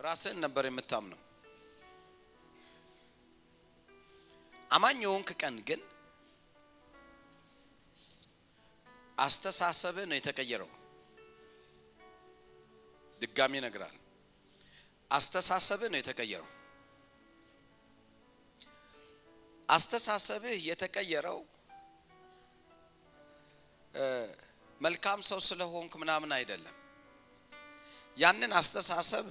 ራስህን 0.00 0.38
ነበር 0.44 0.64
የምታምነው። 0.66 1.20
አማኝ 4.70 4.98
የሆንክ 5.04 5.30
ቀን 5.40 5.56
ግን 5.68 5.80
አስተሳሰብህ 9.18 10.06
ነው 10.10 10.16
የተቀየረው። 10.18 10.70
ድጋሚ 13.20 13.54
እነግርሃለሁ፣ 13.60 13.98
አስተሳሰብህ 15.10 15.88
ነው 15.92 15.98
የተቀየረው። 16.00 16.48
አስተሳሰብህ 19.68 20.56
የተቀየረው 20.68 21.38
መልካም 24.80 25.20
ሰው 25.28 25.38
ስለሆንክ 25.46 25.92
ምናምን 26.02 26.30
አይደለም። 26.36 26.76
ያንን 28.16 28.52
አስተሳሰብ 28.60 29.26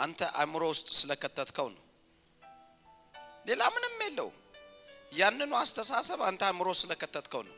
አንተ 0.00 0.20
አእምሮ 0.40 0.62
ውስጥ 0.72 0.88
ስለከተትከው 0.98 1.68
ነው። 1.74 1.84
ሌላ 3.46 3.62
ምንም 3.74 3.96
የለውም። 4.04 4.36
ያንኑ 5.12 5.52
አስተሳሰብ 5.60 6.20
አንተ 6.28 6.42
አእምሮ 6.48 6.68
ስለከተትከው 6.80 7.42
ነው 7.48 7.56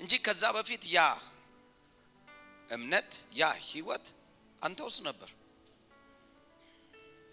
እንጂ 0.00 0.12
ከዛ 0.26 0.44
በፊት 0.56 0.84
ያ 0.92 1.00
እምነት 2.68 3.10
ያ 3.36 3.50
ህይወት 3.64 4.06
አንተ 4.58 4.78
ውስጥ 4.88 5.00
ነበር። 5.08 5.30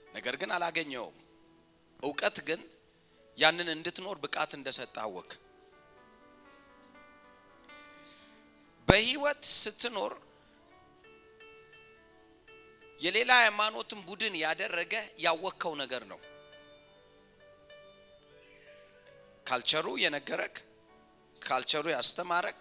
ነገር 0.08 0.36
ግን 0.42 0.52
አላገኘውም። 0.56 1.18
እውቀት 2.04 2.38
ግን 2.48 2.62
ያንን 3.38 3.68
እንድትኖር 3.74 4.18
ብቃት 4.24 4.52
እንደሰጠ 4.58 4.96
አወክ። 5.04 5.32
በህይወት 8.88 9.42
ስትኖር 9.56 10.14
የሌላ 13.00 13.32
ሃይማኖትን 13.42 14.00
ቡድን 14.08 14.36
ያደረገ 14.44 14.94
ያወከው 15.20 15.74
ነገር 15.82 16.04
ነው። 16.12 16.20
ካልቸሩ 19.46 19.88
የነገረክ፣ 20.04 20.56
ካልቸሩ 21.42 21.86
ያስተማረክ፣ 21.96 22.60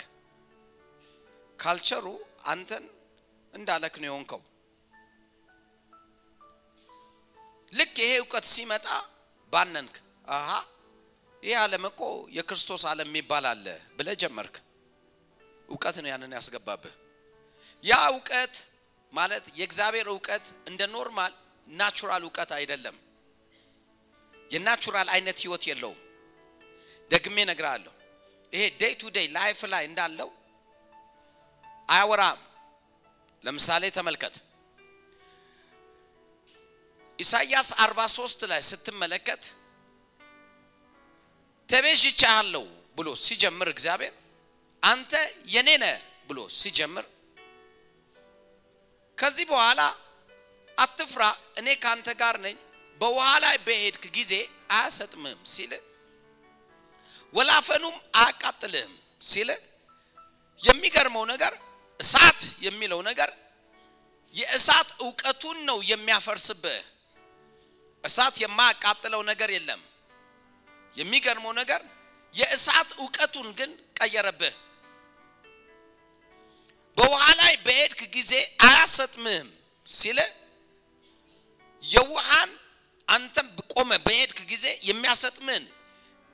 ካልቸሩ 1.58 2.06
አንተን 2.46 2.84
እንዳለክ 3.54 3.94
ነው 4.00 4.08
የሆንከው። 4.08 4.40
ልክ 7.72 7.94
ይሄ 8.02 8.12
እውቀት 8.20 8.46
ሲመጣ 8.52 8.86
ባነንክ። 9.52 9.94
አሃ 10.30 10.48
ይህ 11.42 11.56
ዓለም 11.62 11.84
እኮ 11.88 12.02
የክርስቶስ 12.36 12.82
ዓለም 12.90 13.08
የሚባል 13.10 13.44
አለ 13.50 13.66
ብለህ 13.96 14.16
ጀመርክ። 14.22 14.54
እውቀት 15.68 15.96
ነው 16.02 16.10
ያንን 16.12 16.32
ያስገባብህ። 16.36 16.94
ያ 17.84 17.98
እውቀት 18.12 18.54
ማለት 19.12 19.44
የእግዚአብሔር 19.58 20.06
እውቀት 20.12 20.46
እንደ 20.68 20.82
normal 20.94 21.32
natural 21.68 22.22
እውቀት 22.26 22.50
አይደለም። 22.56 22.96
የ 24.50 24.63
natural 24.63 25.08
አይነት 25.14 25.38
ህይወት 25.44 25.62
የለውም። 25.68 26.00
ደግሜ 27.10 27.36
እነግርሃለሁ። 27.44 27.92
ይሄ 28.52 28.64
day 28.80 28.92
to 29.00 29.10
day 29.16 29.26
life 29.36 29.60
ላይ 29.72 29.84
እንዳለው 29.88 30.28
አያወራም። 31.88 32.40
ለምሳሌ 33.44 33.84
ተመልከት 33.96 34.34
ኢሳይያስ 37.18 37.68
43 37.80 38.46
ላይ 38.50 38.60
ስትመለከት 38.68 39.42
ተቤዥቻለሁ 41.68 42.64
ብሎ 42.98 43.08
ሲጀምር 43.24 43.68
እግዚአብሔር 43.74 44.14
አንተ 44.82 45.12
የኔ 45.54 45.68
ነህ 45.82 45.94
ብሎ 46.28 46.38
ሲጀምር 46.58 47.04
ከዚህ 49.18 49.46
በኋላ 49.50 49.80
አትፍራ፣ 50.76 51.22
እኔ 51.58 51.68
ካንተ 51.82 52.08
ጋር 52.20 52.36
ነኝ፣ 52.44 52.56
በውሃ 53.00 53.28
ላይ 53.44 53.56
በሄድክ 53.66 54.04
ጊዜ 54.16 54.32
አያሰጥምህም 54.70 55.40
ሲል 55.52 55.72
ወላፈኑም 57.34 57.96
አያቃጥልህም 58.16 58.92
ሲል 59.20 59.50
የሚገርመው 60.60 61.24
ነገር 61.32 61.52
እሳት 62.00 62.40
የሚለው 62.66 63.00
ነገር 63.08 63.30
የእሳት 64.34 64.88
እውቀቱን 65.00 65.58
ነው 65.68 65.78
የሚያፈርስብህ። 65.90 66.78
እሳት 68.04 68.34
የማያቃጥለው 68.42 69.22
ነገር 69.30 69.50
የለም። 69.56 69.80
የሚገርመው 70.94 71.52
ነገር 71.60 71.80
የእሳት 72.34 72.90
እውቀቱን 72.98 73.48
ግን 73.58 73.70
ቀየረብህ። 73.96 74.54
በውሃ 76.96 77.22
ላይ 77.40 77.54
በሄድክ 77.66 78.00
ጊዜ 78.16 78.32
አያሰጥምህም 78.66 79.48
ሲል 79.86 80.18
የውሃን 81.84 82.50
አንተም 83.08 83.48
ቆመ 83.74 83.90
በሄድክ 84.06 84.38
ጊዜ 84.52 84.66
የሚያሰጥምህን 84.88 85.64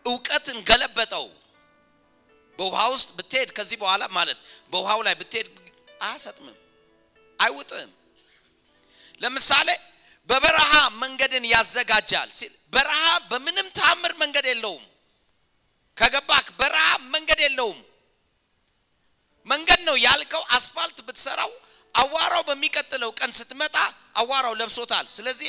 እውቀትን 0.05 0.59
ገለበጠው። 0.69 1.27
በውሃ 2.59 2.81
ውስጥ 2.95 3.09
ብትሄድ 3.19 3.51
ከዚህ 3.57 3.77
በኋላ 3.83 4.03
ማለት 4.17 4.39
በውሃው 4.73 5.01
ላይ 5.07 5.15
ብትሄድ 5.21 5.49
አያሰጥምም፣ 6.01 6.57
አይውጥም። 7.39 7.91
ለምሳሌ 9.21 9.69
በበረሃ 10.29 10.73
መንገድን 11.03 11.45
ያዘጋጃል 11.53 12.29
ሲል 12.39 12.53
በረሃ 12.73 13.01
በምንም 13.31 13.67
ታምር 13.79 14.13
መንገድ 14.23 14.47
የለውም። 14.51 14.85
ከገባክ 15.99 16.47
በረሃ 16.61 16.85
መንገድ 17.15 17.41
የለውም። 17.45 17.81
መንገድ 19.49 19.81
ነው 19.89 19.97
ያልከው 20.05 20.43
አስፋልት 20.57 20.99
ብትሰራው 21.07 21.53
አዋራው 21.95 22.43
በሚቀጥለው 22.49 23.11
ቀን 23.19 23.31
ስትመጣ 23.39 23.77
አዋራው 24.17 24.55
ለብሶታል። 24.61 25.07
ስለዚህ 25.17 25.49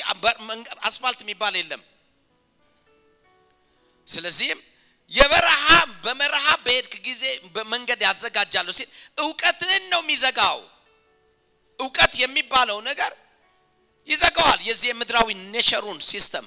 አስፋልት 0.88 1.20
የሚባል 1.24 1.54
የለም። 1.60 1.82
ስለዚህም 4.08 4.60
የበረሃ 5.12 5.64
በመረሃ 6.04 6.46
በሄድክ 6.64 6.94
ጊዜ 7.06 7.22
በመንገድ 7.54 8.00
ያዘጋጃሉ 8.06 8.68
ሲል 8.78 8.88
እውቀትህን 9.18 9.84
ነው 9.92 10.00
የሚዘጋው። 10.04 10.58
እውቀት 11.78 12.12
የሚባለው 12.22 12.78
ነገር 12.88 13.12
ይዘጋዋል። 14.08 14.60
የዚህ 14.68 14.88
የምድራዊ 14.90 15.28
nature 15.54 15.80
ኡን 15.80 15.98
system 16.08 16.46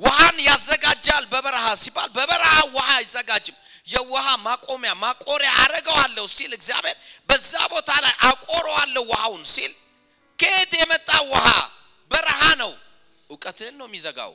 ውሃን 0.00 0.36
ያዘጋጃል። 0.46 1.24
በበረሃ 1.32 1.66
ሲባል 1.82 2.08
በበረሃ 2.16 2.54
ውሃ 2.74 2.88
አይዘጋጅም። 2.98 3.56
የውሃ 3.86 4.26
ማቆሚያ 4.44 4.92
ማቆሪያ 5.02 5.50
አረገዋለሁ 5.62 6.24
ሲል 6.34 6.52
እግዚአብሔር 6.58 6.96
በዛ 7.28 7.52
ቦታ 7.72 7.90
ላይ 8.04 8.14
አቆረዋለሁ 8.28 9.02
ውሃውን 9.10 9.44
ሲል 9.52 9.72
ከየት 10.38 10.72
የመጣ 10.80 11.10
ውሃ? 11.30 11.46
በረሃ 12.10 12.40
ነው። 12.62 12.72
እውቀትህን 13.30 13.74
ነው 13.80 13.86
የሚዘጋው። 13.88 14.32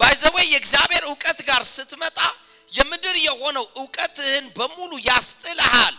ባይዘወይ 0.00 0.46
የእግዚአብሔር 0.50 1.04
እውቀት 1.08 1.38
ጋር 1.48 1.62
ስትመጣ 1.70 2.18
የምድር 2.68 3.16
የሆነው 3.20 3.66
እውቀትህን 3.76 4.44
በሙሉ 4.56 4.92
ያስጥልሃል። 5.08 5.96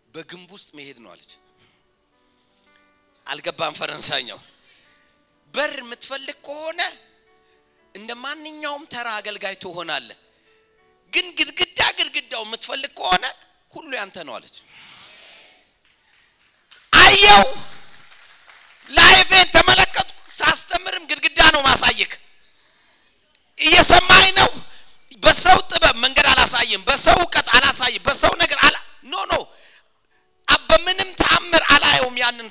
በግንብ 0.09 0.51
ውስጥ 0.57 0.69
መሄድ 0.79 0.99
ነው 1.05 1.11
አለች። 1.15 1.33
አልገባም 3.27 3.75
ፈረንሳይኛው። 3.79 4.41
በር 5.55 5.75
የምትፈልግ 5.81 6.37
ከሆነ 6.47 6.81
እንደ 7.95 8.11
ማንኛውም 8.23 8.85
ተራ 8.93 9.09
አገልጋይ 9.19 9.57
ትሆናለህ። 9.63 10.19
ግን 11.13 11.27
ግድግዳ 11.39 11.81
ግድግዳው 11.99 12.43
የምትፈልግ 12.47 12.93
ከሆነ 12.99 13.25
ሁሉ 13.75 13.91
ያንተ 13.99 14.17
ነው 14.29 14.35
አለች። 14.37 14.57
አየው 17.35 17.47
life 18.91 19.17
ኤን 19.17 19.49
ተመለከትኩ። 19.55 20.11
ሳስተምርም 20.39 21.05
ግድግዳ 21.11 21.41
ነው 21.55 21.63
ማሳየክ። 21.69 22.13
እየሰማኝ 23.59 24.27
ነው። 24.41 24.51
በሰው 25.23 25.59
ጥበብ 25.71 25.97
መንገድ 26.05 26.27
አላሳይም፣ 26.33 26.83
በሰው 26.89 27.17
እውቀት 27.23 27.49
አላሳይም፣ 27.57 28.03
በሰው 28.07 28.33
ነገር 28.43 28.59
አላ 28.67 28.77
no 29.05 29.25
no 29.27 29.35
በምንም 30.69 31.11
ተአምር 31.21 31.63
አላየውም 31.75 32.17
ያንን 32.21 32.49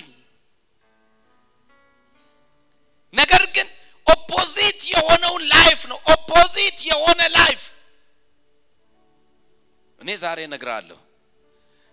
ነገር 3.14 3.44
ግን 3.56 3.68
opposite 4.08 4.80
የሆነውን 4.92 5.44
life 5.54 5.80
ነው። 5.92 6.00
opposite 6.14 6.78
የሆነ 6.90 7.22
life 7.36 7.62
እኔ 10.00 10.10
ዛሬ 10.24 10.40
እነግርሃለሁ። 10.48 11.00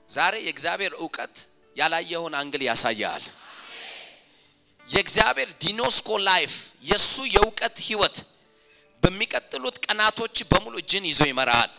ዛሬ 0.08 0.34
የእግዚአብሔር 0.46 0.92
እውቀት 1.00 1.34
ያላየውን 1.76 2.34
angle 2.40 2.62
ያሳያል። 2.68 3.24
የእግዚአብሔር 4.86 5.50
ጊኖስኮ 5.62 6.08
life 6.28 6.52
የእሱ 6.84 7.14
የእውቀት 7.34 7.76
ህይወት 7.86 8.16
በሚቀጥሉት 9.02 9.76
ቀናቶች 9.84 10.36
በሙሉ 10.50 10.74
እጅን 10.82 11.04
ይዞ 11.10 11.20
ይመራሃል። 11.30 11.70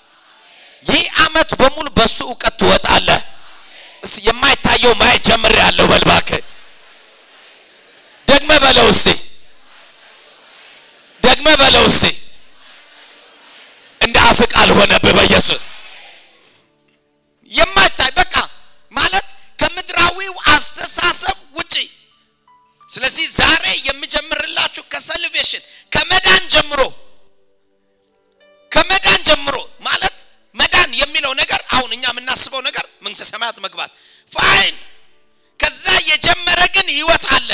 ይህ 0.83 1.03
አመት 1.23 1.49
በሙሉ 1.59 1.87
በሱ 1.97 2.17
እውቀት 2.27 2.55
ትወጣለህ። 2.61 3.21
እስ 4.03 4.13
የማይታየው 4.27 4.93
ማየት 5.01 5.23
ጀምሬያለሁ። 5.27 5.85
በል 5.91 6.03
እባክህ 6.05 6.41
ደግመ 8.27 8.51
በለው 8.63 8.87
እስቲ 8.93 9.07
ደግመ 11.23 11.47
በለው 11.61 11.83
እስቲ 11.91 12.05
እንደ 14.01 14.17
አፍ 14.29 14.39
ቃል 14.53 14.69
ሆነብህ 14.77 15.13
በኢየሱስ 15.17 15.61
የማይታይ 17.51 18.11
በቃ 18.17 18.35
ማለት 18.91 19.25
ከምድራዊው 19.59 20.35
አስተሳሰብ 20.61 21.37
ውጪ። 21.57 21.73
ስለዚህ 22.89 23.25
ዛሬ 23.39 23.65
የምጀምርላችሁ 23.87 24.83
ከሰልቬሽን 24.93 25.63
ከመዳን 25.91 26.43
ጀምሮ 26.53 26.81
ከመዳን 28.71 29.21
ጀምሮ 29.29 29.55
ማለት 29.87 30.17
መዳን 30.55 30.91
የሚለው 31.01 31.33
ነገር 31.41 31.61
አሁን 31.75 31.91
እኛ 31.95 32.03
የምናስበው 32.11 32.61
ነገር 32.67 32.85
መንግስተ 33.05 33.25
ሰማያት 33.31 33.57
መግባት 33.65 33.91
fine። 34.31 34.75
ከዛ 35.59 35.83
የጀመረ 36.09 36.59
ግን 36.75 36.87
ህይወት 36.95 37.25
አለ። 37.35 37.49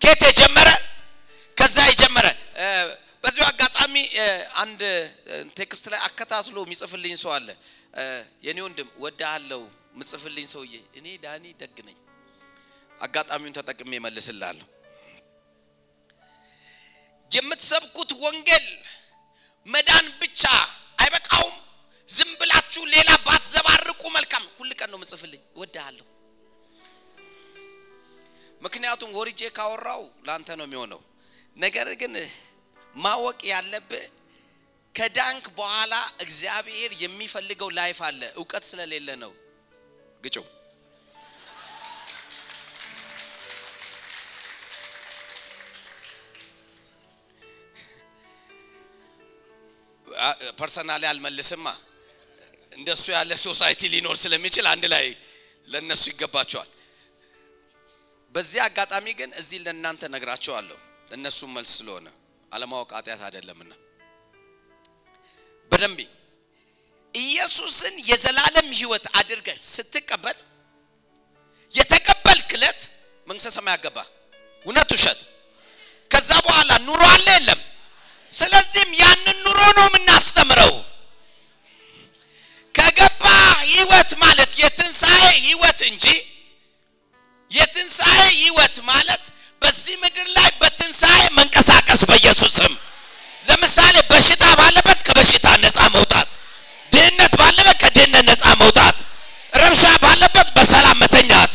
ከየት 0.00 0.22
የጀመረ 0.28 0.68
ከዛ 1.56 1.76
የጀመረ 1.90 2.26
በዚሁ 3.24 3.44
አጋጣሚ 3.50 3.94
አንድ 4.62 4.80
text 5.58 5.84
ላይ 5.92 6.00
አከታትሎ 6.08 6.56
የሚጽፍልኝ 6.64 7.14
ሰው 7.22 7.30
አለ። 7.36 7.48
የኔ 8.46 8.58
ወንድም 8.66 8.88
ወድሃለሁ 9.04 9.62
ምጽፍልኝ 9.94 10.46
ሰውዬ፣ 10.52 10.74
እኔ 10.98 11.06
ዳኒ 11.24 11.44
ደግ 11.60 11.76
ነኝ። 11.86 11.98
አጋጣሚውን 12.98 13.56
ተጠቅሜ 13.58 13.92
መልስላለሁ። 14.04 14.66
የምትሰብኩት 17.30 18.10
ወንጌል 18.22 18.66
መዳን 19.68 20.06
ብቻ 20.20 20.42
አይበቃውም። 20.98 21.56
ዝም 22.08 22.30
ብላችሁ 22.40 22.82
ሌላ 22.94 23.10
ባትዘባርቁ 23.26 24.02
መልካም። 24.16 24.44
ሁል 24.58 24.70
ቀን 24.80 24.90
ነው 24.92 24.98
ምጽፍልኝ 25.02 25.42
ወድሃለሁ። 25.60 26.06
ምክንያቱም 28.62 29.10
ወርጄ 29.18 29.40
ካወራው 29.56 30.02
ላንተ 30.26 30.48
ነው 30.58 30.66
የሚሆነው። 30.66 31.00
ነገር 31.56 31.88
ግን 32.00 32.14
ማወቅ 32.96 33.40
ያለብህ 33.50 34.04
ከዳንክ 34.94 35.44
በኋላ 35.56 35.94
እግዚአብሔር 36.20 36.90
የሚፈልገው 37.02 37.70
life 37.78 37.98
አለ። 38.08 38.20
እውቀት 38.36 38.64
ስለሌለ 38.70 39.08
ነው። 39.24 39.32
ግጩ 40.24 40.36
personally 50.58 51.02
አልመልስማ። 51.10 51.66
እንደሱ 52.72 53.04
ያለ 53.16 53.32
society 53.44 53.82
ሊኖር 53.94 54.16
ስለሚችል 54.16 54.66
አንድ 54.72 54.84
ላይ 54.94 55.04
ለነሱ 55.68 56.04
ይገባቸዋል። 56.12 56.70
በዚህ 58.34 58.60
አጋጣሚ 58.66 59.06
ግን 59.20 59.30
እዚህ 59.40 59.58
ለእናንተ 59.66 60.02
ነግራችኋለሁ። 60.14 60.78
ለእነሱ 61.08 61.40
መልስ 61.56 61.72
ስለሆነ 61.78 62.06
አለማወቅ 62.52 62.90
ኃጢአት 62.98 63.22
አይደለምና 63.26 63.72
በደንብ 65.72 65.98
ኢየሱስን 67.14 67.94
የዘላለም 68.08 68.68
ሕይወት 68.78 69.04
አድርገህ 69.18 69.58
ስትቀበል 69.66 70.38
የተቀበልክ 71.72 72.50
ዕለት 72.56 72.80
መንግስተ 73.28 73.50
ሰማይ 73.56 73.74
ያገባ 73.74 73.98
እውነት 74.66 74.90
ውሸት። 74.94 75.20
ከዛ 76.10 76.30
በኋላ 76.46 76.70
ኑሮ 76.86 77.02
አለ 77.14 77.26
የለም። 77.36 77.60
ስለዚህም 78.32 78.90
ያንን 79.00 79.36
ኑሮ 79.46 79.60
ነው 79.78 79.86
የምናስተምረው። 79.88 80.72
ከገባ 82.74 83.24
ሕይወት 83.66 84.10
ማለት 84.22 84.52
የትንሣኤ 84.62 85.16
ሕይወት 85.40 85.80
እንጂ 85.90 86.06
የትንሣኤ 87.50 88.20
ሕይወት 88.36 88.76
ማለት 88.90 89.24
በዚህ 89.62 89.94
ምድር 90.02 90.28
ላይ 90.36 90.48
በትንሣኤ 90.60 91.20
መንቀሳቀስ 91.38 92.00
በኢየሱስ 92.10 92.54
ስም። 92.58 92.72
ለምሳሌ 93.44 93.96
በሽታ 94.10 94.44
ባለበት 94.58 95.00
ከበሽታ 95.06 95.46
ነፃ 95.64 95.78
መውጣት፣ 95.96 96.28
ድህነት 96.94 97.32
ባለበት 97.40 97.76
ከድህነት 97.82 98.24
ነፃ 98.28 98.44
መውጣት፣ 98.60 98.96
ረብሻ 99.52 99.82
ባለበት 100.04 100.48
በሰላም 100.56 100.98
መተኛት። 101.02 101.52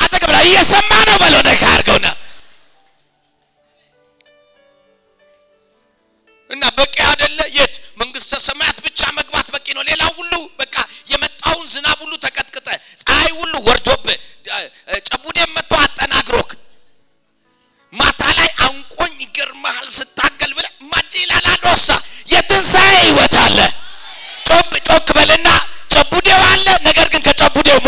አጠገብ 0.00 0.32
እየሰማ 0.40 0.90
ነው 1.08 1.16
በለው 1.22 1.42
ነካ 1.48 1.62
አድርገውና 1.72 2.06
ጮክ 24.90 25.08
በልና 25.16 25.48
ጨቡዴው 25.90 26.40
አለ። 26.46 26.66
ነገር 26.86 27.06
ግን 27.12 27.22
ከጨቡዴው 27.26 27.78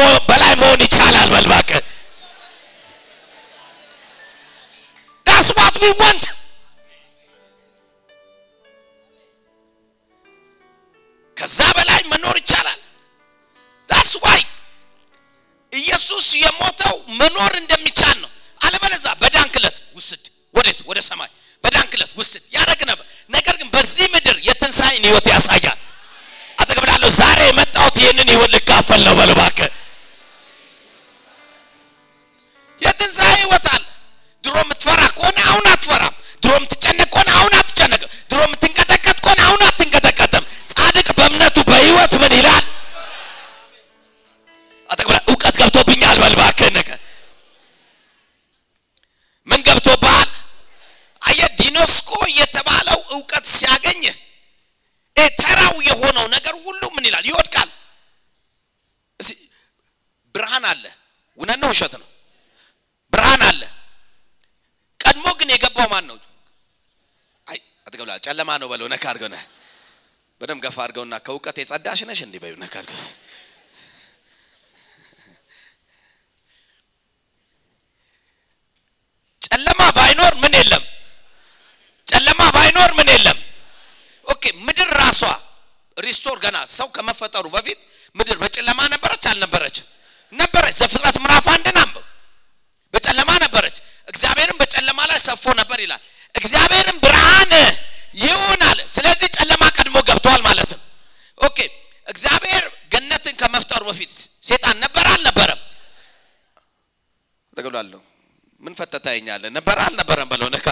አድርገውና 71.04 71.14
ከእውቀት 71.21 71.56
የጸዳሽ 71.61 72.00
ነሽ 72.09 72.21
እንዲህ 72.23 72.40
አድርገው 72.73 73.00
ጨለማ 79.42 79.80
ባይኖር 79.97 80.35
ምን 80.42 80.52
የለም? 80.59 80.85
ጨለማ 82.06 82.40
ባይኖር 82.54 82.90
ምን 82.99 83.09
የለም? 83.14 83.38
Okay 84.26 84.42
ምድር 84.66 84.90
ራሷ 85.00 85.21
restore 85.96 86.37
ገና 86.44 86.56
ሰው 86.73 86.88
ከመፈጠሩ 86.94 87.44
በፊት 87.54 87.78
ምድር 88.16 88.37
በጨለማ 88.42 88.80
ነበረች? 88.94 89.25
አልነበረች። 89.30 89.76
ነበረች። 90.32 90.75
ዘፍጥረት 90.80 91.16
ምዕራፍ 91.23 91.47
አንድን 91.54 91.78
በጨለማ 92.94 93.30
ነበረች። 93.44 93.76
እግዚአብሔርም 94.09 94.56
በጨለማ 94.61 95.00
ላይ 95.11 95.18
ሰፎ 95.26 95.44
ነበር 95.61 95.78
ይላል። 95.85 96.02
እግዚአብሔርም 96.35 96.97
ብርሃን 97.04 97.52
ይሁን 98.23 98.61
አለ። 98.68 98.78
ስለዚህ 98.97 99.28
ጨለማ 99.37 99.62
ቀድሞ 99.76 99.97
ገብቷል 100.09 100.40
ማለት 100.49 100.71
ነው 100.73 100.81
okay 101.42 101.58
እግዚአብሔር 102.06 102.64
ገነትን 102.92 103.34
ከመፍጠሩ 103.37 103.82
በፊት 103.88 104.11
ሴጣን 104.42 104.76
ነበር 104.84 105.04
አልነበረም? 105.12 105.61
ተገሏለሁ። 107.56 108.00
ምን 108.62 108.72
ፈተታኛለ 108.75 109.44
ነበር 109.56 109.76
አልነበረም 109.84 110.28
በለው 110.32 110.49
ነካ 110.49 110.66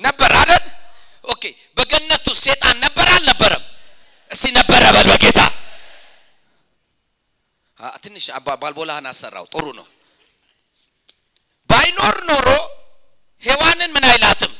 ነበር 0.00 0.30
አይደል? 0.40 0.64
okay 1.24 1.42
በገነቱ 1.76 2.26
ሴጣን 2.38 2.76
ነበር 2.84 3.06
አልነበረም? 3.14 3.64
እስቲ 4.30 4.44
ነበረ 4.58 4.82
በል 4.94 5.06
በጌታ። 5.12 5.40
ትንሽ 8.04 8.24
ባልቦላህን 8.56 9.06
አሰራው። 9.10 9.46
ጥሩ 9.52 9.66
ነው። 9.78 9.86
ባይኖር 11.70 12.16
ኖሮ 12.30 12.48
ሔዋንን 13.42 13.90
ምን 13.94 14.04
አይላትም 14.10 14.52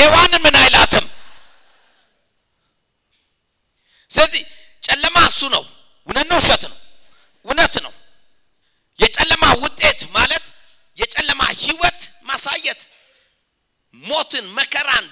ሔዋንን 0.00 0.40
ምን 0.42 0.54
አይላትም? 0.56 1.06
ስለዚህ 4.10 4.42
ጨለማ 4.82 5.16
እሱ 5.30 5.40
ነው። 5.54 5.64
እውነት 6.08 6.26
ነው? 6.28 6.38
ውሸት 6.38 6.62
ነው? 6.64 6.76
እውነት 7.46 7.74
ነው? 7.84 7.92
የጨለማ 8.98 9.44
ውጤት 9.62 10.00
ማለት 10.16 10.44
የጨለማ 10.98 11.42
ህይወት 11.60 12.00
ማሳየት። 12.22 12.80
ሞትን 13.94 14.44
መከራን 14.58 15.06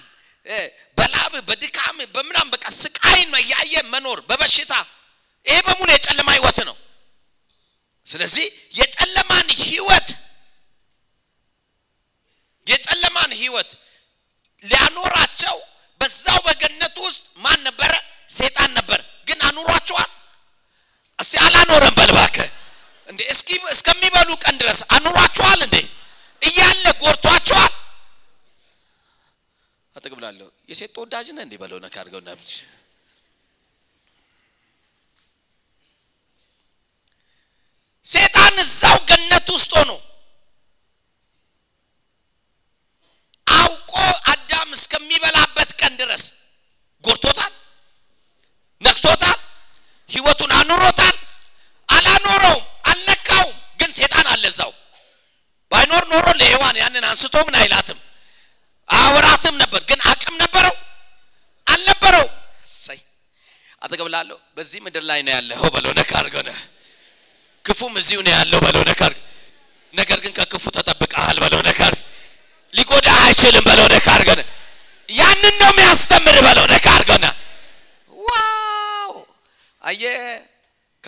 በላብ 0.99 1.33
በድካም 1.49 1.97
በምናም 2.14 2.49
በቃ 2.52 2.64
ስቃይን 2.78 3.33
እያየ 3.40 3.75
መኖር 3.92 4.18
በበሽታ 4.28 4.73
ይሄ 5.47 5.57
በሙሉ 5.66 5.88
የጨለማ 5.92 6.28
ህይወት 6.37 6.59
ነው። 6.68 6.76
ስለዚህ 8.07 8.45
የጨለማን 8.75 9.49
ህይወት 9.62 10.09
የጨለማን 12.66 13.30
ህይወት 13.40 13.71
ሊያኖራቸው 14.62 15.56
በዛው 16.00 16.38
በገነቱ 16.46 16.96
ውስጥ 17.08 17.24
ማን 17.44 17.60
ነበረ? 17.68 17.92
ሴጣን 18.30 18.70
ነበር። 18.78 18.98
ግን 19.28 19.38
አኑሯቸዋል? 19.48 20.10
እስቲ 21.18 21.34
አላኖረም 21.44 21.94
በልባከ 21.98 22.36
እንዴ 23.08 23.20
እስኪ 23.34 23.48
እስከሚበሉ 23.74 24.28
ቀን 24.44 24.54
ድረስ 24.62 24.80
አኑሯቸዋል 24.96 25.60
እንዴ? 25.66 25.76
እያለ 26.42 26.84
ጎርቷቸዋል 27.02 27.72
አጠግብላለሁ 29.94 30.48
የሴት 30.70 30.90
ተወዳጅ 30.96 31.26
ነህ 31.36 31.42
እንዲህ 31.46 31.58
በለው 31.62 31.78
ነካ 31.84 31.94
አድርገው 32.02 32.20
ነብጅ 32.28 32.50
ሴጣን 38.06 38.56
እዛው 38.62 38.98
ገነት 39.08 39.48
ውስጥ 39.56 39.72
ሆኖ 39.78 39.90
አዳም 44.68 44.76
እስከሚበላበት 44.76 45.70
ቀን 45.80 45.92
ድረስ 46.00 46.22
ጎርቶታል 47.04 47.52
ነክቶታል? 48.82 49.38
ህይወቱን 50.08 50.50
አኑሮታል? 50.58 51.16
አላኖረውም? 51.88 52.64
አልነካውም 52.90 53.54
ግን 53.80 53.90
ሴጣን 53.92 54.26
አለ 54.32 54.44
እዛው። 54.52 54.72
ባይኖር 55.72 56.04
ኖሮ 56.12 56.26
ለሔዋን 56.40 56.76
ያንን 56.82 57.04
አንስቶ 57.10 57.34
ምን 57.46 57.56
አይላትም 57.60 57.98
አወራትም 58.88 59.54
ነበር። 59.62 59.80
ግን 59.90 60.00
አቅም 60.10 60.34
ነበረው? 60.42 60.75
አልነበረው 61.66 62.26
እሰይ! 62.66 63.00
አጠገብ 63.82 64.08
በዚህ 64.56 64.78
ምድር 64.87 65.04
ላይ 65.10 65.20
ነው 65.26 65.32
ያለኸው 65.37 65.68
በለው 65.75 65.92
ነካ 65.98 66.10
አድርገው 66.20 66.42
ክፉም 67.64 67.94
እዚሁ 68.00 68.18
ነው 68.26 68.32
ያለው 68.37 68.58
በለው 68.64 68.82
ነካ 68.90 69.00
ነገር 69.94 70.18
ግን 70.25 70.32
ከክፉ 70.38 70.64
ተጠብቀሃል 70.76 71.37
በለው 71.42 71.60
ነካ 71.68 71.80
ሊጎዳ 72.72 73.08
አይችልም 73.20 73.64
በለው 73.68 73.87
ነካ 73.92 74.06
ያንን 75.08 75.54
ነው 75.60 75.70
የሚያስተምር 75.70 76.37
በለው 76.46 76.64
ነካ 76.72 76.87
አድርገው 76.94 77.18
ነህ 77.22 77.32
ዋው 78.10 79.12
አየ 79.82 80.02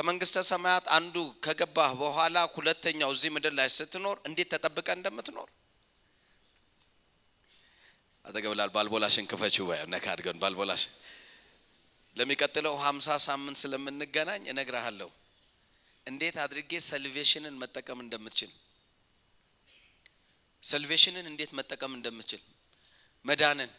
ከመንግስተ 0.01 0.39
ሰማያት 0.49 0.87
አንዱ 0.97 1.15
ከገባህ 1.45 1.91
በኋላ 2.01 2.37
ሁለተኛው 2.55 3.11
እዚህ 3.15 3.31
ምድር 3.35 3.53
ላይ 3.59 3.69
ስትኖር 3.75 4.17
እንዴት 4.29 4.49
ተጠብቀ 4.53 4.89
እንደምትኖር? 4.97 5.49
አጠገብላል 8.25 8.71
ባልቦላሽን 8.77 9.27
ክፈችው 9.31 9.65
ወይ? 9.71 9.79
ነካ 9.93 10.07
አድርገን 10.13 10.39
ባልቦላሽ 10.43 10.83
ለሚቀጥለው 12.17 12.75
ሀምሳ 12.85 13.09
ሳምንት 13.27 13.59
ስለምንገናኝ 13.63 14.43
እነግርሃለሁ። 14.53 15.11
እንዴት 16.07 16.39
አድርጌ 16.45 16.73
ሰልቬሽንን 16.89 17.59
መጠቀም 17.63 18.01
እንደምትችል። 18.05 18.51
ሰልቬሽንን 20.63 21.29
እንዴት 21.33 21.53
መጠቀም 21.61 21.93
እንደምትችል። 21.99 22.43
መዳንን። 23.25 23.71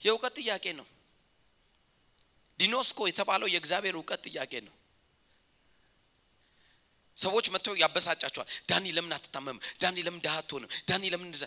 የእውቀት 0.00 0.34
ጥያቄ 0.40 0.66
ነው 0.80 0.88
ዲኖስኮ 2.60 3.00
የተባለው 3.08 3.48
የእግዚአብሔር 3.50 3.94
እውቀት 3.98 4.20
ጥያቄ 4.26 4.52
ነው። 4.66 4.74
ሰዎች 7.16 7.46
መጥተው 7.54 7.74
ያበሳጫቸዋል። 7.82 8.48
ዳኒ 8.70 8.86
ለምን 8.96 9.12
አትታመም 9.16 9.58
ዳኒ 9.82 9.96
ለምን 10.06 10.20
ድሃ 10.24 10.34
አትሆንም? 10.40 10.70
ዳኒ 10.88 11.02
ለምን 11.12 11.26
እንደዛ? 11.28 11.44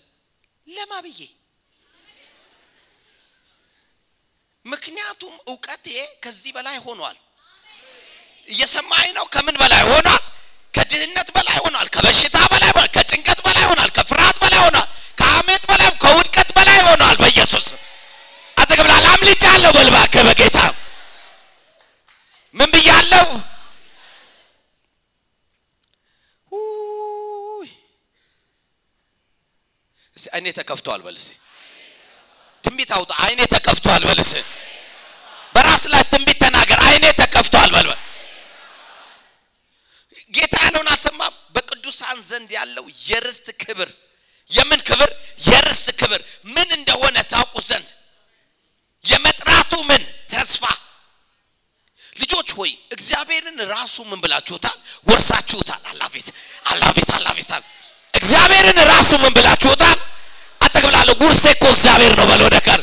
ለማ 0.68 0.92
ምክንያቱም 4.66 5.34
እውቀቴ 5.48 5.88
ከዚህ 6.24 6.52
በላይ 6.58 6.78
ሆኗል። 6.86 7.18
እየሰማኝ 8.48 9.08
ነው? 9.18 9.26
ከምን 9.34 9.56
በላይ 9.62 9.82
ሆኗል? 9.84 10.22
ከድህነት 10.74 11.30
በላይ 11.36 11.58
ሆኗል? 11.58 11.88
ከበሽታ 11.96 12.38
በላይ 12.54 12.72
ሆኗል? 12.76 12.90
ከጭንቀት 12.96 13.40
በላይ 13.46 13.66
ሆኗል? 13.70 13.90
ከፍርሃት 13.98 14.38
በላይ 14.44 14.60
ሆኗል? 14.60 14.88
ከአመት 15.20 15.64
በላይ 15.70 15.90
ከውድቀት 16.04 16.50
በላይ 16.58 16.80
ሆኗል 16.82 17.16
በኢየሱስ 17.22 17.66
ስም። 17.70 17.80
አጠገብ 18.58 18.88
ላል 18.92 19.06
አምልጫለሁ 19.06 19.72
በልባከ 19.72 20.16
በጌታ 20.28 20.58
ምን 22.56 22.70
ብያለሁ? 22.74 23.28
አይኔ 30.18 30.48
ተከፍቷል 30.58 31.02
በል 31.06 31.16
እስቲ። 31.20 31.30
ትንቢት 32.64 32.92
አውጣ። 32.98 33.12
አይኔ 33.26 33.40
ተከፍቷል 33.54 34.02
በል 34.08 34.20
እስቲ። 34.24 34.36
በራስ 35.56 35.84
ላይ 35.94 36.04
ትንቢት 36.12 36.38
ተናገር። 36.44 36.80
አይኔ 36.88 37.06
ተከፍቷል 37.22 37.70
በል 37.76 37.88
በል። 37.90 38.00
ጌታ 40.34 40.54
ያለውን 40.66 40.90
አሰማም 40.94 41.34
በቅዱሳን 41.56 42.18
ዘንድ 42.30 42.50
ያለው 42.58 42.86
የርስት 43.08 43.48
ክብር። 43.62 43.90
የምን 44.52 44.80
ክብር? 44.88 45.10
የርስት 45.48 45.88
ክብር። 46.00 46.22
ምን 46.48 46.70
እንደሆነ 46.78 47.18
ታውቁ 47.32 47.56
ዘንድ። 47.68 47.90
የመጥራቱ 49.04 49.72
ምን? 49.90 50.02
ተስፋ 50.30 50.64
ልጆች 52.16 52.50
ሆይ 52.58 52.72
እግዚአብሔርን 52.92 53.60
ራሱ 53.70 53.96
ምን 54.10 54.20
ብላችሁታል? 54.24 54.78
ወርሳችሁታል። 55.08 55.82
አላቤት 55.92 56.28
አላቤት 56.66 57.10
አላቤት 57.14 57.52
እግዚአብሔርን 58.14 58.80
ራሱ 58.88 59.12
ምን 59.24 59.32
ብላችሁታል? 59.34 59.98
አጠቅብላለሁ። 60.62 61.16
ጉርሴ 61.22 61.44
እኮ 61.52 61.64
እግዚአብሔር 61.72 62.14
ነው 62.20 62.26
በለው 62.26 62.50
ነካር 62.56 62.82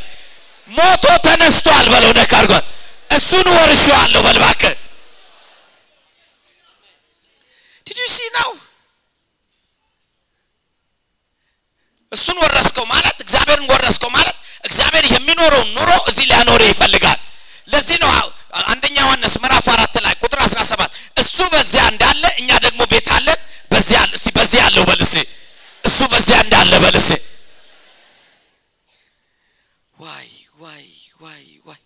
ሞቶ 0.70 1.04
ተነስቷል 1.24 1.86
በለው 1.92 2.12
ጓል 2.46 2.64
እሱን 3.10 3.46
ወርሼዋለሁ 3.54 4.20
በልባከ 4.22 4.62
በልሴ 25.10 25.16
እሱ 25.84 25.98
በዚያ 26.12 26.36
እንዳለ 26.44 26.72
በልሴ 26.82 27.08
ዋይ 29.94 30.28
ዋይ 30.62 30.86
ዋይ 31.22 31.44
ዋይ። 31.66 31.80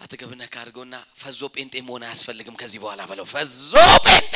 አጠገብነ 0.00 0.42
ካድርገውና 0.48 0.94
ፈዞ 1.20 1.40
ጴንጤ 1.54 1.74
መሆን 1.86 2.02
አያስፈልግም 2.06 2.56
ከዚህ 2.60 2.78
በኋላ 2.82 3.00
በለው። 3.10 3.26
ፈዞ 3.32 3.72
ጴንጤ! 4.06 4.34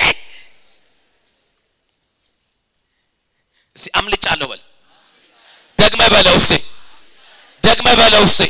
እስቲ 3.76 3.86
አምልጫለሁ 3.98 4.46
በል። 4.52 4.62
ደግመ 5.78 6.02
በለው 6.14 6.36
እስቲ 6.40 6.52
ደግመ 7.62 7.88
በለው 8.00 8.22
እስቲ 8.28 8.42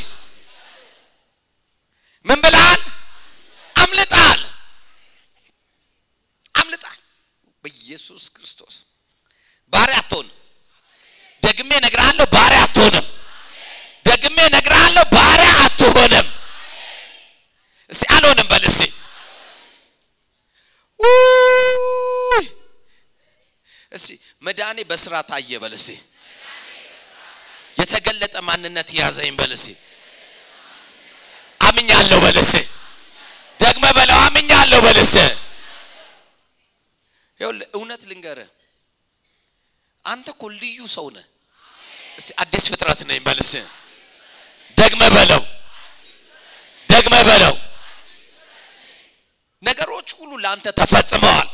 ምን 2.27 2.39
ብለሃል 2.45 2.81
አምልጣል 3.77 4.41
አምልጣል 6.55 6.99
በኢየሱስ 7.65 8.25
ክርስቶስ 8.35 8.75
ባሪያ 9.73 9.99
አትሆንም 10.01 10.37
ደግሜ 11.43 11.71
እነግርሃለሁ 11.81 12.27
ባሪያ 12.35 12.61
አትሆንም 12.67 13.07
ደግሜ 14.07 14.37
እነግርሃለሁ 14.51 15.05
ባሪያ 15.15 15.51
አትሆንም 15.65 16.27
እስቲ 17.91 18.03
አልሆንም 18.15 18.47
በል 18.53 18.65
እስቲ 18.71 18.83
ውይ! 21.01 22.47
መድኃኔ 24.43 24.79
በስራ 24.91 25.15
ታየ 25.29 25.59
በል 25.63 25.75
እስቲ 25.79 25.91
የተገለጠ 27.79 28.35
ማንነት 28.49 28.89
ያዘኝ 28.99 29.33
በል 29.39 29.53
እስቲ 29.57 29.69
አምኛለሁ 31.61 32.19
በል 32.25 32.39
እስቲ 32.43 32.57
ደግመ 33.61 33.85
በለው 33.99 34.19
አምኛለሁ 34.27 34.79
በል 34.87 34.99
እስቲ 35.05 35.17
ይኸውልህ 37.39 37.69
እውነት 37.77 38.03
ልንገርህ 38.11 38.51
አንተ 40.05 40.27
እኮ 40.35 40.43
ልዩ 40.55 40.79
ሰው 40.95 41.07
ነህ። 41.17 41.27
አዲስ 42.43 42.65
ፍጥረት 42.73 43.01
ነኝ 43.11 43.21
በል 43.27 43.39
እስቲ 43.45 43.55
ደግመ 44.77 45.03
በለው 45.15 45.43
ደግመ 46.89 47.15
በለው። 47.29 47.55
ነገሮች 49.63 50.09
ሁሉ 50.21 50.31
ለአንተ 50.45 50.67
ተፈጽመዋል 50.79 51.49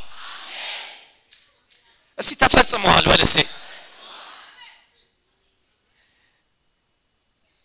እስቲ 2.68 2.76
ተፈጽመዋል 2.76 3.04
በል 3.10 3.22
እስቲ። 3.26 3.38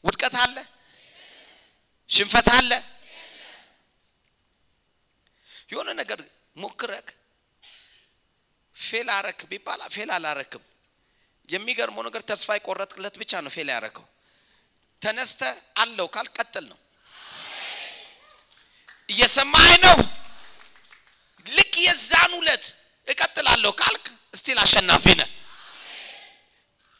ውድቀት 0.05 0.36
አለ? 0.43 0.55
ሽንፈት 2.10 2.48
አለ? 2.53 2.72
የሆነ 5.72 5.89
ነገር 6.01 6.19
ሞክረክ 6.57 7.07
fail 8.75 9.08
አረክ 9.10 9.39
ቢባል 9.51 9.79
fail 9.96 10.10
አላረክም። 10.15 10.63
የሚገርመው 11.50 12.03
ነገር 12.07 12.22
ተስፋ 12.24 12.48
የቆረጥክለት 12.55 13.15
ብቻ 13.22 13.31
ነው 13.43 13.51
fail 13.56 13.70
ያረከው። 13.74 14.05
ተነስተ 15.01 15.41
አለው 15.81 16.07
ካል 16.15 16.27
ቀጥል 16.38 16.65
ነው። 16.72 16.79
እየሰማኝ 19.10 19.72
ነው? 19.86 19.98
ልክ 21.45 21.74
የዛን 21.86 22.31
ሁለት 22.39 22.65
እቀጥላለሁ 23.07 23.72
ካልክ 23.81 24.05
still 24.34 24.58
አሸናፊ 24.63 25.06
ነህ። 25.20 25.30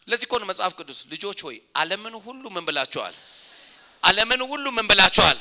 ለዚህ 0.08 0.26
እኮ 0.28 0.34
መጽሐፍ 0.44 0.72
ቅዱስ። 0.80 1.00
ልጆች 1.12 1.40
ሆይ 1.46 1.58
ዓለምን 1.76 2.16
ሁሉ 2.26 2.44
ምን 2.56 2.64
ብላችኋል? 2.68 3.16
ዓለምን 4.04 4.42
ሁሉ 4.52 4.66
ምን 4.78 4.86
ብላችኋል? 4.92 5.38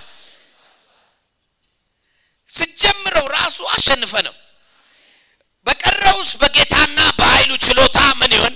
ስጀምረው 2.48 3.26
ራሱ 3.36 3.58
አሸንፈ 3.74 4.12
ነው። 4.26 4.34
በቀረውስ 5.66 6.30
በጌታና 6.40 6.98
በኃይሉ 7.18 7.50
ችሎታ 7.64 7.98
ምን 8.20 8.32
ይሆን 8.36 8.54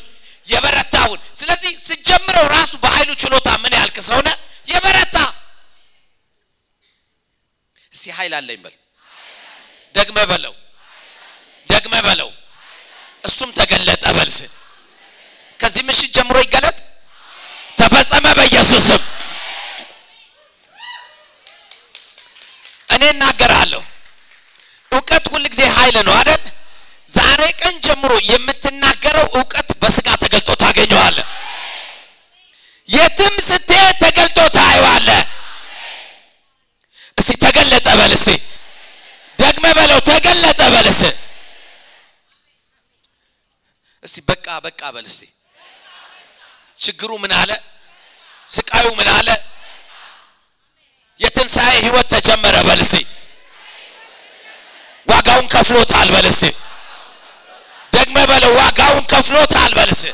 የበረታውን። 0.49 1.21
ስለዚህ 1.41 1.73
ስጀምረው 1.89 2.47
ራሱ 2.57 2.73
በኃይሉ 2.83 3.11
ችሎታ 3.23 3.49
ምን 3.63 3.73
ያልክ 3.81 3.97
ሰውነ 4.09 4.29
የበረታ። 4.67 5.17
እስቲ 7.95 8.05
ኃይል 8.19 8.33
አለኝ 8.39 8.59
በል። 8.65 8.75
ደግመ 9.95 10.19
በለው። 10.31 10.55
ደግመ 11.69 11.95
በለው 12.07 12.31
እሱም 13.27 13.51
ተገለጠ 13.59 14.05
በልስ 14.17 14.39
ከዚህ 15.61 15.83
ምሽት 15.89 16.11
ጀምሮ 16.17 16.37
ይገለጥ? 16.45 16.77
ተፈጸመ 17.79 18.27
በኢየሱስም። 18.39 19.03
እኔ 22.89 23.03
እናገራለሁ። 23.15 23.83
እውቀት 24.93 25.25
ሁል 25.33 25.45
ጊዜ 25.53 25.63
ኃይል 25.77 25.97
ነው 26.07 26.15
አይደል? 26.19 26.43
ዛሬ 27.09 27.41
ቀን 27.61 27.75
ጀምሮ 27.87 28.13
የምትናገረው 28.31 29.27
እውቀት 29.39 29.69
በስጋ 29.83 30.09
ተገልጦ 30.23 30.51
ታገኘዋለ 30.63 31.19
የትም 32.89 33.35
ስትሄድ 33.49 33.97
ተገልጦ 34.05 34.39
ታየዋለ 34.57 35.09
እስቲ 37.19 37.33
ተገለጠ 37.45 37.87
በል 38.01 38.13
እስቲ 38.19 38.31
ደግመ 39.39 39.67
በለው 39.79 40.01
ተገለጠ 40.11 40.61
በል 40.75 40.87
እስቲ 44.07 44.19
በቃ 44.29 44.47
በቃ 44.67 44.81
በል 44.95 45.07
እስቲ። 45.11 45.23
ችግሩ 46.79 47.11
ምን 47.23 47.33
አለ? 47.33 47.51
ስቃዩ 48.49 48.87
ምን 48.99 49.09
አለ? 49.11 49.29
የትንሣኤ 51.21 51.75
ህይወት 51.85 52.07
ተጀመረ 52.15 52.57
በል 52.69 52.81
እስቲ። 52.87 52.97
ዋጋውን 55.07 55.47
ከፍሎታል 55.55 56.09
በል 56.15 56.27
እስቲ። 56.33 56.45
ደግመ 57.93 58.17
በለው 58.31 58.53
ዋጋውን 58.61 59.05
ከፍሎታል 59.13 59.73
በል 59.79 59.91
እስቲ። 59.95 60.07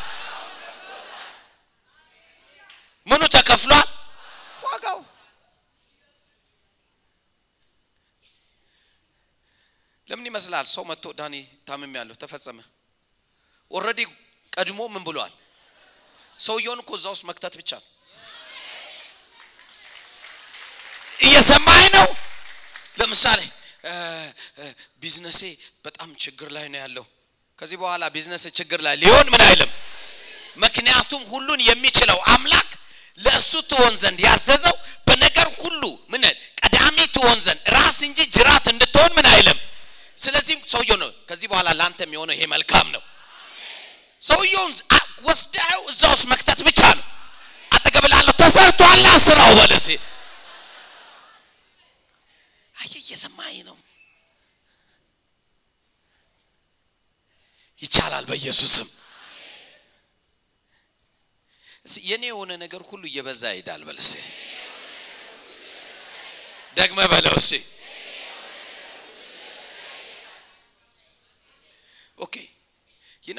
ምኑ 3.07 3.23
ተከፍሏል? 3.35 3.87
ዋጋው። 4.67 4.99
ለምን 10.09 10.27
ይመስላል? 10.31 10.67
ሰው 10.75 10.83
መጥቶ 10.91 11.05
ዳኒ 11.19 11.35
ታምም 11.67 11.93
ያለው 11.99 12.17
ተፈጸመ 12.23 12.59
already 13.73 14.01
ቀድሞ 14.53 14.81
ምን 14.95 15.03
ብሏል? 15.07 15.33
ሰውየውን 16.39 16.81
እኮ 16.83 16.91
እዛ 16.99 17.07
ውስጥ 17.15 17.25
መክተት 17.31 17.55
ብቻ 17.61 17.71
ነው። 17.77 17.87
እየሰማኝ 21.21 21.85
ነው? 21.97 22.07
ለምሳሌ 23.01 23.41
ቢዝነሴ 25.03 25.41
በጣም 25.85 26.09
ችግር 26.25 26.49
ላይ 26.57 26.67
ነው 26.73 26.79
ያለው። 26.85 27.05
ከዚህ 27.59 27.77
በኋላ 27.83 28.05
ቢዝነስ 28.15 28.45
ችግር 28.59 28.81
ላይ 28.87 28.95
ሊሆን 29.03 29.27
ምን 29.35 29.43
አይልም? 29.49 29.71
ምክንያቱም 30.57 31.23
ሁሉን 31.33 31.61
የሚችለው 31.69 32.19
አምላክ 32.35 32.71
ለእሱ 33.19 33.53
ትሆን 33.71 33.95
ዘንድ 34.03 34.19
ያዘዘው 34.29 34.77
በነገር 35.09 35.49
ሁሉ 35.63 35.83
ምን 36.13 36.23
ቀዳሚ 36.63 36.99
ትሆን 37.17 37.39
ዘንድ 37.47 37.61
ራስ 37.77 37.99
እንጂ 38.09 38.19
ጅራት 38.37 38.67
እንድትሆን 38.73 39.11
ምን 39.19 39.27
አይልም? 39.33 39.59
ስለዚህም 40.17 40.61
ሰውየው 40.73 40.99
ነው። 41.03 41.11
ከዚህ 41.29 41.47
በኋላ 41.53 41.69
ለአንተ 41.79 42.01
የሚሆነው 42.07 42.35
ይሄ 42.37 42.45
መልካም 42.55 42.87
ነው 42.95 43.03
ሰውየውን 44.23 44.73
ወስዳው 45.27 45.81
እዛ 45.93 46.03
ውስጥ 46.13 46.25
መክተት 46.33 46.61
ብቻ 46.69 46.81
ነው። 46.99 47.07
አጠገብ 47.71 48.05
ላለሁ 48.13 48.35
ተሰርቷላ 48.41 49.07
ስራው 49.25 49.53
በለሴ። 49.59 49.87
አየ 52.77 52.93
እየሰማኝ 53.03 53.57
ነው። 53.69 53.77
ይቻላል 57.83 58.25
በኢየሱስም። 58.31 58.89
የኔ 62.05 62.25
የሆነ 62.31 62.53
ነገር 62.63 62.83
ሁሉ 62.91 63.03
እየበዛ 63.11 63.43
ይሄዳል 63.53 63.83
በለሴ። 63.87 64.13
ደግመ 66.77 66.99
በለው 67.13 67.35
እሴ 67.41 67.51
okay። 72.19 72.35
ይህ 73.25 73.35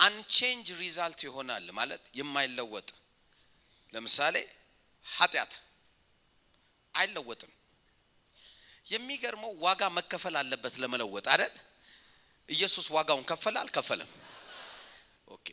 unchanged 0.00 0.68
result 0.80 1.20
ይሆናል 1.26 1.66
ማለት 1.78 2.04
የማይለወጥ። 2.18 2.88
ለምሳሌ 3.94 4.36
ኃጢአት 5.06 5.52
አይለወጥም። 6.94 7.52
የሚገርመው 8.86 9.52
ዋጋ 9.64 9.82
መከፈል 9.98 10.34
አለበት 10.40 10.74
ለመለወጥ 10.82 11.26
አይደል? 11.32 11.52
ኢየሱስ 12.48 12.86
ዋጋውን 12.94 13.24
ከፈለ 13.30 13.56
አልከፈለም። 13.62 14.10
okay። 15.28 15.46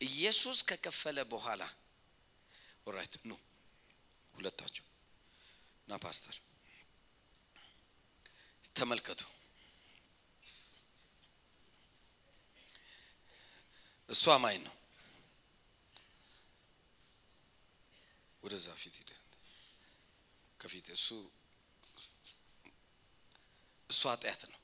ኢየሱስ 0.00 0.58
ከከፈለ 0.68 1.18
በኋላ 1.30 1.62
alright 2.86 3.14
ኑ። 3.24 3.32
ሁለታችሁ 4.34 4.84
ና 5.88 5.96
ፓስተር። 5.98 6.36
ተመልከቱ 8.76 9.20
እሱ 14.08 14.24
አማኝ 14.34 14.56
ነው። 14.66 14.74
ወደዛ 18.42 18.66
ፊት 18.80 18.94
ሄደ 19.00 19.10
ከፊት 20.60 20.86
እሱ 20.96 21.06
እሱ 23.90 24.00
ኃጢአት 24.12 24.42
ነው። 24.52 24.60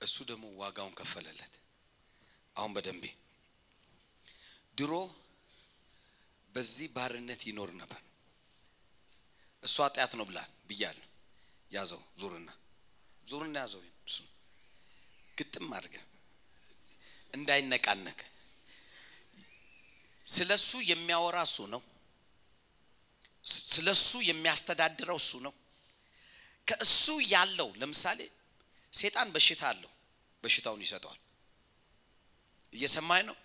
እሱ 0.00 0.16
ደግሞ 0.30 0.44
ዋጋውን 0.60 0.94
ከፈለለት። 0.98 1.54
አሁን 2.56 2.72
በደንብ 2.76 3.04
ድሮ 4.78 4.92
በዚህ 6.54 6.88
ባርነት 6.94 7.42
ይኖር 7.48 7.70
ነበር። 7.80 8.00
እሱ 9.62 9.76
ኃጢአት 9.84 10.12
ነው 10.18 10.24
ብላል 10.28 10.50
ብያለሁ። 10.68 11.06
ያዘው 11.70 12.02
ዙርና 12.20 12.50
ዙርና 13.26 13.56
ያዘው 13.62 13.80
እሱ 14.08 14.16
ግጥም 15.38 15.70
አድርገ 15.76 15.96
እንዳይነቃነቅ 17.34 18.18
ስለ 20.26 20.50
እሱ 20.60 20.70
የሚያወራ 20.90 21.38
እሱ 21.48 21.58
ነው። 21.74 21.82
ስለ 23.72 23.88
እሱ 23.96 24.10
የሚያስተዳድረው 24.28 25.18
እሱ 25.22 25.32
ነው። 25.46 25.52
ከእሱ 26.68 27.04
ያለው 27.32 27.68
ለምሳሌ 27.80 28.20
ሴጣን 28.92 29.28
በሽታ 29.34 29.62
አለው፣ 29.72 29.90
በሽታውን 30.44 30.80
ይሰጠዋል። 30.84 31.20
እየሰማኝ 32.72 33.22
ነው። 33.28 33.36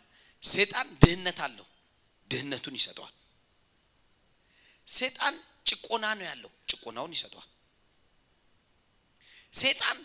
ሴጣን 0.43 0.87
ድህነት 1.01 1.39
አለው፣ 1.45 1.67
ድህነቱን 2.31 2.75
ይሰጠዋል። 2.79 3.15
ሴጣን 4.87 5.35
ጭቆና 5.69 6.05
ነው 6.17 6.25
ያለው፣ 6.29 6.51
ጭቆናውን 6.69 7.11
ይሰጠዋል። 7.17 7.49
ሴጣን 9.53 9.97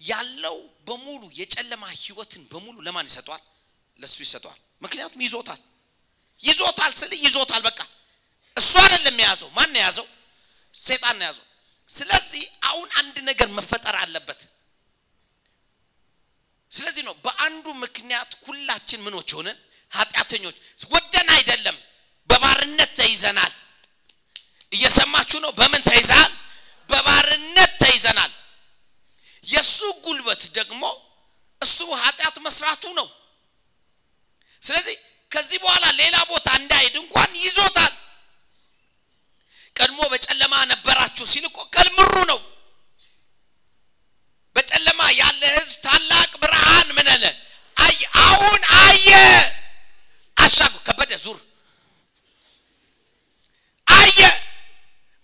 ያለው 0.00 0.56
በሙሉ 0.86 1.22
የጨለማ 1.38 1.84
ህይወትን 1.96 2.42
በሙሉ 2.52 2.76
ለማን 2.86 3.06
ይሰጠዋል? 3.10 3.42
ለሱ 3.98 4.16
ይሰጠዋል። 4.26 4.58
ምክንያቱም 4.82 5.20
ይዞታል፣ 5.26 5.60
ይዞታል 6.40 6.92
ስል 7.00 7.12
ይዞታል። 7.24 7.62
በቃ 7.68 7.80
እሱ 8.56 8.72
አይደለም 8.82 9.16
የያዘው። 9.20 9.50
ማን 9.56 9.74
የያዘው? 9.76 10.06
ሴጣን 10.74 11.14
ነው 11.18 11.24
የያዘው። 11.24 11.44
ስለዚህ 11.88 12.42
አሁን 12.62 12.88
አንድ 13.00 13.16
ነገር 13.28 13.48
መፈጠር 13.58 13.94
አለበት። 14.02 14.40
ስለዚህ 16.72 17.02
ነው 17.08 17.14
በአንዱ 17.24 17.66
ምክንያት 17.84 18.30
ሁላችን 18.44 19.00
ምኖች 19.06 19.30
ሆነን 19.36 19.58
ኃጢአተኞች 19.92 20.56
ወደን 20.90 21.28
አይደለም፣ 21.36 21.76
በባርነት 22.30 22.90
ተይዘናል። 23.00 23.52
እየሰማችሁ 24.72 25.38
ነው። 25.44 25.52
በምን 25.52 25.82
ተይዘናል? 25.82 26.32
በባርነት 26.88 27.72
ተይዘናል። 27.82 28.32
የእሱ 29.50 29.76
ጉልበት 30.04 30.42
ደግሞ 30.58 30.82
እሱ 31.60 31.78
ኃጢአት 32.02 32.36
መስራቱ 32.44 32.84
ነው። 32.98 33.08
ስለዚህ 34.62 34.94
ከዚህ 35.30 35.58
በኋላ 35.62 35.86
ሌላ 36.00 36.16
ቦታ 36.30 36.48
እንዳይሄድ 36.60 36.94
እንኳን 37.02 37.30
ይዞታል። 37.42 37.92
ቀድሞ 39.76 40.00
በጨለማ 40.12 40.54
ነበራችሁ 40.72 41.24
ሲል 41.32 41.44
እኮ 41.50 41.58
ከልምሩ 41.74 42.14
ነው። 42.30 42.40
በጨለማ 44.56 45.00
ያለ 45.20 45.42
ህዝብ 45.56 45.76
ታላቅ 45.84 46.30
ብርሃን 46.42 46.88
ምን 46.96 47.08
አለ 47.14 47.24
አየ። 47.76 48.00
አሁን 48.22 48.60
አየ። 48.80 49.08
አሻጉ 50.36 50.74
ከበደ 50.86 51.12
ዙር 51.24 51.38
አየ። 53.86 54.18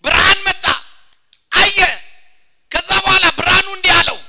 ብርሃን 0.03 0.39
መጣ 0.47 0.65
አየ። 1.51 1.79
ከዛ 2.71 2.89
በኋላ 3.03 3.25
ብርሃኑ 3.37 3.67
እንዲህ 3.75 3.93
አለው 3.99 4.19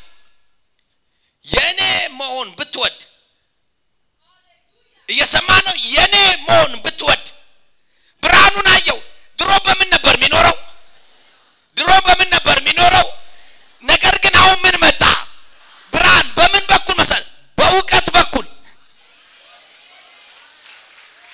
የእኔ 1.44 1.80
መሆን 2.20 2.48
ብትወድ 2.58 2.98
እየሰማ 5.08 5.48
ነው። 5.66 5.74
የእኔ 5.88 6.14
መሆን 6.46 6.72
ብትወድ 6.84 7.24
ብርሃኑን 8.22 8.68
አየው። 8.74 8.98
ድሮ 9.38 9.50
በምን 9.66 9.88
ነበር 9.94 10.14
የሚኖረው? 10.16 10.56
ድሮ 11.76 11.90
በምን 12.06 12.28
ነበር 12.34 12.56
የሚኖረው? 12.60 13.06
ነገር 13.82 14.14
ግን 14.24 14.34
አሁን 14.40 14.58
ምን 14.64 14.76
መጣ? 14.84 15.02
ብርሃን። 15.92 16.26
በምን 16.38 16.64
በኩል 16.70 16.94
መሰል? 17.00 17.22
በእውቀት 17.58 18.06
በኩል። 18.16 18.46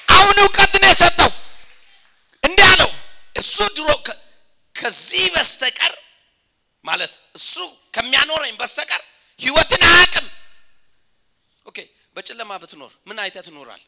አሁን 0.09 0.37
እውቀት 0.43 0.75
ነው 0.83 0.89
የሰጠው። 0.91 1.31
እንዲህ 2.43 2.67
አለው 2.73 2.91
እሱ 3.37 3.57
ድሮ 3.77 3.89
ከዚህ 4.75 5.25
በስተቀር 5.35 5.93
ማለት 6.85 7.15
እሱ 7.35 7.53
ከሚያኖረኝ 7.95 8.55
በስተቀር 8.61 9.03
ህይወትን 9.41 9.83
አያውቅም። 9.87 10.27
okay 10.27 10.34
በጨለማ 12.17 12.53
ብትኖር 12.63 12.93
ምን 13.07 13.17
አይተህ 13.23 13.43
ትኖራል? 13.47 13.83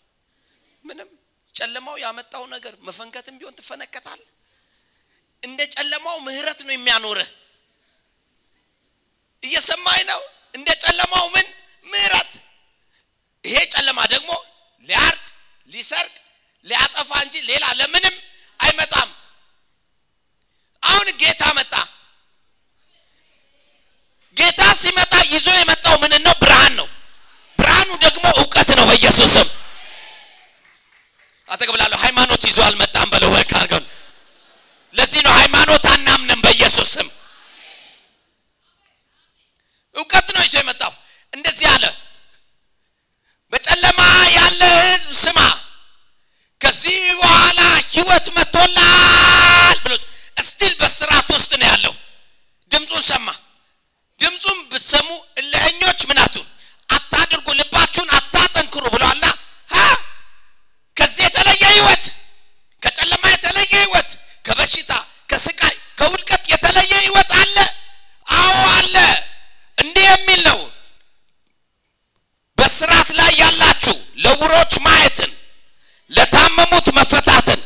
ምንም። 0.84 1.08
ጨለማው 1.54 1.96
ያመጣው 2.04 2.44
ነገር 2.54 2.74
መፈንከትም 2.86 3.36
ቢሆን 3.38 3.54
ትፈነከታል። 3.58 4.20
እንደ 5.42 5.60
ጨለማው 5.74 6.16
ምህረት 6.26 6.60
ነው 6.66 6.74
የሚያኖርህ። 6.74 7.30
እየሰማኝ 9.42 10.00
ነው። 10.10 10.20
እንደ 10.54 10.68
ጨለማው 10.84 11.26
ምን 11.34 11.46
ምህረት። 11.86 12.32
ይሄ 13.44 13.56
ጨለማ 13.74 13.98
ደግሞ 14.14 14.30
ሊያርድ፣ 14.84 15.26
ሊሰርቅ፣ 15.70 16.14
ሊያጠፋ 16.66 17.10
እንጂ 17.24 17.34
ሌላ 17.50 17.64
ለምንም 17.80 18.14
አይመጣም። 18.60 19.10
አሁን 20.82 21.08
ጌታ 21.22 21.42
መጣ። 21.58 21.74
ጌታ 24.36 24.60
ሲመጣ 24.74 25.14
ይዞ 25.32 25.46
የመጣው 25.58 25.96
ምን 26.02 26.12
ነው? 26.26 26.34
ብርሃን 26.42 26.72
ነው። 26.80 26.88
ብርሃኑ 27.86 27.98
ደግሞ 28.04 28.24
እውቀት 28.40 28.68
ነው። 28.78 28.84
በኢየሱስ 28.88 29.30
ስም 29.34 29.48
አጠገብላለሁ። 31.48 31.98
ሃይማኖት 32.04 32.42
ይዞ 32.48 32.58
አልመጣም 32.66 33.08
በለው። 33.12 33.30
work 33.34 33.52
አድርገው። 33.56 33.82
ለዚህ 34.94 35.20
ነው 35.26 35.32
ሃይማኖት 35.40 35.84
አናምንም። 35.92 36.40
በኢየሱስ 36.44 36.88
ስም 36.94 37.08
እውቀት 39.94 40.26
ነው 40.34 40.42
ይዞ 40.46 40.54
የመጣው። 40.60 40.92
እንደዚህ 41.32 41.66
አለ፣ 41.74 41.84
በጨለማ 43.52 44.00
ያለ 44.36 44.60
ህዝብ 44.84 45.10
ስማ፣ 45.22 45.38
ከዚህ 46.60 46.98
በኋላ 47.20 47.60
ህይወት 47.92 48.26
መጥቶላል 48.36 49.76
ብሎ 49.84 49.92
እስቲል 50.36 50.72
በስርዓት 50.80 51.28
ውስጥ 51.36 51.50
ነው 51.60 51.66
ያለው። 51.70 51.94
ድምፁን 52.70 53.02
ሰማ። 53.08 53.28
ድምፁን 54.20 54.58
ብትሰሙ 54.70 55.08
እልኸኞች 55.40 56.00
ምናቱን 56.10 56.46
አታድርጉ፣ 56.88 57.46
ልባችሁን 57.58 58.10
አታጠንክሩ 58.18 58.84
ብሏላ። 58.94 59.24
ከዚህ 60.96 61.22
የተለየ 61.26 61.64
ህይወት፣ 61.72 62.04
ከጨለማ 62.82 63.24
የተለየ 63.32 63.72
ህይወት፣ 63.76 64.10
ከበሽታ 64.44 64.92
ከስቃይ 65.30 65.74
ከውድቀት 65.98 66.42
የተለየ 66.52 66.92
ህይወት 67.02 67.30
አለ። 67.40 67.56
አዎ 68.26 68.48
አለ። 68.76 68.96
እንዲህ 69.78 70.06
የሚል 70.10 70.40
ነው፣ 70.48 70.58
በስርዓት 72.58 73.08
ላይ 73.18 73.30
ያላችሁ 73.42 73.94
ለዕውሮች 74.24 74.72
ማየትን፣ 74.86 75.30
ለታመሙት 76.10 76.86
መፈታትን፣ 76.98 77.60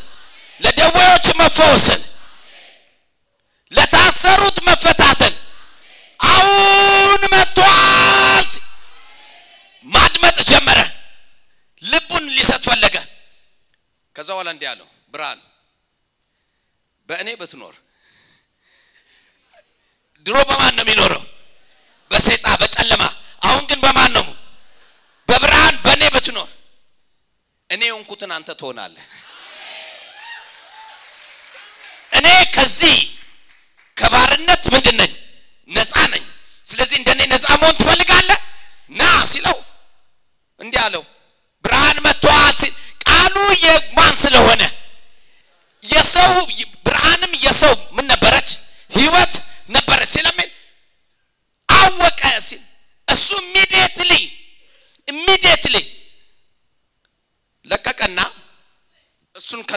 ለደዌዎች 0.61 1.27
መፈወስን፣ 1.41 2.01
ለታሰሩት 3.73 4.57
መፈታትን 4.69 5.35
አሁን 6.21 7.23
መጥቷል። 7.35 8.49
ማድመጥ 9.87 10.39
ጀመረ። 10.51 10.79
ልቡን 11.83 12.25
ሊሰጥ 12.37 12.63
ፈለገ። 12.67 12.97
ከዛ 14.17 14.29
በኋላ 14.31 14.49
እንዲህ 14.55 14.69
አለው፣ 14.73 14.89
ብርሃን 15.15 15.39
በእኔ 17.09 17.29
ብትኖር 17.41 17.75
ድሮ 20.27 20.37
በማን 20.49 20.70
ነው 20.81 20.85
የሚኖረው? 20.85 21.23
በሰይጣ 22.11 22.47
በጨለማ። 22.61 23.03
አሁን 23.43 23.63
ግን 23.71 23.79
በማን 23.85 24.11
ነው? 24.17 24.27
በብርሃን 25.29 25.77
በእኔ 25.85 26.03
ብትኖር 26.15 26.49
እኔ 27.71 27.83
የሆንኩትን 27.87 28.31
አንተ 28.37 28.51
ትሆናለህ። 28.61 29.05
እኔ 32.13 32.27
ከዚህ 32.55 32.97
ከባርነት 33.97 34.65
ምንድን 34.75 34.97
ነኝ? 35.01 35.13
ነፃ 35.71 35.95
ነኝ። 36.13 36.25
ስለዚህ 36.65 36.97
እንደኔ 37.01 37.21
ነፃ 37.33 37.47
መሆን 37.61 37.77
ትፈልጋለህ? 37.81 38.39
ና 38.91 39.03
ሲለው 39.33 39.57
እንዲህ 40.61 40.81
አለው 40.87 41.03
ብርሃን 41.65 41.99
መጥቷል 42.07 42.53
ሲል 42.61 42.73
ቃሉ 43.05 43.37
የማን 43.65 44.15
ስለሆነ 44.17 44.50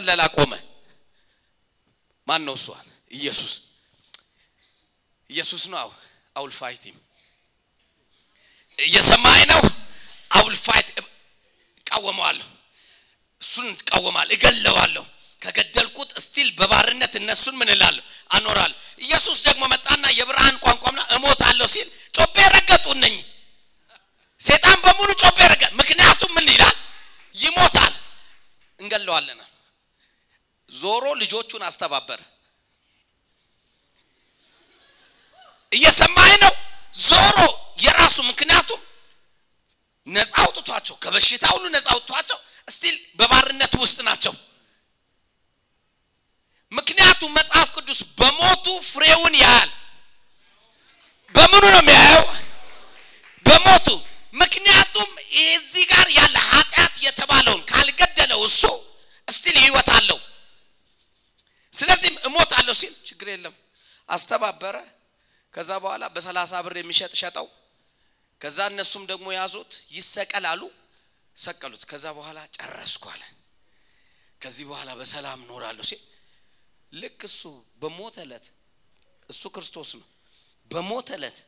ስለላ 0.04 0.22
ቆመ። 0.34 0.52
ማን 2.28 2.40
ነው 2.46 2.54
እሱ? 2.58 2.66
አለ 2.78 2.88
ኢየሱስ። 3.10 3.52
ኢየሱስ 5.30 5.62
ነው። 5.72 5.88
I 6.36 6.39
will 6.39 6.52
fight 6.58 6.82
እየሰማኝ 8.78 9.40
ነው? 9.52 9.60
I 10.30 10.35
will 10.35 10.54
fight 10.66 10.88
እቃወመዋለሁ፣ 11.00 12.48
እሱን 13.40 13.66
እቃወማለሁ፣ 13.74 14.32
እገለዋለሁ። 14.36 15.04
ከገደልኩት 15.42 16.10
still 16.24 16.48
በባርነት 16.58 17.12
እነሱን 17.20 17.54
ምን 17.60 17.68
እላለሁ 17.74 18.04
አኖራለሁ። 18.30 18.76
ኢየሱስ 19.00 19.38
ደግሞ 19.48 19.62
መጣና 19.74 20.04
የብርሃን 20.18 20.56
ቋንቋምና 20.64 21.00
እሞታለሁ 21.16 21.66
ሲል 21.74 21.88
ጮቤ 22.16 22.36
ረገጡ 22.54 22.86
እነኝ 22.96 23.16
ሴጣን 24.40 24.78
በሙሉ 24.84 25.10
ጮቤ 25.22 25.38
ረገ። 25.52 25.62
ምክንያቱም 25.80 26.30
ምን 26.36 26.46
ይላል? 26.52 26.76
ይሞታል፣ 27.34 27.92
እንገለዋለናል 28.80 29.50
ምክንያቱ 30.74 31.04
ልጆቹን 31.20 31.62
አስተባበረ። 31.64 32.20
እየሰማኝ 35.72 36.32
ነው። 36.44 36.52
ዞሮ 37.02 37.38
የራሱ 37.84 38.16
ምክንያቱም 38.30 38.80
ነፃ 40.06 40.32
አውጥቷቸው 40.42 40.96
ከበሽታ 41.02 41.44
ሁሉ 41.54 41.64
ነፃ 41.74 41.86
አውጥቷቸው 41.94 42.38
እስቲል 42.68 42.96
በባርነት 43.18 43.72
ውስጥ 43.82 43.98
ናቸው። 44.08 44.34
ምክንያቱም 46.72 47.34
መጽሐፍ 47.38 47.68
ቅዱስ 47.76 48.00
በሞቱ 48.18 48.66
ፍሬውን 48.88 49.34
ያያል። 49.42 49.70
በምኑ 51.34 51.64
ነው 51.66 51.80
የሚያየው? 51.82 52.24
በሞቱ። 53.46 53.86
ምክንያቱም 54.34 55.10
እዚህ 55.46 55.84
ጋር 55.92 56.06
ያለ 56.18 56.36
ኃጢአት 56.50 56.94
የተባለውን 57.06 57.62
ካልገደለው 57.70 58.40
እሱ 58.48 58.62
እስቲል 59.28 59.56
ህይወት 59.64 59.88
አለው። 59.96 60.18
ስለዚህም 61.74 62.16
እሞታለሁ 62.28 62.74
ሲል 62.80 62.94
ችግር 63.08 63.28
የለም 63.32 63.54
አስተባበረ። 64.08 64.76
ከዛ 65.54 65.70
በኋላ 65.82 66.04
በሰላሳ 66.14 66.52
ብር 66.64 66.74
የሚሸጥ 66.80 67.12
ሸጠው። 67.20 67.46
ከዛ 68.40 68.58
እነሱም 68.70 69.04
ደግሞ 69.10 69.26
ያዙት 69.32 69.72
ይሰቀላሉ፣ 69.96 70.62
ሰቀሉት። 71.36 71.82
ከዛ 71.90 72.04
በኋላ 72.18 72.38
ጨረስኩ 72.56 73.04
አለ። 73.12 73.22
ከዚህ 74.40 74.64
በኋላ 74.70 74.90
በሰላም 75.00 75.40
ኖራለሁ 75.50 75.84
ሲል 75.90 76.02
ልክ 76.92 77.20
እሱ 77.28 77.40
በሞተ 77.82 78.16
ዕለት 78.26 78.46
እሱ 79.28 79.42
ክርስቶስ 79.54 79.90
ነው። 80.00 80.08
በሞተ 80.70 81.08
ዕለት 81.18 81.38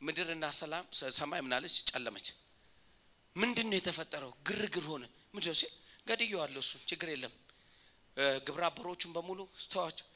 ምድርና 0.00 0.44
ሰላም 0.58 0.84
ሰማይ 1.18 1.40
ምናለች 1.46 1.74
ጨለመች። 1.90 2.26
ምንድን 3.36 3.66
ነው 3.70 3.76
የተፈጠረው? 3.78 4.30
ግርግር 4.48 4.84
ሆነ። 4.90 5.04
ምንድን 5.34 5.50
ነው 5.50 5.56
ሲል 5.60 5.72
ገድየዋለሁ፣ 6.06 6.60
እሱን 6.64 6.80
ችግር 6.90 7.08
የለም 7.14 7.32
ግብረ 8.46 8.62
አበሮቹን 8.66 9.10
በሙሉ 9.16 9.40
ተዋቸው። 9.72 10.06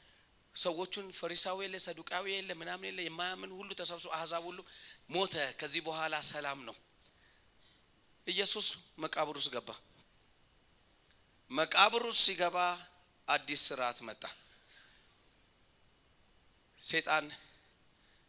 ሰዎቹን 0.55 1.05
ፈሪሳዊ 1.17 1.57
የለ 1.65 1.75
ሰዱቃዊ 1.83 2.25
የለ 2.33 2.51
ምናምን 2.59 2.85
የለ 2.89 2.99
የማያምን 3.03 3.51
ሁሉ 3.59 3.69
ተሰብስቦ 3.79 4.09
አሕዛብ 4.17 4.43
ሁሉ 4.49 4.59
ሞተ። 5.09 5.33
ከዚህ 5.59 5.81
በኋላ 5.87 6.15
ሰላም 6.27 6.59
ነው። 6.67 6.75
ኢየሱስ 8.27 8.67
መቃብር 8.99 9.35
ውስጥ 9.39 9.51
ገባ። 9.55 9.69
መቃብር 11.51 12.03
ውስጥ 12.09 12.21
ሲገባ 12.27 12.57
አዲስ 13.27 13.61
ስርዓት 13.67 13.97
መጣ። 14.07 14.23
ሴጣን 16.79 17.25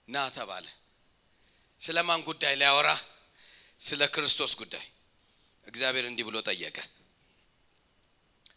ና 0.09 0.25
ተባለ። 0.31 0.67
ስለ 1.81 1.99
ማን 2.03 2.21
ጉዳይ 2.29 2.55
ሊያወራ? 2.57 2.89
ስለ 3.81 4.03
ክርስቶስ 4.15 4.53
ጉዳይ። 4.61 4.85
እግዚአብሔር 5.67 6.05
እንዲህ 6.07 6.25
ብሎ 6.29 6.37
ጠየቀ 6.47 6.77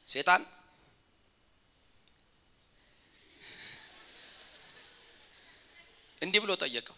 ሴጣን 0.07 0.41
እንዲህ 6.21 6.39
ብሎ 6.43 6.51
ጠየቀው። 6.61 6.97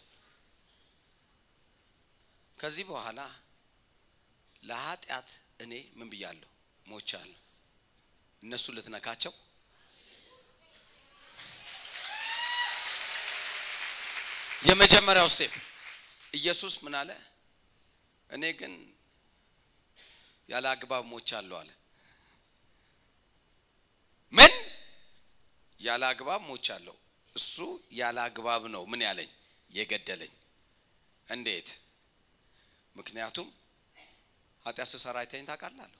ከዚህ 2.59 2.85
በኋላ 2.89 3.19
ለኃጢአት 4.63 5.29
እኔ 5.59 5.73
ምን 5.97 6.07
ብያለሁ? 6.11 6.49
ሞቻለሁ። 6.85 7.39
እነሱ 8.43 8.65
ልትነካቸው 8.75 9.33
የመጀመሪያው 14.63 15.27
ስቴፕ 15.33 15.53
ኢየሱስ 16.33 16.73
ምን 16.83 16.93
አለ? 17.01 17.09
እኔ 18.29 18.43
ግን 18.59 18.73
ያለ 20.49 20.65
አግባብ 20.73 21.03
ሞቻለሁ 21.11 21.55
አለ። 21.61 21.69
ምን 24.33 24.53
ያለ 25.79 26.03
አግባብ 26.11 26.41
ሞቻለሁ? 26.43 26.95
እሱ 27.39 27.55
ያለ 27.93 28.17
አግባብ 28.25 28.63
ነው 28.73 28.83
ምን 28.91 29.01
ያለኝ 29.07 29.29
የገደለኝ። 29.71 30.33
እንዴት? 31.27 31.69
ምክንያቱም 32.95 33.47
ኃጢአት 34.65 34.89
ስሰራ 34.91 35.15
አይተኸኝ 35.21 35.45
ታውቃለህ። 35.49 35.91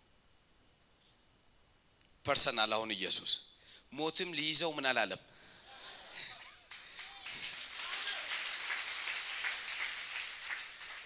personal 2.25 2.71
አሁን 2.75 2.89
ኢየሱስ 2.97 3.31
ሞትም 3.93 4.29
ሊይዘው 4.37 4.71
ምን 4.77 4.85
አላለም። 4.89 5.21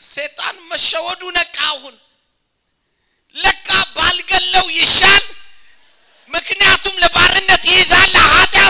ሴጣን 0.06 0.56
መሸወዱ 0.70 1.22
ነቃ። 1.38 1.58
አሁን 1.70 1.96
ለካ 3.36 3.68
ባልገለው 3.96 4.66
ይሻል። 4.80 5.24
ምክንያቱም 6.30 6.96
ለባርነት 7.04 7.64
ይይዛል፣ 7.70 8.14
ኃጢአት 8.34 8.63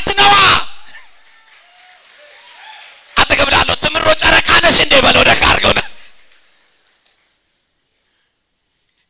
እንዴ 4.74 4.94
በለው 5.06 5.24
ነካ 5.30 5.42
አድርገው 5.50 5.74
ነው 5.78 5.86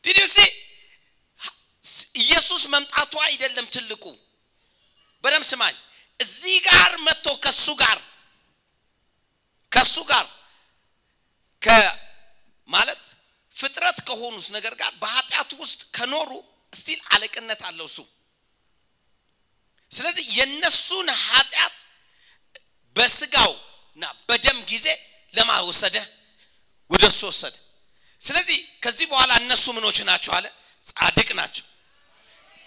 ዲዲሲ 0.04 0.38
ኢየሱስ 2.24 2.64
መምጣቱ 2.74 3.14
አይደለም 3.28 3.66
ትልቁ። 3.74 4.04
በደም 5.24 5.44
ስማኝ። 5.50 5.76
እዚህ 6.20 6.56
ጋር 6.68 6.92
መጥቶ 7.06 7.28
ከሱ 7.44 7.66
ጋር 7.82 8.00
ከሱ 9.72 9.96
ጋር 10.12 10.26
ማለት 12.70 13.02
ፍጥረት 13.54 13.98
ከሆኑት 14.08 14.48
ነገር 14.56 14.74
ጋር 14.82 14.92
በኃጢአቱ 15.02 15.52
ውስጥ 15.62 15.82
ከኖሩ 15.96 16.32
still 16.74 17.00
አለቅነት 17.14 17.62
አለው 17.70 17.88
እሱ። 17.90 17.98
ስለዚህ 19.92 20.26
የነሱን 20.38 21.08
ኃጢአት 21.24 21.76
በስጋውና 22.96 24.04
በደም 24.30 24.60
ጊዜ 24.72 24.88
ለማ 25.34 25.50
ወሰደ 25.70 25.96
ወደ 26.92 27.04
እሱ 27.12 27.22
ወሰደ። 27.30 27.56
ስለዚህ 28.22 28.58
ከዚህ 28.84 29.06
በኋላ 29.12 29.32
እነሱ 29.42 29.66
ምኖች 29.78 29.98
ናቸው 30.10 30.32
አለ? 30.38 30.46
ጻድቅ 30.84 31.30
ናቸው። 31.40 31.66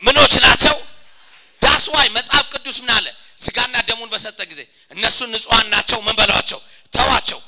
ምኖች 0.03 0.33
ናቸው? 0.47 0.77
ዳስዋይ 1.63 2.09
መጽሐፍ 2.17 2.47
ቅዱስ 2.55 2.77
ምን 2.83 2.91
አለ? 2.97 3.07
ስጋና 3.37 3.75
ደሙን 3.89 4.09
በሰጠ 4.13 4.39
ጊዜ 4.51 4.61
እነሱ 4.93 5.19
ንጹሐን 5.27 5.67
ናቸው። 5.75 5.99
ምን 6.07 6.15
በሏቸው? 6.19 6.61
ተዋቸው። 6.93 7.41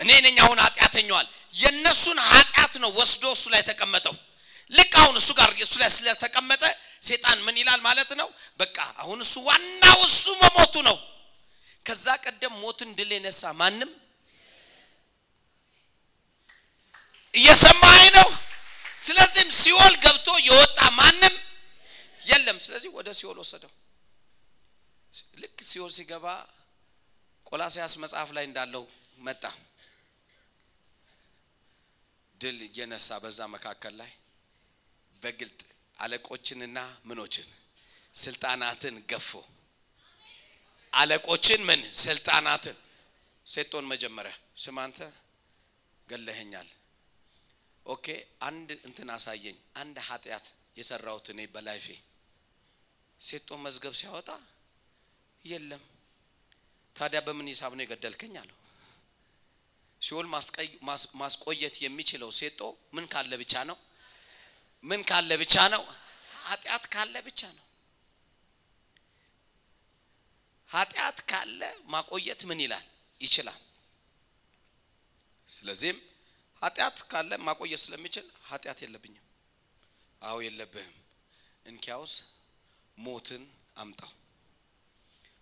እኔ 0.00 0.10
ነኝ 0.24 0.36
አሁን 0.44 0.58
ኃጢአተኛዋል። 0.64 1.26
የእነሱን 1.54 2.18
ኃጢአት 2.30 2.74
ነው 2.82 2.90
ወስዶ 2.98 3.24
እሱ 3.36 3.44
ላይ 3.54 3.62
ተቀመጠው። 3.70 4.14
ልክ 4.72 4.92
አሁን 5.02 5.16
እሱ 5.20 5.28
ጋር 5.38 5.50
እሱ 5.64 5.74
ላይ 5.82 5.90
ስለተቀመጠ 5.96 6.62
ሴጣን 7.02 7.38
ምን 7.46 7.56
ይላል 7.60 7.80
ማለት 7.80 8.10
ነው? 8.20 8.28
በቃ 8.60 8.76
አሁን 9.02 9.18
እሱ 9.24 9.34
ዋናው 9.48 9.98
እሱ 10.08 10.24
መሞቱ 10.42 10.74
ነው። 10.88 10.96
ከዛ 11.86 12.06
ቀደም 12.24 12.54
ሞትን 12.62 12.90
ድል 12.98 13.10
የነሳ 13.14 13.42
ማንም 13.60 13.90
እየሰማኝ 17.34 18.04
ነው። 18.16 18.28
ስለዚህም 18.98 19.50
ሲኦል 19.60 19.94
ገብቶ 20.04 20.28
የወጣ 20.48 20.78
ማንም 20.98 21.34
የለም። 22.22 22.58
ስለዚህ 22.64 22.90
ወደ 22.98 23.08
ሲኦል 23.18 23.38
ወሰደው። 23.42 23.72
ልክ 25.42 25.56
ሲኦል 25.70 25.92
ሲገባ 25.96 26.26
ቆላሲያስ 27.46 27.94
መጽሐፍ 28.02 28.28
ላይ 28.36 28.44
እንዳለው 28.48 28.84
መጣ። 29.18 29.42
ድል 32.40 32.58
እየነሳ 32.68 33.08
በዛ 33.22 33.40
መካከል 33.54 33.94
ላይ 34.00 34.10
በግልጥ 35.14 35.60
አለቆችንና 35.96 36.78
ምኖችን 37.08 37.48
ስልጣናትን 38.14 38.96
ገፎ 39.10 39.30
አለቆችን 40.94 41.60
ምን 41.68 41.80
ስልጣናትን 42.00 42.76
ሴጣን 43.46 43.86
መጀመሪያ 43.92 44.34
ስም 44.58 44.76
አንተ 44.78 44.98
ገለኸኛል። 46.08 46.68
okay 47.86 48.06
አንድ 48.40 48.68
እንትን 48.88 49.08
አሳየኝ። 49.10 49.56
አንድ 49.76 49.96
ኃጢአት 50.08 50.46
የሰራሁት 50.76 51.26
እኔ 51.32 51.40
በ 51.54 51.65
life 51.65 51.86
ኤ 53.20 53.30
ሴጣን 53.30 53.60
መዝገብ 53.64 53.94
ሲያወጣ 54.00 54.30
የለም። 55.44 55.82
ታዲያ 56.96 57.20
በምን 57.26 57.48
ሂሳብ 57.52 57.72
ነው 57.76 57.84
የገደልከኝ 57.84 58.34
አለው። 58.42 58.58
ሲኦል 60.02 60.26
ማስቆየት 61.20 61.76
የሚችለው 61.84 62.30
ሴጦ 62.38 62.60
ምን 62.94 63.04
ካለ 63.12 63.32
ብቻ 63.42 63.54
ነው? 63.70 63.76
ምን 64.84 65.00
ካለ 65.08 65.30
ብቻ 65.42 65.56
ነው? 65.74 65.82
ኃጢአት 66.44 66.84
ካለ 66.94 67.14
ብቻ 67.28 67.40
ነው። 67.50 67.64
ኃጢአት 70.74 71.18
ካለ 71.30 71.60
ማቆየት 71.86 72.40
ምን 72.48 72.58
ይላል 72.64 72.84
ይችላል። 73.20 73.60
ስለዚህም 75.48 75.98
ኃጢአት 76.62 76.98
ካለ 77.10 77.30
ማቆየት 77.46 77.80
ስለሚችል 77.84 78.26
ኃጢአት 78.48 78.78
የለብኝም። 78.84 79.24
አዎ 80.22 80.36
የለብህም። 80.44 80.94
እንኪያውስ 81.66 82.12
ሞትን 82.98 83.42
አምጣው። 83.76 84.12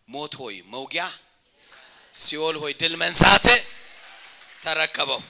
ሞት 0.09 0.33
ሆይ 0.41 0.57
መውጊያ፣ 0.73 1.05
ሲኦል 2.15 2.57
ሆይ 2.63 2.73
ድል 2.81 2.95
መንሳት 3.03 3.47
ተረከበው። 4.63 5.21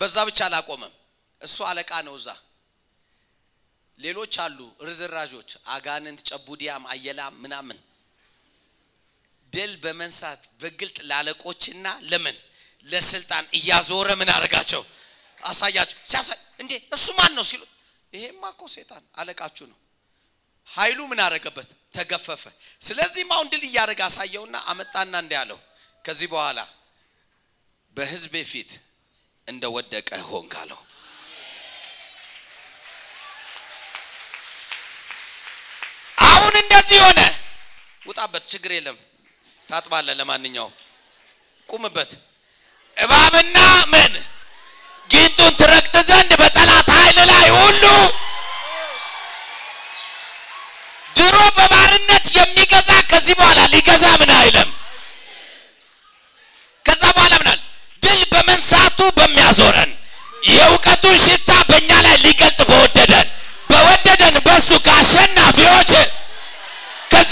በዛ 0.00 0.16
ብቻ 0.28 0.38
አላቆመም። 0.48 0.92
እሱ 1.42 1.56
አለቃ 1.70 1.90
ነው። 2.06 2.14
እዛ 2.20 2.28
ሌሎች 3.98 4.34
አሉ 4.44 4.58
ርዝራዦች፣ 4.86 5.50
አጋንንት፣ 5.74 6.20
ጨቡዲያም፣ 6.28 6.84
አየላም 6.92 7.34
ምናምን 7.44 7.78
ድል 9.54 9.72
በመንሳት 9.82 10.42
በግልጥ 10.60 10.96
ላለቆችና 11.10 11.86
ለምን 12.10 12.36
ለስልጣን 12.86 13.44
እያዞረ 13.58 14.08
ምን 14.20 14.30
አደረጋቸው 14.34 14.82
አሳያቸው። 15.38 15.98
ሲያሳይ 16.10 16.38
እንዴ 16.60 16.72
እሱ 16.96 17.06
ማን 17.18 17.32
ነው 17.38 17.44
ሲሉ 17.50 17.62
ይሄማ 18.12 18.42
እኮ 18.54 18.62
ሴጣን 18.74 19.04
አለቃችሁ 19.20 19.64
ነው። 19.70 19.78
ኃይሉ 20.68 21.00
ምን 21.10 21.20
አደረገበት 21.24 21.68
ተገፈፈ። 21.94 22.42
ስለዚህም 22.80 23.30
አሁን 23.34 23.46
ድል 23.52 23.62
እያደረገ 23.68 24.00
አሳየውና 24.08 24.56
አመጣና 24.70 25.14
እንዲህ 25.22 25.38
አለው 25.42 25.58
ከዚህ 26.04 26.28
በኋላ 26.32 26.60
በህዝቤ 27.96 28.34
ፊት 28.52 28.70
እንደወደቀ 29.46 30.08
ሆንክ 30.28 30.52
አለው። 30.62 30.80
አሁን 36.26 36.54
እንደዚህ 36.62 36.98
ሆነ። 37.04 37.20
ውጣበት፣ 38.02 38.44
ችግር 38.52 38.72
የለም 38.74 38.96
ታጥባለ። 39.68 40.06
ለማንኛውም 40.18 40.74
ቁምበት። 41.68 42.10
እባብና 42.96 43.58
ምን 43.92 44.12
ጊንጡን 45.10 45.52
ትረግጥ 45.60 45.94
ዘንድ 46.08 46.30
በጠላት 46.40 46.88
ኃይል 46.96 47.18
ላይ 47.30 47.46
ሁሉ 47.56 47.84
ድሮ 51.16 51.36
በባርነት 51.56 52.26
የሚገዛ 52.38 52.90
ከዚህ 53.10 53.34
በኋላ 53.40 53.60
ሊገዛ 53.74 54.04
ምን 54.20 54.30
አይለም። 54.38 54.70
ከዛ 56.84 57.02
በኋላ 57.16 57.34
ምናል 57.42 57.60
ድል 58.02 58.22
በመንሳቱ 58.32 58.98
በሚያዞረን 59.18 59.92
የእውቀቱን 60.48 61.16
ሽታ 61.24 61.43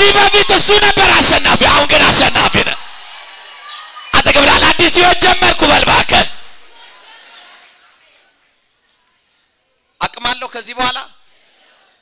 ከዚህ 0.02 0.14
በፊት 0.18 0.48
እሱ 0.52 0.68
ነበር 0.84 1.08
አሸናፊ፣ 1.16 1.60
አሁን 1.68 1.84
ግን 1.90 2.02
አሸናፊ 2.04 2.54
ነን። 2.66 2.78
አጠገብ 4.16 4.44
ላለ 4.48 4.62
አዲስ 4.70 4.94
ህይወት 4.98 5.18
ጀመርኩ 5.24 5.60
በል 5.70 5.82
እባክህ። 5.86 6.24
አቅማለሁ 10.00 10.48
ከዚህ 10.54 10.74
በኋላ 10.78 10.98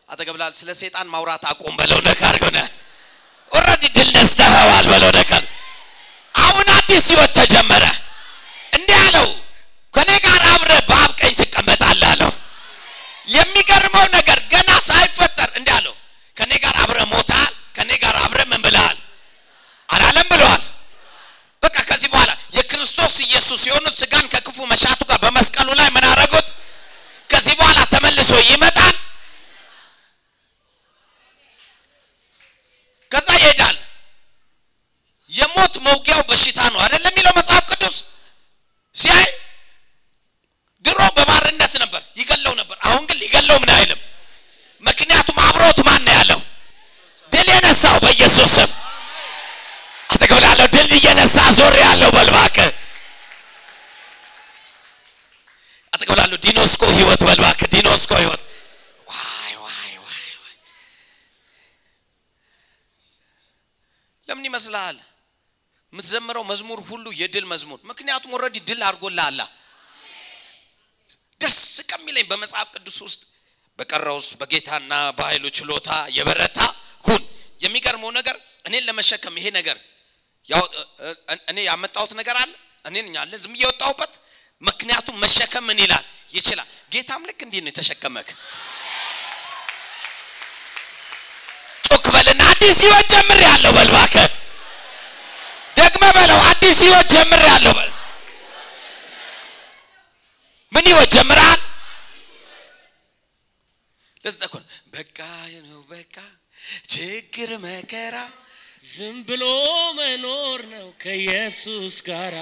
አጠገብ 0.09 0.37
ስለ 0.61 0.71
ሰይጣን 0.81 1.07
ማውራት 1.13 1.45
አቁም 1.51 1.75
በለው። 1.81 2.01
ነካ 2.07 2.21
አድርገው 2.31 2.51
ነህ 2.57 2.67
already 3.53 3.85
ድል 3.97 4.09
ነስተኸዋል 4.17 4.87
በለው። 4.93 5.13
ነካ 5.19 5.33
አሁን 6.35 6.67
አዲስ 6.79 7.05
ህይወት 7.13 7.33
ተጀመረ። 7.39 7.85
እንዲህ 8.73 8.99
አለው 9.05 9.29
ከኔ 9.95 10.11
ጋር 10.27 10.43
አብረ 10.55 10.73
በአብ 10.89 11.11
ቀኝ 11.21 11.33
ትቀመጣለህ 11.41 12.09
አለው። 12.13 12.33
የሚገርመው 13.29 14.07
ነገር 14.17 14.39
ገና 14.53 14.71
ሳይፈጠር 14.89 15.51
እንዲህ 15.59 15.75
አለው 15.79 15.95
ከኔ 16.37 16.53
ጋር 16.63 16.75
አብረ 16.83 16.99
ሞታል፣ 17.11 17.53
ከኔ 17.77 17.91
ጋር 18.03 18.17
አብረ 18.23 18.41
ምን 18.51 18.61
ብለሃል 18.65 18.99
አላለም 19.89 20.27
ብለዋል። 20.33 20.63
በቃ 21.63 21.77
ከዚህ 21.89 22.09
በኋላ 22.13 22.31
የክርስቶስ 22.57 23.15
ኢየሱስ 23.25 23.61
የሆኑት 23.69 23.95
ስጋን 23.99 24.27
ከክፉ 24.33 24.59
መሻቱ 24.71 25.01
ጋር 25.11 25.19
በመስቀሉ 25.25 25.69
ላይ 25.81 25.89
ምን 25.91 26.05
አደረጉት? 26.07 26.49
ከዚህ 27.31 27.55
በኋላ 27.59 27.79
ተመልሶ 27.93 28.31
ይመጣል። 28.45 28.97
ከዛ 33.11 33.29
ይሄዳል። 33.39 33.77
የሞት 35.31 35.75
መውጊያው 35.87 36.21
በሽታ 36.31 36.61
ነው 36.73 36.81
አይደለም 36.85 37.13
የሚለው 37.13 37.33
መጽሐፍ 37.39 37.65
ቅዱስ 37.73 37.97
ሲያይ 38.95 39.27
ድሮ 40.85 41.01
በባርነት 41.17 41.73
ነበር 41.83 42.03
ይገለው 42.21 42.55
ነበር። 42.61 42.77
አሁን 42.87 43.03
ግን 43.09 43.19
ሊገለው 43.23 43.59
ምን 43.63 43.73
አይልም። 43.77 44.01
ምክንያቱም 44.85 45.39
አብሮት 45.47 45.79
ማን 45.87 46.03
ነው 46.07 46.15
ያለው? 46.19 46.41
ድል 47.33 47.49
የነሳው 47.53 47.97
በኢየሱስ 48.03 48.51
ስም 48.55 48.71
አጠገብ 50.13 50.39
ላለው 50.45 50.67
ድል 50.75 50.91
እየነሳ 50.97 51.37
ዞር 51.59 51.75
ያለው 51.83 52.11
በልባክ 52.15 52.57
አጠገብ 55.93 56.17
ላለው 56.21 56.39
ጊኖስኮ 56.45 56.83
ህይወት 56.97 57.21
በልባክ 57.29 57.61
ጊኖስኮ 57.75 58.11
ህይወት 58.21 58.43
why 59.09 59.53
why 59.65 59.91
why 60.05 60.25
why 60.39 60.57
ለምን 64.29 64.45
ይመስልሃል 64.49 64.97
የምትዘምረው 65.93 66.40
መዝሙር 66.51 66.79
ሁሉ 66.89 67.07
የድል 67.21 67.45
መዝሙር። 67.53 67.79
ምክንያቱም 67.91 68.31
already 68.37 68.57
ድል 68.69 68.81
አድርጎልሃል። 68.89 69.39
ደስ 71.41 71.59
ከሚለኝ 71.91 72.25
በመጽሐፍ 72.31 72.69
ቅዱስ 72.77 72.97
ውስጥ 73.07 73.21
በቀረውስ 73.79 74.29
በጌታና 74.41 74.93
በኃይሉ 75.19 75.45
ችሎታ 75.59 75.89
የበረታ 76.17 76.59
ሁን። 77.05 77.23
የሚገርመው 77.61 78.11
ነገር 78.19 78.37
እኔን 78.67 78.85
ለመሸከም 78.89 79.35
ይሄ 79.41 79.47
ነገር 79.59 79.77
እኔ 81.51 81.59
ያመጣሁት 81.69 82.13
ነገር 82.21 82.37
አለ። 82.43 82.53
እኔን 82.85 83.17
አለ 83.23 83.33
ዝም 83.43 83.55
እየወጣሁበት 83.57 84.13
ምክንያቱም 84.63 85.17
መሸከም 85.25 85.65
ምን 85.69 85.79
ይላል? 85.83 86.05
ይችላል። 86.33 86.69
ጌታም 86.93 87.23
ልክ 87.29 87.41
እንዲህ 87.47 87.61
ነው 87.65 87.71
የተሸከመክ። 87.73 88.29
ጮክ 91.91 92.07
በልና 92.15 92.43
አዲስ 92.53 92.79
ህይወት 92.85 93.07
ጀምር 93.13 93.41
ያለው 93.47 93.73
በልባከ 93.77 94.15
በለው 96.17 96.41
አዲስ 96.51 96.79
ህይወት 96.85 97.09
ጀምር 97.13 97.43
ያለው 97.49 97.73
በል። 97.79 97.93
ምን 100.73 100.85
ህይወት 100.91 101.11
ጀምራል 101.15 101.61
ለዛ 104.25 104.41
በቃ 104.95 105.19
ነው 105.67 105.81
በቃ 105.91 106.17
ችግር 106.93 107.51
መከራ 107.65 108.17
ዝም 108.87 109.17
ብሎ 109.29 109.45
መኖር 109.99 110.61
ነው 110.75 110.87
ከኢየሱስ 111.03 111.97
ጋር 112.09 112.35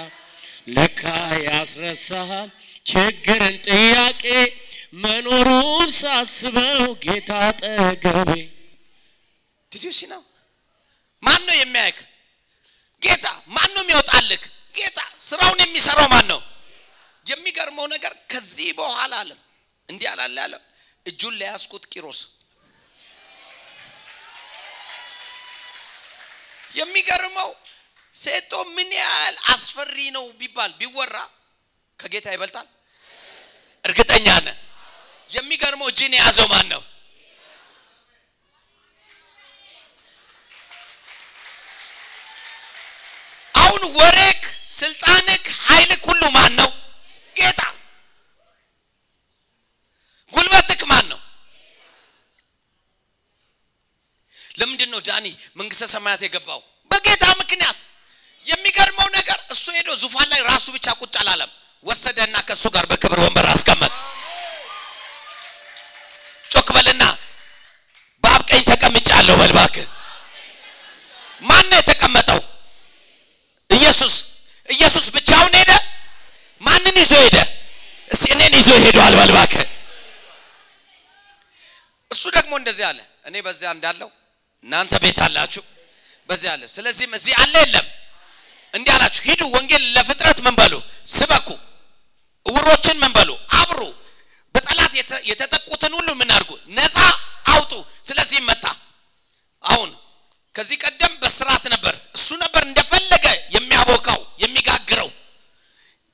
ለካ 0.75 1.01
ያስረሳሃል 1.47 2.49
ችግርን 2.85 3.55
ጥያቄ 3.67 4.23
መኖሩን 5.03 5.89
ሳስበው 5.99 6.83
ጌታ 7.03 7.31
ጠገቤ 7.61 8.29
ዲዲሲ 9.71 9.99
ነው 10.13 10.21
ማን 11.23 11.41
ነው 11.47 11.55
የሚያይክ 11.57 11.97
ጌታ 13.01 13.25
ማን 13.55 13.69
ነው 13.75 13.83
የሚወጣልክ 13.83 14.43
ጌታ 14.75 14.99
ስራውን 15.27 15.59
የሚሰራው 15.63 16.07
ማን 16.13 16.25
ነው 16.31 16.39
የሚገርመው 17.25 17.87
ነገር 17.93 18.13
ከዚህ 18.31 18.69
በኋላ 18.79 19.13
አለም 19.23 19.39
እንዲህ 19.89 20.07
አላለ 20.11 20.35
ያለው 20.43 20.61
እጁን 21.05 21.33
ለያዝኩት 21.39 21.83
ቂሮስ። 21.93 22.19
የሚገርመው 26.75 27.49
ሴቶ 28.13 28.53
ምን 28.75 28.89
ያህል 28.99 29.35
አስፈሪ 29.53 29.97
ነው 30.15 30.25
ቢባል 30.39 30.71
ቢወራ 30.79 31.15
ከጌታ 31.99 32.27
ይበልጣል? 32.35 32.67
እርግጠኛ 33.83 34.27
ነን 34.45 34.57
የሚገርመው 35.29 35.87
እጅን 35.91 36.13
የያዘው 36.17 36.47
ማን 36.53 36.67
ነው 36.73 36.81
አሁን 43.81 43.93
ወሬክ 43.97 44.41
ስልጣንክ 44.71 45.43
ኃይልክ 45.65 46.01
ሁሉ 46.09 46.23
ማን 46.35 46.51
ነው 46.59 46.69
ጌታ። 47.35 47.61
ጉልበትክ 50.33 50.81
ማን 50.91 51.05
ነው 51.11 51.19
ለምንድን 54.55 54.89
ነው 54.93 54.99
ዳኒ 55.07 55.25
መንግስተ 55.59 55.83
ሰማያት 55.93 56.21
የገባው? 56.25 56.59
በጌታ 56.91 57.23
ምክንያት። 57.41 57.79
የሚገርመው 58.45 59.07
ነገር 59.17 59.39
እሱ 59.53 59.65
ሄዶ 59.77 59.89
ዙፋን 60.01 60.27
ላይ 60.31 60.41
ራሱ 60.49 60.65
ብቻ 60.75 60.87
ቁጭ 61.01 61.15
አላለም። 61.21 61.51
ወሰደና 61.85 62.35
ከእሱ 62.47 62.65
ጋር 62.75 62.85
በክብር 62.91 63.19
ወንበር 63.23 63.45
አስቀመጥ 63.53 63.93
ጮክ 66.51 66.69
በልና 66.75 67.03
በአብ 68.23 68.41
ቀኝ 68.49 68.61
ተቀምጫለሁ 68.69 69.35
በልባክ 69.41 69.75
ማን 71.41 71.65
ነው 71.71 71.77
የተቀመጠው 71.79 72.41
ኢየሱስ 73.69 74.13
ኢየሱስ 74.69 75.05
ብቻውን 75.15 75.53
ሄደ 75.59 75.71
ማንን 76.61 76.95
ይዞ 77.01 77.08
ሄደ። 77.19 77.37
እስቲ 78.09 78.25
እኔን 78.35 78.53
ይዞ 78.59 78.69
ሄደዋል 78.85 79.13
በልባክ 79.19 79.53
እሱ 82.11 82.23
ደግሞ 82.35 82.51
እንደዚህ 82.59 82.85
አለ። 82.89 82.99
እኔ 83.25 83.35
በዚያ 83.45 83.69
እንዳለው 83.75 84.09
እናንተ 84.63 84.93
ቤት 85.03 85.19
አላችሁ 85.25 85.63
በዚህ 86.29 86.49
አለ። 86.53 86.63
ስለዚህም 86.75 87.11
እዚህ 87.17 87.33
አለ 87.43 87.53
የለም። 87.63 87.87
እንዲህ 88.73 88.91
አላችሁ 88.95 89.21
ሂዱ 89.27 89.41
ወንጌል 89.55 89.83
ለፍጥረት 89.95 90.39
ምን 90.45 90.55
በሉ? 90.59 90.73
ስበኩ። 91.09 91.47
እውሮችን 92.45 92.97
ምን 93.03 93.11
በሉ? 93.17 93.29
አብሩ። 93.59 93.81
በጠላት 94.55 94.93
የተጠቁትን 95.31 95.93
ሁሉ 95.97 96.09
ምን 96.19 96.29
አድርጉ? 96.35 96.51
ነፃ 96.71 96.95
አውጡ። 97.51 97.71
ስለዚህ 98.03 98.39
መጣ። 98.49 98.65
አሁን 99.63 99.89
ከዚህ 100.55 100.77
ቀደም 100.83 101.13
በስርዓት 101.21 101.65
ነበር። 101.73 101.93
እሱ 102.17 102.29
ነበር 102.43 102.61
እንደፈለገ 102.69 103.25
የሚያቦካው 103.55 104.19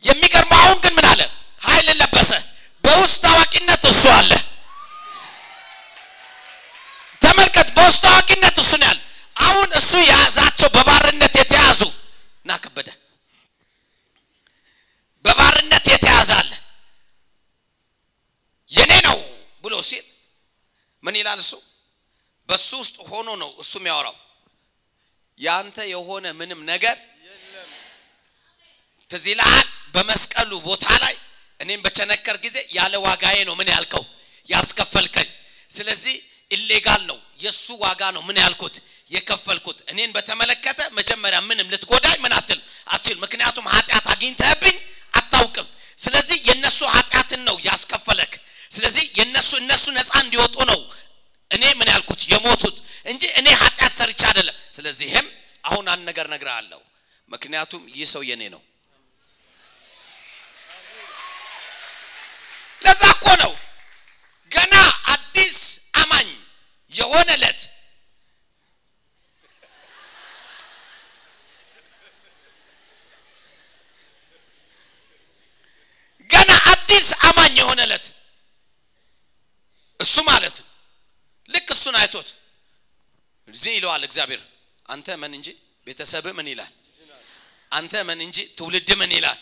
የሚገርመው 0.05 0.59
አሁን 0.63 0.77
ግን 0.83 0.93
ምን 0.97 1.05
አለ? 1.11 1.21
ኃይል 1.61 1.87
ለበሰ። 1.99 2.31
በውስጥ 2.83 3.23
አዋቂነት 3.31 3.83
እሱ 3.91 4.03
አለ። 4.17 4.31
ተመልከት 7.21 7.67
በውስጥ 7.77 8.03
አዋቂነት 8.09 8.57
እሱ 8.63 8.71
ነው 8.75 8.87
ያለ። 8.89 8.99
አሁን 9.37 9.69
እሱ 9.79 9.91
የያዛቸው 10.03 10.69
በባርነት 10.75 11.33
የተያዙ 11.39 11.81
እና 12.45 12.51
ከበደ 12.63 12.89
በባርነት 15.25 15.85
የተያዘ 15.93 16.29
አለ። 16.39 16.51
የኔ 18.69 18.93
ነው 19.07 19.17
ብሎ 19.63 19.73
ሲል 19.89 20.05
ምን 21.03 21.15
ይላል 21.19 21.39
እሱ? 21.43 21.51
በሱ 22.49 22.69
ውስጥ 22.81 22.95
ሆኖ 23.09 23.27
ነው 23.41 23.49
እሱ 23.61 23.73
የሚያወራው። 23.79 24.15
ያንተ 25.37 25.77
የሆነ 25.91 26.25
ምንም 26.39 26.59
ነገር 26.65 26.97
ትዝ 29.09 29.25
ይልሃል? 29.31 29.67
በመስቀሉ 29.95 30.51
ቦታ 30.65 30.85
ላይ 31.03 31.15
እኔም 31.59 31.81
በቸነከር 31.85 32.37
ጊዜ 32.45 32.57
ያለ 32.77 32.93
ዋጋዬ 33.05 33.37
ነው 33.49 33.55
ምን 33.59 33.69
ያልከው? 33.73 34.03
ያስከፈልከኝ። 34.47 35.29
ስለዚህ 35.71 36.15
illegal 36.51 37.01
ነው 37.09 37.17
የእሱ 37.39 37.65
ዋጋ 37.83 38.01
ነው 38.15 38.21
ምን 38.27 38.37
ያልኩት? 38.43 38.75
የከፈልኩት። 39.11 39.79
እኔን 39.91 40.11
በተመለከተ 40.15 40.79
መጀመሪያ 40.97 41.39
ምንም 41.41 41.67
ልትጎዳኝ 41.73 42.17
ምን 42.25 42.33
አትል? 42.37 42.59
አትችል። 42.87 43.17
ምክንያቱም 43.23 43.65
ኃጢአት 43.73 44.05
አግኝተህብኝ 44.13 44.75
አታውቅም። 45.13 45.67
ስለዚህ 45.99 46.37
የእነሱ 46.47 46.79
ኃጢአትን 46.95 47.41
ነው 47.49 47.55
ያስከፈለክ። 47.67 48.33
ስለዚህ 48.71 49.03
የነሱ 49.19 49.51
እነሱ 49.61 49.85
ነፃ 49.97 50.11
እንዲወጡ 50.23 50.55
ነው 50.71 50.79
እኔ 51.51 51.63
ምን 51.79 51.87
ያልኩት? 51.93 52.21
የሞቱት 52.31 52.77
እንጂ 53.05 53.23
እኔ 53.39 53.47
ኃጢአት 53.61 53.93
ሰርቻ 53.99 54.21
አይደለም። 54.29 54.55
ስለዚህም 54.71 55.27
አሁን 55.63 55.85
አንድ 55.93 56.03
ነገር 56.09 56.25
ነግርሃለሁ 56.33 56.81
ምክንያቱም 57.31 57.83
ይህ 57.93 58.07
ሰው 58.13 58.23
የኔ 58.23 58.43
ነው 58.53 58.61
ለዛ 62.81 63.01
እኮ 63.15 63.25
ነው 63.41 63.53
ገና 64.51 64.73
አዲስ 65.13 65.57
አማኝ 66.01 66.29
የሆነ 66.91 67.29
ለት 67.43 67.61
ገና 76.29 76.51
አዲስ 76.71 77.07
አማኝ 77.27 77.53
የሆነ 77.61 77.81
ለት 77.91 78.05
እሱ 79.99 80.15
ማለት 80.29 80.55
ልክ 81.49 81.67
እሱን 81.75 81.95
አይቶት 82.01 82.29
እዚህ 83.47 83.71
ይለዋል 83.77 84.03
እግዚአብሔር። 84.07 84.41
አንተ 84.85 85.07
ምን 85.21 85.31
እንጂ 85.37 85.47
ቤተሰብ 85.87 86.25
ምን 86.37 86.47
ይላል? 86.51 86.71
አንተ 87.71 87.93
ምን 88.07 88.19
እንጂ 88.25 88.37
ትውልድ 88.57 88.89
ምን 88.99 89.11
ይላል 89.17 89.39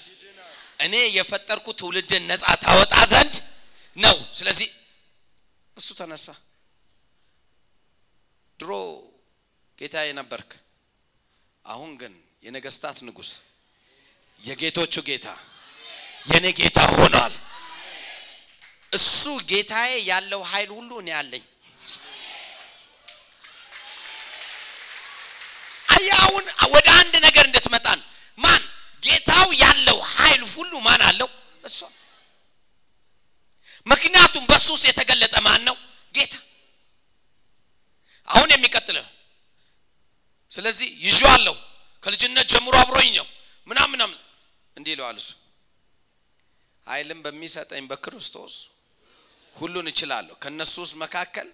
እኔ 0.83 0.95
የፈጠርኩ 1.17 1.67
ትውልድን 1.79 2.23
ነፃ 2.29 2.43
ታወጣ 2.63 2.93
ዘንድ 3.11 3.35
ነው። 3.97 4.17
ስለዚህ 4.33 4.67
እሱ 5.77 5.87
ተነሳ። 5.99 6.27
ድሮ 8.59 8.71
ጌታዬ 9.77 10.07
ነበርክ። 10.19 10.51
አሁን 11.65 11.91
ግን 12.01 12.13
የነገስታት 12.43 12.97
ንጉስ 13.07 13.29
የጌቶቹ 14.37 14.95
ጌታ 15.09 15.27
የኔ 16.25 16.45
ጌታ 16.59 16.79
ሆኗል። 16.93 17.33
እሱ 18.93 19.21
ጌታዬ 19.51 19.91
ያለው 20.09 20.41
ኃይል 20.51 20.69
ሁሉ 20.77 20.91
እኔ 21.01 21.09
አለኝ። 21.19 21.43
አያውን 25.89 26.45
ወደ 26.73 26.87
አንድ 26.99 27.13
ነገር 27.25 27.43
እንድትመጣ 27.49 27.87
ነው 27.97 28.05
ማን? 28.37 28.61
ጌታው 29.03 29.47
ያለው 29.63 29.82
ኃይል 30.13 30.41
ሁሉ 30.53 30.71
ማን 30.85 31.01
አለው? 31.07 31.29
እሷ። 31.63 31.77
ምክንያቱም 33.87 34.43
በሱ 34.49 34.67
ውስጥ 34.75 34.85
የተገለጠ 34.89 35.35
ማን 35.45 35.61
ነው? 35.67 35.75
ጌታ። 36.13 36.33
አሁን 38.27 38.49
የሚቀጥለው። 38.53 39.05
ስለዚህ 40.51 40.87
ይዤዋለሁ። 41.05 41.55
ከልጅነት 42.03 42.45
ጀምሮ 42.53 42.75
አብሮኝ 42.81 43.09
ነው። 43.17 43.27
ምናም 43.67 43.89
ምናምን። 43.93 44.19
እንዲህ 44.77 44.91
ይለዋል 44.93 45.17
እሱ። 45.21 45.29
ኃይልም 46.87 47.19
በሚሰጠኝ 47.25 47.83
በክርስቶስ 47.91 48.53
ሁሉን 49.55 49.87
እችላለሁ። 49.91 50.35
ከእነሱ 50.43 50.73
ውስጥ 50.83 50.95
መካከል 51.03 51.47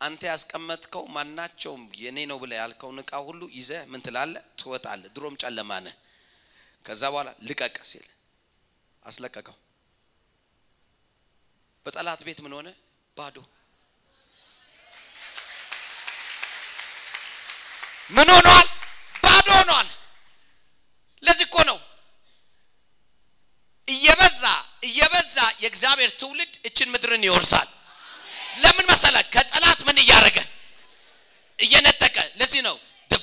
አንተ 0.00 0.22
ያስቀመጥከው 0.30 1.04
ማናቸውም 1.14 1.82
የኔ 2.00 2.18
ነው 2.30 2.38
ብለ 2.42 2.52
ያልከውን 2.60 2.98
እቃ 3.02 3.12
ሁሉ 3.28 3.42
ይዘ 3.56 3.70
ምን 3.92 4.00
ትላለ 4.06 4.34
ትወጣለ 4.60 5.02
ድሮም 5.16 5.36
ጨለማ 5.42 5.70
ነህ 5.84 5.94
ከዛ 6.86 7.02
በኋላ 7.12 7.28
ልቀቅ 7.42 7.76
ሲል 7.84 8.06
አስለቀቀው። 9.04 9.56
በጠላት 11.86 12.20
ቤት 12.26 12.38
ምን 12.44 12.52
ሆነ? 12.52 12.68
ባዶ። 13.16 13.36
ምን 18.10 18.28
ሆኗል? 18.34 18.66
ባዶ 19.24 19.48
ሆኗል። 19.60 19.88
ለዚህ 21.22 21.44
እኮ 21.48 21.56
ነው 21.64 21.78
እየበዛ 23.88 24.42
እየበዛ 24.82 25.34
የእግዚአብሔር 25.62 26.10
ትውልድ 26.20 26.52
እችን 26.66 26.88
ምድርን 26.92 27.22
ይወርሳል። 27.26 27.68
ለምን 28.58 28.86
መሰለ 28.90 29.16
ከጠላት 29.34 29.80
ምን 29.86 29.96
እያደረገ? 30.02 30.38
እየነጠቀ። 31.58 32.16
ለዚህ 32.40 32.60
ነው 32.62 32.76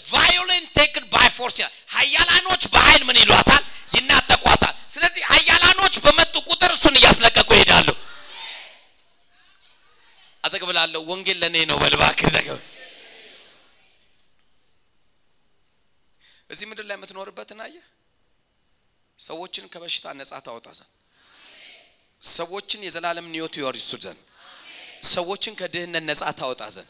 violent 0.05 0.67
taken 0.73 1.03
by 1.09 1.27
force 1.29 1.57
ይላል። 1.59 1.73
ሀያላኖች 1.95 2.63
በኃይል 2.73 3.01
ምን 3.07 3.17
ይሏታል? 3.21 3.63
ይናጠቋታል። 3.95 4.75
ስለዚህ 4.89 5.23
ሀያላኖች 5.31 5.95
በመጡ 6.05 6.33
ቁጥር 6.49 6.71
እሱን 6.77 6.95
እያስለቀቁ 6.99 7.49
ይሄዳሉ። 7.55 7.89
አጠቅብላለሁ። 10.43 11.01
ወንጌል 11.09 11.37
ለእኔ 11.43 11.57
ነው 11.69 11.77
በልባክር 11.81 12.29
ነገር 12.37 12.59
እዚህ 16.49 16.65
ምድር 16.69 16.85
ላይ 16.89 16.95
የምትኖርበትን 16.97 17.59
አየህ 17.65 17.85
ሰዎችን 19.19 19.65
ከበሽታ 19.73 20.05
ነጻ 20.19 20.33
ታወጣ 20.45 20.67
ዘንድ። 20.77 20.91
ሰዎችን 22.21 22.81
የዘላለምን 22.85 23.33
ህይወት 23.37 23.55
ይወርሱ 23.59 23.91
ዘንድ። 24.03 24.19
ሰዎችን 25.13 25.53
ከድህነት 25.59 26.03
ነጻ 26.09 26.23
ታወጣ 26.39 26.61
ዘንድ 26.75 26.89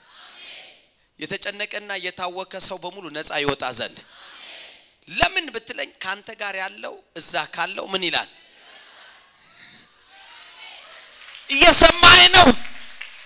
የተጨነቀና 1.20 1.92
የታወከ 2.06 2.54
ሰው 2.68 2.78
በሙሉ 2.84 3.06
ነጻ 3.18 3.32
ይወጣ 3.44 3.64
ዘንድ። 3.80 3.98
ለምን 5.08 5.46
ብትለኝ 5.56 5.90
ካንተ 6.04 6.28
ጋር 6.42 6.56
ያለው 6.64 6.94
እዛ 7.20 7.34
ካለው 7.56 7.86
ምን 7.94 8.04
ይላል? 8.08 8.30
እየሰማኝ 11.50 12.22
ነው? 12.36 12.48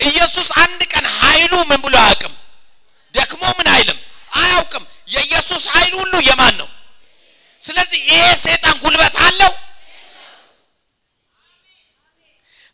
ኢየሱስ 0.02 0.50
አንድ 0.64 0.82
ቀን 0.94 1.06
ኃይሉ 1.20 1.54
ምን 1.70 1.80
ብሎ 1.86 1.96
አያውቅም? 2.04 2.34
ደክሞ 3.14 3.44
ምን 3.60 3.68
አይልም? 3.76 4.00
አያውቅም። 4.38 4.84
የኢየሱስ 5.08 5.64
ኃይል 5.74 5.94
ሁሉ 6.02 6.14
የማን 6.30 6.56
ነው? 6.62 6.70
ስለዚህ 7.62 8.00
ይሄ 8.10 8.24
ሰይጣን 8.46 8.76
ጉልበት 8.84 9.16
አለው? 9.26 9.54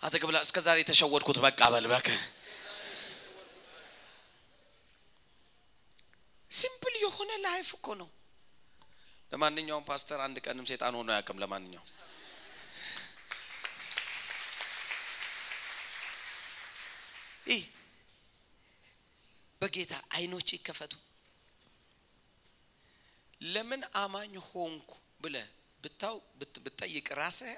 አተግብላ 0.04 0.38
እስከ 0.46 0.58
ዛሬ 0.66 0.78
የተሸወድኩት 0.82 1.38
በቃ 1.46 1.60
በል 1.74 1.86
በከ 1.92 2.08
simple 6.52 6.96
የሆነ 7.04 7.23
life 7.42 7.70
እኮ 7.78 7.88
ነው። 8.02 8.10
ለማንኛውም 9.32 9.86
ፓስተር 9.88 10.20
አንድ 10.26 10.38
ቀንም 10.46 10.66
ሴጣን 10.70 10.96
ሆኖ 10.98 11.10
አያውቅም 11.14 11.42
ለማንኛውም። 11.44 11.90
ይህ 17.48 17.64
በጌታ 19.62 19.94
አይኖች 20.16 20.50
ይከፈቱ። 20.56 20.94
ለምን 23.46 23.82
አማኝ 24.02 24.34
ሆንኩ 24.48 24.92
ብለ 25.24 25.36
ብታው 25.84 26.18
ብትጠይቅ 26.40 27.08
ራስህ 27.20 27.54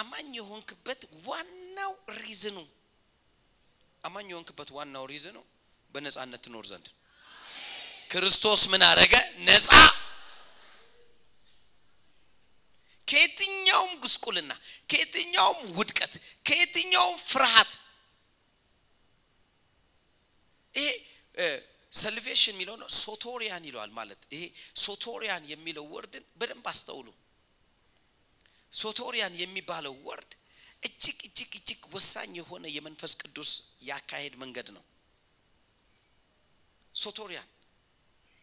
አማኝ 0.00 0.28
የሆንክበት 0.38 1.00
ዋናው 1.26 1.92
reason 2.18 2.48
ኡ 2.48 2.58
አማኝ 4.02 4.26
የሆንክበት 4.32 4.70
ዋናው 4.76 5.04
reason 5.12 5.30
ኡ 5.30 5.36
በነፃነት 5.94 6.42
ትኖር 6.46 6.64
ዘንድ 6.70 6.86
ክርስቶስ 8.16 8.62
ምን 8.66 8.82
አረገ? 8.82 9.14
ነፃ 9.40 9.68
ከየትኛውም 13.08 13.92
ጉስቁልና 14.02 14.52
ከየትኛውም 14.90 15.58
ውድቀት 15.78 16.14
ከየትኛውም 16.46 17.16
ፍርሃት 17.28 17.72
ይሄ 20.74 20.88
salvation 21.92 22.54
የሚለው 22.54 22.76
ነው። 22.76 22.88
ሶቶሪያን 22.98 23.66
ይለዋል 23.68 23.90
ማለት። 23.90 24.20
ይሄ 24.32 24.42
ሶቶሪያን 24.78 25.44
የሚለው 25.52 25.84
word 25.94 26.14
ን 26.14 26.24
በደንብ 26.38 26.66
አስተውሉ። 26.72 27.08
ሶቶሪያን 28.72 29.34
የሚባለው 29.42 29.94
word 30.08 30.32
እጅግ 30.82 31.18
እጅግ 31.28 31.52
እጅግ 31.60 31.82
ወሳኝ 31.94 32.32
የሆነ 32.40 32.64
የመንፈስ 32.76 33.12
ቅዱስ 33.22 33.50
ያካሄድ 33.82 34.34
መንገድ 34.42 34.70
ነው። 34.76 34.84
ሶቶሪያን 36.94 37.48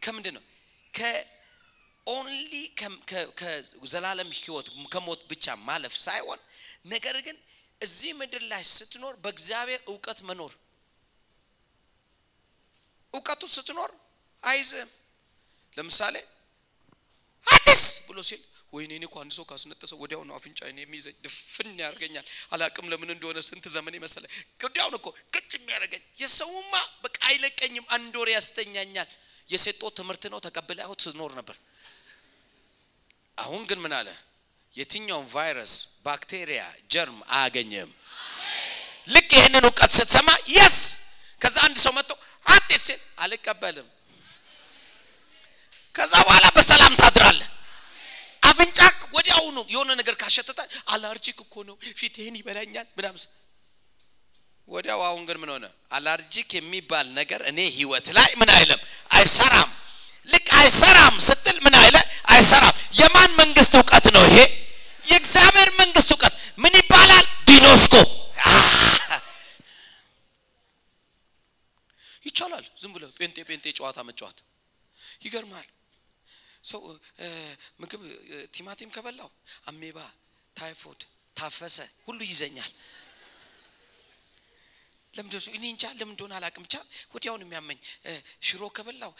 ከምንድን 0.04 0.34
ነው? 0.36 0.44
ከ 0.94 1.47
only 1.47 2.52
ከዘላለም 3.38 4.30
ህይወት 4.38 4.66
ከሞት 4.92 5.20
ብቻ 5.30 5.46
ማለፍ 5.68 5.94
ሳይሆን 6.06 6.40
ነገር 6.86 7.16
ግን 7.26 7.36
እዚህ 7.80 8.10
ምድር 8.20 8.42
ላይ 8.52 8.62
ስትኖር 8.70 9.14
በእግዚአብሔር 9.24 9.80
እውቀት 9.86 10.18
መኖር። 10.28 10.52
እውቀቱ 13.14 13.42
ስትኖር 13.56 13.90
አይዝም 14.42 14.90
ለምሳሌ 15.76 16.16
አዲስ 17.46 17.82
ብሎ 18.08 18.18
ሲል 18.28 18.42
ወይኔ 18.72 18.92
እኔ 18.98 19.06
አንድ 19.20 19.32
ሰው 19.36 19.44
ካስነጠሰ 19.50 19.92
ወዲያው 20.00 20.22
ነው 20.28 20.34
አፍንጫዬን 20.38 20.78
የሚይዘኝ 20.80 21.16
ድፍን 21.24 21.68
ያደርገኛል። 21.80 22.24
አላቅም 22.52 22.86
ለምን 22.92 23.10
እንደሆነ 23.14 23.38
ስንት 23.48 23.64
ዘመን 23.74 23.96
መሰለ 24.04 24.24
ወዲያውን 24.64 24.94
እኮ 24.98 25.06
ቅጭ 25.34 25.50
የሚያደርገኝ 25.58 26.02
የሰውማ 26.22 26.72
በቃ 27.04 27.18
አይለቀኝም 27.30 27.86
አንድ 27.96 28.14
ወር 28.20 28.30
ያስተኛኛል 28.34 29.08
የሴጦ 29.48 29.82
ትምህርት 29.98 30.24
ነው? 30.32 30.38
ተቀብለው 30.40 30.92
ትኖር 31.02 31.32
ነበር። 31.38 31.56
አሁን 33.38 33.62
ግን 33.68 33.78
ምን 33.84 33.92
አለ? 33.98 34.08
የትኛውን 34.74 35.26
ቫይረስ 35.32 35.72
ባክቴሪያ 36.04 36.60
ጀርም 36.92 37.18
አያገኝም 37.30 37.90
ልክ 39.08 39.30
ይህንን 39.36 39.64
እውቀት 39.68 39.90
ስትሰማ 39.96 40.28
የስ! 40.54 40.76
ከዛ 41.40 41.56
አንድ 41.66 41.76
ሰው 41.84 41.92
መጥቶ 41.96 42.10
አዲስ 42.46 42.82
ሲል 42.86 43.00
አልቀበልም። 43.18 43.88
ከዛ 45.94 46.12
በኋላ 46.26 46.46
በሰላም 46.56 46.94
ታድራለህ። 47.02 47.48
አፍንጫክ 48.42 48.96
ወዲያውኑ 49.16 49.58
የሆነ 49.74 49.90
ነገር 50.00 50.14
ካሸተተ 50.20 50.60
allergic 50.94 51.38
እኮ 51.44 51.54
ነው 51.68 51.76
ፊትህን 51.98 52.34
ይበላኛል 52.40 52.86
ምናምን 52.98 53.22
ወዲያው 54.68 55.00
አሁን 55.08 55.22
ግን 55.28 55.38
ምን 55.42 55.50
ሆነ? 55.54 55.64
allergic 55.90 56.48
የሚባል 56.56 57.06
ነገር 57.18 57.40
እኔ 57.50 57.58
ህይወት 57.76 58.06
ላይ 58.16 58.30
ምን 58.40 58.50
አይለም 58.56 58.80
አይሰራም። 59.14 59.70
ልክ 60.28 60.46
አይሰራም 60.58 61.14
ስትል 61.26 61.56
ምን 61.64 61.74
አይለ? 61.76 61.96
አይሰራም። 62.28 62.74
የማን 62.98 63.30
መንግስት 63.40 63.72
እውቀት 63.78 64.06
ነው 64.14 64.24
ይሄ? 64.28 64.36
የእግዚአብሔር 65.04 65.70
መንግስት 65.80 66.10
እውቀት። 66.12 66.32
ምን 66.58 66.74
ይባላል? 66.80 67.24
ጊኖስኮ 67.48 67.94
ይቻላል። 72.26 72.64
ዝም 72.80 72.92
ብለ 72.94 73.04
ጴንጤ 73.18 73.36
ጴንጤ 73.48 73.64
ጨዋታ 73.78 73.98
መጫወት። 74.08 74.38
ይገርማል። 75.22 75.66
ሰው 76.64 76.80
ምግብ 77.80 78.00
ቲማቲም 78.54 78.90
ከበላው 78.90 79.30
አሜባ 79.66 79.98
ታይፎድ 80.56 81.00
ታፈሰ 81.36 81.76
ሁሉ 82.06 82.20
ይዘኛል 82.24 82.70
ለምንድን 85.14 85.42
እኔ 85.56 85.64
እንጃ 85.72 85.84
ለምን 85.98 86.12
እንደሆነ 86.14 86.32
አላቅም 86.38 86.64
ብቻ 86.66 86.74
ወዲያውን 87.14 87.42
የሚያመኝ። 87.44 87.78
ሽሮ 88.46 88.62
ከበላው 88.76 89.12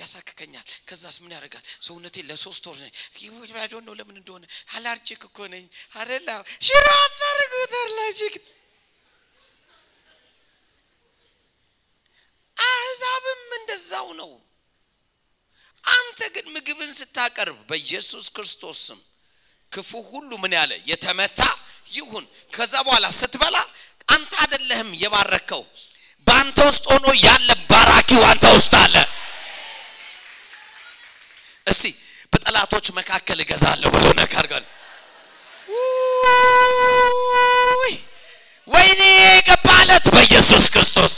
ያሳክከኛል። 0.00 0.66
ከዛስ 0.88 1.16
ምን 1.22 1.32
ያደርጋል? 1.36 1.64
ሰውነቴ 1.80 2.16
ለሶስት 2.28 2.64
ወር 2.66 2.78
ነው። 3.82 3.94
ለምን 4.00 4.16
እንደሆነ? 4.20 4.44
allergic 4.74 5.22
እኮ 5.28 5.38
ነኝ። 5.52 5.64
አደላ 5.96 6.28
ሽሮ 6.66 6.86
አታርጉት 7.00 7.72
allergic 7.82 8.34
አህዛብም 12.56 13.42
እንደዛው 13.58 14.08
ነው። 14.20 14.30
አንተ 15.84 16.20
ግን 16.34 16.46
ምግብን 16.54 16.90
ስታቀርብ 16.98 17.58
በኢየሱስ 17.68 18.26
ክርስቶስ 18.34 18.78
ስም 18.86 19.00
ክፉ 19.72 19.90
ሁሉ 20.10 20.30
ምን 20.42 20.52
ያለ? 20.58 20.72
የተመታ 20.90 21.40
ይሁን። 21.92 22.24
ከዛ 22.52 22.72
በኋላ 22.86 23.06
ስትበላ 23.18 23.56
አንተ 24.10 24.32
አይደለህም 24.42 24.90
የባረከው። 25.02 25.62
በአንተ 26.26 26.58
ውስጥ 26.68 26.84
ሆኖ 26.92 27.06
ያለ 27.24 27.48
ባራኪው 27.70 28.22
አንተ 28.30 28.44
ውስጥ 28.56 28.72
አለ። 28.82 28.96
እስቲ 31.66 31.84
በጠላቶች 32.32 32.86
መካከል 32.98 33.38
እገዛለሁ 33.44 33.88
ብሎ 33.96 34.06
ነካርጋል 34.20 34.64
ወይኔ 38.68 39.00
የገባለት 39.20 40.04
በኢየሱስ 40.14 40.64
ክርስቶስ! 40.74 41.12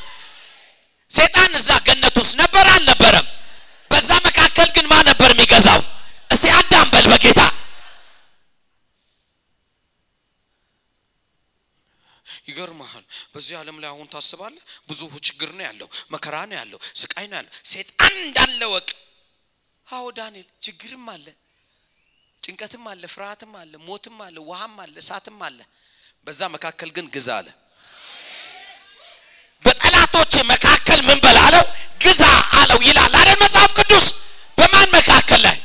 ሴጣን 1.11 1.53
እዛ 1.59 1.71
ገነት 1.87 2.17
ውስጥ 2.21 2.35
ነበር 2.43 2.67
አልነበረም? 2.75 3.27
በዛ 3.91 4.11
መካከል 4.27 4.69
ግን 4.77 4.87
ማን 4.93 5.05
ነበር 5.11 5.31
የሚገዛው? 5.33 5.81
እስቲ 6.31 6.45
አዳም 6.59 6.89
በል 6.95 7.07
በጌታ 7.13 7.41
በዚህ 13.43 13.57
ዓለም 13.61 13.79
ላይ 13.83 13.89
አሁን 13.93 14.09
ታስባለ 14.11 14.53
ብዙ 14.89 15.01
ችግር 15.27 15.49
ነው 15.55 15.65
ያለው 15.67 15.87
መከራ 16.13 16.35
ነው 16.49 16.57
ያለው 16.59 16.79
ስቃይ 17.01 17.27
ነው 17.31 17.37
ያለው። 17.39 17.53
ሴጣን 17.71 18.13
እንዳለ 18.21 18.61
ወቅ 18.73 18.89
አዎ 19.89 20.05
ዳንኤል 20.19 20.47
ችግርም 20.67 21.07
አለ 21.13 21.27
ጭንቀትም 22.43 22.85
አለ 22.93 23.03
ፍርሃትም 23.15 23.53
አለ 23.61 23.73
ሞትም 23.87 24.19
አለ 24.27 24.37
ውሃም 24.49 24.77
አለ 24.85 24.95
እሳትም 25.03 25.41
አለ። 25.47 25.59
በዛ 26.27 26.41
መካከል 26.55 26.91
ግን 26.97 27.07
ግዛ 27.15 27.29
አለ። 27.39 27.49
በጠላቶች 29.65 30.35
መካከል 30.53 31.03
ምን 31.09 31.19
በላለው 31.25 31.67
ግዛ 32.05 32.23
አለው 32.61 32.81
ይላል 32.89 33.17
አይደል 33.21 33.39
መጽሐፍ 33.45 33.73
ቅዱስ 33.81 34.07
በማን 34.59 34.89
መካከል 34.97 35.43
ላይ 35.47 35.59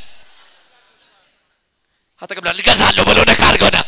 አጠቅብላ 2.22 2.54
ልገዛለሁ 2.60 3.06
በለው 3.10 3.28
ነካ 3.30 3.44
አድርገውና 3.50 3.80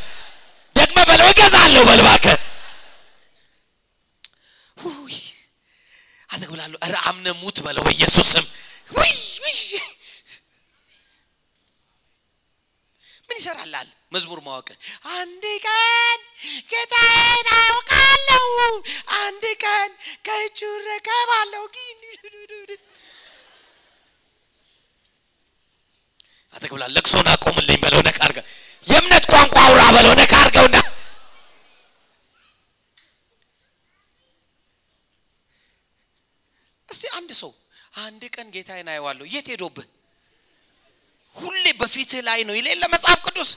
ደግመ 0.75 0.99
በለው 1.09 1.27
እገዛለሁ 1.33 1.83
በል 1.89 2.01
እባክህ 2.05 2.37
አጠቅብላለሁ 6.29 6.77
ኧረ 6.85 6.95
አምነ 7.09 7.27
ሙት 7.39 7.57
በለው 7.65 7.83
በኢየሱስም 7.87 8.45
ምን 13.27 13.37
ይሰራላል 13.39 13.89
መዝሙር 14.11 14.39
ማወቅ። 14.45 14.67
አንድ 15.15 15.43
ቀን 15.65 16.19
ጌታዬን 16.71 17.47
አውቃለሁ 17.59 18.45
አንድ 19.19 19.45
ቀን 19.63 19.89
ከእጁ 20.25 20.59
ረከባለሁ 20.87 21.63
አጠቅብላ 26.53 26.85
ለቅሶን 26.93 27.27
አቆምልኝ 27.33 27.77
በለው 27.83 28.01
ነካ 28.07 28.19
የእምነት 28.85 29.25
ቋንቋ 29.31 29.55
አውራ 29.65 29.81
በለው 29.95 30.13
ነካ 30.19 30.33
እስቲ 36.89 37.03
አንድ 37.17 37.31
ሰው 37.39 37.51
አንድ 37.99 38.23
ቀን 38.35 38.47
ጌታዬን 38.53 38.87
አየዋለሁ። 38.91 39.25
የት 39.33 39.47
ሄዶብህ? 39.51 39.85
ሁሌ 41.35 41.65
በፊትህ 41.79 42.21
ላይ 42.27 42.39
ነው። 42.47 42.53
የሌለ 42.57 42.83
መጽሐፍ 42.93 43.19
ቅዱስ 43.27 43.49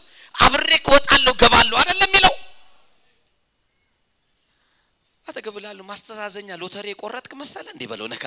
አብሬ 0.43 0.71
ከወጣለሁ 0.87 1.33
ገባለሁ 1.43 1.77
አይደለም 1.81 2.09
የሚለው? 2.09 2.35
አጠገብላለሁ 5.25 5.85
ማስተዛዘኛ 5.91 6.51
ሎተሪ 6.63 6.87
የቆረጥክ 6.93 7.33
መሰለ 7.43 7.67
እንዲህ 7.75 7.89
በለው 7.91 8.07
ነካ 8.13 8.25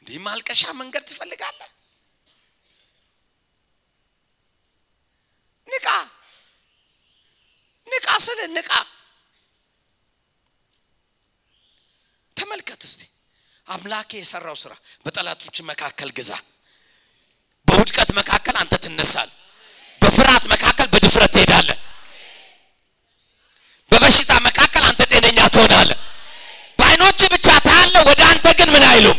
እንዲህ 0.00 0.18
ማልቀሻ 0.26 0.62
መንገድ 0.80 1.02
ትፈልጋለህ? 1.08 1.70
ንቃ! 5.68 5.86
ንቃ 7.86 8.08
ስል 8.26 8.40
ንቃ! 8.56 8.70
ተመልከት 12.36 12.82
እስቲ 12.88 13.00
አምላኬ 13.70 14.10
የሰራው 14.20 14.56
ስራ 14.62 14.72
በጠላቶች 15.04 15.56
መካከል 15.70 16.10
ግዛ። 16.18 16.30
በውድቀት 17.68 18.10
መካከል 18.18 18.54
አንተ 18.60 18.74
ትነሳል 18.84 19.30
በፍርሃት 20.02 20.44
መካከል 20.52 20.86
በድፍረት 20.92 21.32
ትሄዳለ 21.34 21.70
በበሽታ 23.90 24.32
መካከል 24.46 24.84
አንተ 24.90 25.00
ጤነኛ 25.12 25.38
ትሆናለ 25.54 25.90
በአይኖች 26.78 27.20
ብቻ 27.34 27.46
ታያለ 27.66 27.96
ወደ 28.08 28.20
አንተ 28.30 28.46
ግን 28.58 28.70
ምን 28.74 28.84
አይሉም 28.90 29.18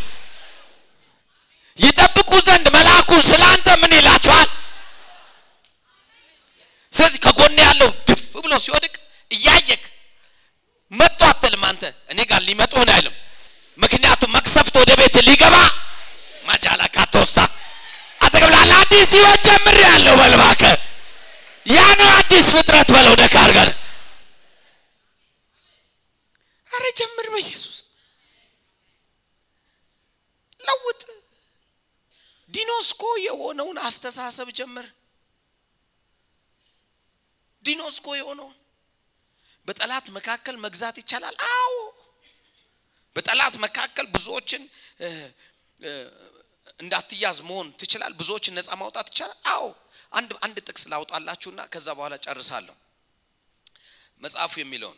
ይጠብቁ 1.78 2.32
ዘንድ 2.48 2.68
መልአኩን 2.76 3.22
ስለ 3.30 3.42
አንተ 3.54 3.70
ምን 3.82 3.94
ይላቸዋል 4.00 4.50
ስለዚህ 6.92 7.20
ከጎን 7.26 7.58
ያለው 7.66 7.90
ድፍ 8.08 8.24
ብሎ 8.44 8.54
ሲወድቅ 8.66 8.94
እያየክ 9.32 9.84
መጡ 10.92 11.20
አትልም 11.30 11.64
አንተ 11.70 11.84
እኔ 12.12 12.20
ጋር 12.32 12.42
ሊመጡ 12.48 12.74
ምን 12.82 12.90
አይልም 12.96 13.16
ምክንያቱም 13.80 14.34
መቅሰፍት 14.38 14.76
ወደ 14.82 14.92
ቤት 15.00 15.16
ሊገባ 15.28 15.56
ማጃላ 16.46 16.82
ካቶሳ 16.96 17.36
አጠገብላለ 18.22 18.72
አዲስ 18.82 19.10
ህይወት 19.16 19.40
ጀምር 19.48 19.78
ያለው 19.86 20.16
በልባከ 20.20 20.64
ያ 21.66 21.86
ነው 22.00 22.10
አዲስ 22.18 22.48
ፍጥረት 22.56 22.90
በለው 22.96 23.16
ነካ 23.22 23.36
አርገን 23.46 23.70
አረ 26.70 26.86
ጀምር 27.00 27.28
በኢየሱስ 27.34 27.78
ለውጥ 30.62 31.02
ዲኖስኮ 32.54 33.04
አስተሳሰብ 34.14 34.48
ጀምር 34.58 34.86
ዲኖስኮ 37.66 38.08
የሆነውን 38.20 38.56
በጠላት 39.68 40.06
መካከል 40.18 40.56
መግዛት 40.66 40.96
ይቻላል? 41.02 41.36
አዎ። 41.52 41.74
በጠላት 43.16 43.56
መካከል 43.66 44.06
ብዙዎችን 44.16 44.64
እንዳትያዝ 46.80 47.38
መሆን 47.50 47.68
ትችላል 47.82 48.14
ብዙዎችን 48.20 48.56
ነፃ 48.58 48.70
ማውጣት 48.82 49.08
ይቻላል? 49.12 49.38
አዎ። 49.54 49.66
አንድ 50.12 50.30
አንድ 50.46 50.58
ጥቅስ 50.68 50.84
ላውጣላችሁና 50.92 51.62
ከዛ 51.74 51.88
በኋላ 51.98 52.16
ጨርሳለሁ። 52.26 52.76
መጽሐፉ 54.24 54.54
የሚለውን 54.62 54.98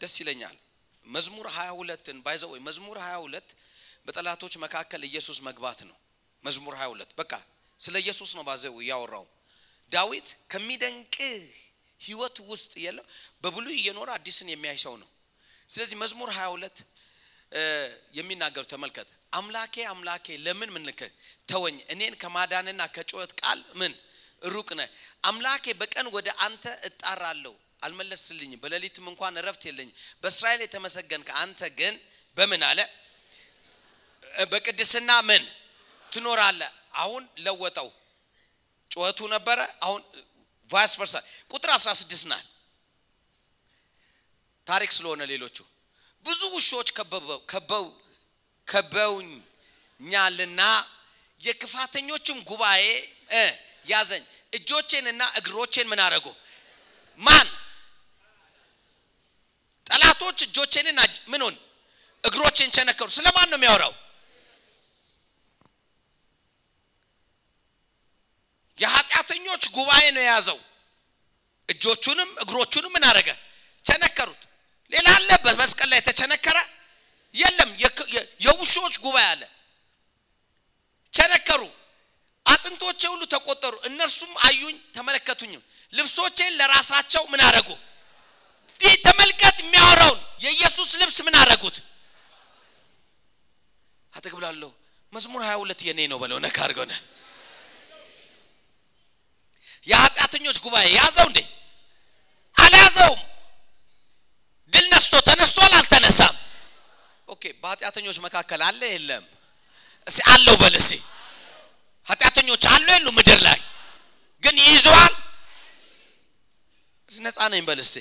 ደስ 0.00 0.14
ይለኛል። 0.22 0.56
መዝሙር 1.04 1.46
22ን 1.54 2.18
ባይዘው 2.26 2.50
ወይ 2.54 2.60
መዝሙር 2.68 2.98
22 3.02 3.56
በጠላቶች 4.06 4.54
መካከል 4.64 5.02
ኢየሱስ 5.10 5.38
መግባት 5.48 5.80
ነው። 5.88 5.96
መዝሙር 6.44 6.74
22 6.78 7.12
በቃ 7.20 7.32
ስለ 7.80 7.94
ኢየሱስ 8.02 8.30
ነው 8.36 8.44
ባዘው 8.48 8.76
ያወራው። 8.84 9.24
ዳዊት 9.92 10.28
ከሚደንቅ 10.52 11.14
ህይወት 12.00 12.36
ውስጥ 12.48 12.72
የለው 12.84 13.04
በብሉይ 13.42 13.76
እየኖረ 13.80 14.08
አዲስን 14.16 14.48
የሚያይ 14.52 14.78
ሰው 14.84 14.94
ነው። 15.02 15.08
ስለዚህ 15.70 15.96
መዝሙር 16.02 16.30
22 16.34 16.82
የሚናገሩ 18.18 18.64
ተመልከት። 18.72 19.08
አምላኬ 19.32 19.74
አምላኬ 19.92 20.26
ለምን 20.46 20.70
ምን 20.74 20.84
ልክ 20.88 21.00
ተወኝ፣ 21.48 21.76
እኔን 21.92 22.14
ከማዳንና 22.22 22.82
ከጩኸት 22.94 23.32
ቃል 23.40 23.60
ምን 23.80 23.92
ሩቅ 24.46 24.68
ነህ። 24.78 24.88
አምላኬ 25.24 25.64
በቀን 25.80 26.06
ወደ 26.16 26.28
አንተ 26.46 26.64
እጣራለሁ 26.88 27.54
አልመለስልኝም፣ 27.82 28.60
በሌሊትም 28.62 29.06
እንኳን 29.12 29.38
እረፍት 29.40 29.62
የለኝም። 29.68 29.94
በእስራኤል 30.22 30.60
የተመሰገንክ 30.64 31.28
አንተ 31.42 31.60
ግን 31.78 31.94
በምን 32.36 32.62
አለ 32.70 32.80
በቅድስና 34.52 35.10
ምን 35.28 35.42
ትኖራለህ። 36.12 36.72
አሁን 36.94 37.22
ለወጠው። 37.38 37.88
ጩኸቱ 38.90 39.20
ነበረ፣ 39.28 39.58
አሁን 39.82 40.00
ቫይስ 40.70 40.92
ቨርሳ 40.98 41.14
ቁጥር 41.50 41.70
16 41.76 42.22
ናል 42.26 42.44
ታሪክ 44.66 44.90
ስለሆነ 44.92 45.20
ሌሎቹ 45.26 45.56
ብዙ 46.24 46.40
ውሾች 46.54 46.88
ከበው 47.48 47.84
ከበውኛልና 48.66 50.60
የክፋተኞችም 51.40 52.38
ጉባኤ 52.50 52.82
ያዘኝ። 53.86 54.22
እጆቼንና 54.52 55.22
እግሮቼን 55.38 55.86
ምን 55.90 56.00
አረጉ? 56.00 56.26
ማን 57.20 57.48
ጠላቶች 59.86 60.38
እጆቼንና 60.46 61.00
ምኑን 61.28 61.54
እግሮቼን 62.24 62.70
ቸነከሩ። 62.76 63.08
ስለማን 63.10 63.48
ነው 63.50 63.58
የሚያወራው? 63.58 63.92
የኃጢአተኞች 68.78 69.62
ጉባኤ 69.70 70.04
ነው 70.14 70.22
የያዘው። 70.22 70.58
እጆቹንም 71.68 72.30
እግሮቹንም 72.42 72.92
ምን 72.94 73.04
አረገ? 73.08 73.28
ቸነከሩት። 73.84 74.42
ሌላ 74.92 75.06
አለበት 75.16 75.54
መስቀል 75.60 75.88
ላይ 75.92 75.98
የተቸነከረ 76.00 76.58
የለም። 77.34 77.70
የውሾች 78.44 78.94
ጉባኤ 79.04 79.26
አለ። 79.32 79.42
ቸነከሩ። 81.12 81.62
አጥንቶቼ 82.46 83.02
ሁሉ 83.12 83.22
ተቆጠሩ። 83.34 83.74
እነርሱም 83.88 84.32
አዩኝ 84.46 84.76
ተመለከቱኝም። 84.94 85.62
ልብሶቼን 85.92 86.52
ለራሳቸው 86.58 87.24
ምን 87.32 87.40
አረጉ? 87.40 87.68
ተመልከት፣ 89.04 89.56
የሚያወራውን 89.62 90.20
የኢየሱስ 90.40 90.90
ልብስ 91.00 91.18
ምን 91.26 91.34
አረጉት? 91.40 91.76
አጠገብህ 94.12 94.46
ላለው። 94.46 94.70
መዝሙር 95.12 95.42
22 95.44 95.80
የኔ 95.88 96.00
ነው 96.12 96.18
በለው። 96.22 96.38
ነካ 96.38 96.56
አድርገው 96.64 96.84
የኃጢአተኞች 99.86 100.56
ጉባኤ 100.64 100.86
ያዘው 100.94 101.26
እንዴ? 101.30 101.38
አልያዘውም። 102.56 103.20
ድል 104.72 104.86
ነስቶ 104.92 105.14
ተነስቷል? 105.28 105.72
አልተነሳም? 105.78 106.34
okay። 107.28 107.42
በኃጢአተኞች 107.62 108.16
መካከል 108.26 108.60
አለ 108.62 108.80
የለም? 108.94 109.24
እስኪ 110.06 110.20
አለው 110.32 110.56
በል 110.62 110.74
እስኪ። 110.80 110.98
ኃጢአተኞች 112.08 112.62
አሉ 112.66 112.86
የሉ? 112.90 113.06
ምድር 113.18 113.38
ላይ 113.46 113.58
ግን 114.42 114.56
ይይዘዋል? 114.60 115.14
ነፃ 117.10 117.38
ነኝ 117.52 117.62
በል 117.68 117.80
እስኪ። 117.80 117.96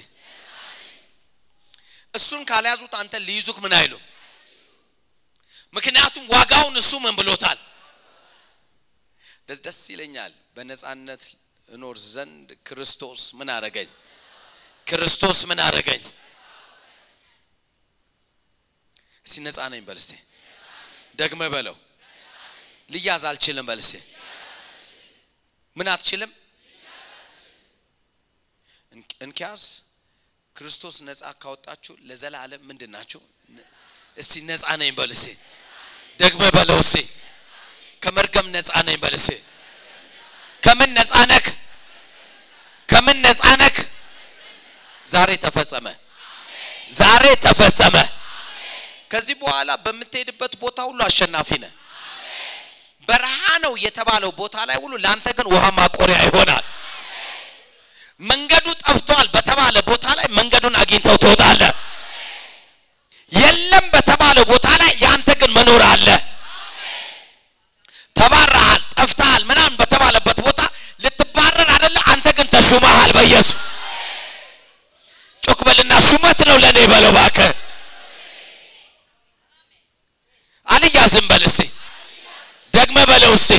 እሱን 2.14 2.42
ካልያዙት 2.46 2.94
አንተ 2.94 3.14
ሊይዙክ 3.28 3.58
ምን 3.64 3.74
አይሉ። 3.74 3.94
ምክንያቱም 5.76 6.24
ዋጋውን 6.30 6.76
እሱ 6.78 6.92
ምን 7.00 7.14
ብሎታል? 7.16 7.60
ደስ 9.48 9.60
ደስ 9.66 9.80
ይለኛል 9.90 10.32
በነፃነት 10.56 11.22
እኖር 11.68 11.98
ዘንድ 12.08 12.48
ክርስቶስ 12.68 13.22
ምን 13.34 13.50
አረገኝ? 13.50 13.90
ክርስቶስ 14.88 15.40
ምን 15.50 15.60
አረገኝ? 15.60 16.04
እስቲ 19.26 19.36
ነፃ 19.46 19.58
ነኝ 19.72 19.82
በል 19.88 19.98
እስቲ። 20.02 20.12
ደግመ 21.20 21.42
በለው። 21.54 21.76
ልያዝ 22.90 23.24
አልችልም 23.30 23.66
በል 23.70 23.80
እስቲ። 23.84 23.94
ምን 25.78 25.88
አትችልም? 25.94 26.32
እንኪያስ 29.24 29.64
ክርስቶስ 30.56 30.96
ነፃ 31.08 31.22
ካወጣችሁ 31.42 31.94
ለዘላለም 32.08 32.62
ምንድን 32.70 32.92
ናችሁ? 32.96 33.22
እስቲ 34.18 34.34
ነፃ 34.50 34.64
ነኝ 34.82 34.92
በል 34.98 35.12
እስቲ። 35.16 35.28
ደግመ 36.20 36.42
በለው 36.56 36.80
እስቲ። 36.86 36.96
ከመርገም 38.02 38.48
ነፃ 38.56 38.70
ነኝ 38.88 38.98
በል 39.04 39.16
እስቲ። 39.20 39.32
ከምን 40.64 40.90
ነፃ 40.96 41.14
ነክ? 41.26 41.46
ከምን 42.90 43.18
ነፃ 43.22 43.42
ነክ? 43.62 43.78
ዛሬ 45.08 45.30
ተፈጸመ። 45.38 45.86
ዛሬ 46.92 47.26
ተፈጸመ። 47.46 47.96
ከዚህ 49.12 49.36
በኋላ 49.42 49.70
በምትሄድበት 49.84 50.54
ቦታ 50.62 50.78
ሁሉ 50.84 51.00
አሸናፊ 51.06 51.50
ነህ። 51.64 51.72
በረሃ 53.08 53.36
ነው 53.64 53.74
የተባለው 53.86 54.32
ቦታ 54.34 54.56
ላይ 54.68 54.78
ሁሉ 54.84 54.94
ለአንተ 55.04 55.28
ግን 55.38 55.48
ውሃ 55.54 55.64
ማቆሪያ 55.78 56.18
ይሆናል። 56.28 56.64
መንገዱ 58.22 58.66
ጠፍቷል 58.82 59.28
በተባለ 59.34 59.76
ቦታ 59.90 60.06
ላይ 60.18 60.28
መንገዱን 60.38 60.76
አግኝተው 60.82 61.16
ትወጣለህ። 61.24 61.72
የለም 63.32 63.86
በተባለ 63.94 64.38
ቦታ 64.52 64.68
ላይ 64.82 64.92
የአንተ 65.04 65.30
ግን 65.42 65.52
መኖር 65.58 65.82
አለ። 65.90 66.08
ተባረሃል፣ 68.16 68.82
ጠፍተሃል 68.96 69.44
ምናምን 69.44 69.76
በተባለበት 69.80 70.38
ቦታ 70.46 70.62
ልትባረር 71.04 71.70
አይደለ? 71.76 71.98
አንተ 72.12 72.28
ግን 72.38 72.48
ተሹመሃል 72.54 73.12
በኢየሱስ 73.16 73.58
ጮክ 75.44 75.60
በልና 75.68 75.94
ሹመት 76.08 76.40
ነው 76.48 76.58
ለእኔ 76.64 76.80
በለው 76.92 77.12
እባክህ። 77.14 77.52
አልያዝም 80.68 81.26
በል 81.30 81.44
እስቲ። 81.50 81.62
ደግመ 82.74 82.98
በለው 83.10 83.34
እስቲ። 83.40 83.52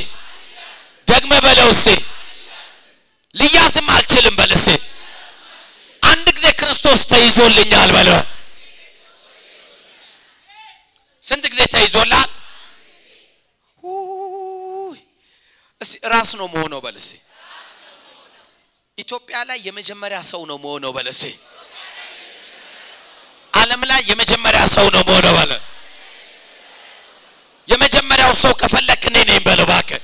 ደግመ 1.08 1.32
በለው 1.44 1.68
እስቲ። 1.74 1.88
ልያዝም 3.34 3.86
አልችልም 3.94 4.34
በል 4.38 4.52
እስቲ። 4.56 4.70
አንድ 6.02 6.26
ጊዜ 6.36 6.46
ክርስቶስ 6.60 7.00
ተይዞልኛል 7.12 7.90
በለው። 7.96 8.20
ስንት 11.22 11.44
ጊዜ 11.52 11.62
ተይዞላል? 11.74 12.30
እስቲ 15.80 15.94
ራስ 16.24 16.32
ነው 16.40 16.46
መሆነው 16.48 16.80
እስቲ። 17.00 17.12
ኢትዮጵያ 18.98 19.36
ላይ 19.48 19.58
የመጀመሪያ 19.66 20.18
ሰው 20.30 20.42
ነው 20.50 20.56
መሆነው 20.64 20.92
እስቲ። 21.12 21.24
ዓለም 23.52 23.82
ላይ 23.90 24.00
የመጀመሪያ 24.10 24.62
ሰው 24.76 24.86
ነው 24.94 25.02
መሆነው 25.08 25.34
በለ። 25.38 25.52
የመጀመሪያው 27.68 28.32
ሰው 28.42 28.52
ከፈለክ 28.62 29.02
እኔ 29.10 29.16
ነኝ 29.28 29.38
በለው 29.46 29.66
እባክህ። 29.68 30.00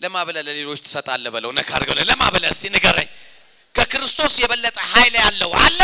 ለማ 0.00 0.16
ብለህ 0.26 0.42
ለሌሎች 0.48 0.80
ትሰጣለህ 0.86 1.30
በለው። 1.34 1.50
ነካ 1.58 1.70
አድርገው 1.76 1.96
ለማ 2.02 2.22
ንገረኝ። 2.74 3.08
ከክርስቶስ 3.74 4.34
የበለጠ 4.42 4.78
ኃይል 4.92 5.14
ያለው 5.22 5.50
አለ? 5.62 5.80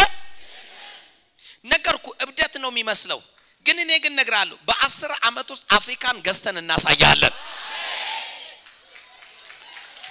ነገርኩ። 1.65 2.07
እብደት 2.25 2.55
ነው 2.63 2.71
የሚመስለው፣ 2.73 3.21
ግን 3.69 3.79
እኔ 3.83 3.93
ግን 4.03 4.13
እነግርሃለሁ 4.15 4.57
በአስር 4.69 5.13
ዓመት 5.29 5.49
ውስጥ 5.55 5.65
አፍሪካን 5.79 6.17
ገዝተን 6.27 6.57
እናሳያለን። 6.61 7.35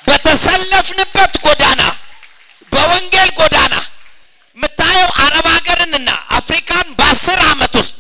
በተሰለፍንበት 0.07 1.33
ጎዳና 1.45 1.81
በወንጌል 2.71 3.31
ጎዳና 3.39 3.75
የምታየው 4.57 5.09
አረብ 5.23 5.47
ሀገርንና 5.55 6.09
አፍሪካን 6.37 6.87
በአስር 6.99 7.39
ዓመት 7.49 7.73
ውስጥ 7.81 7.95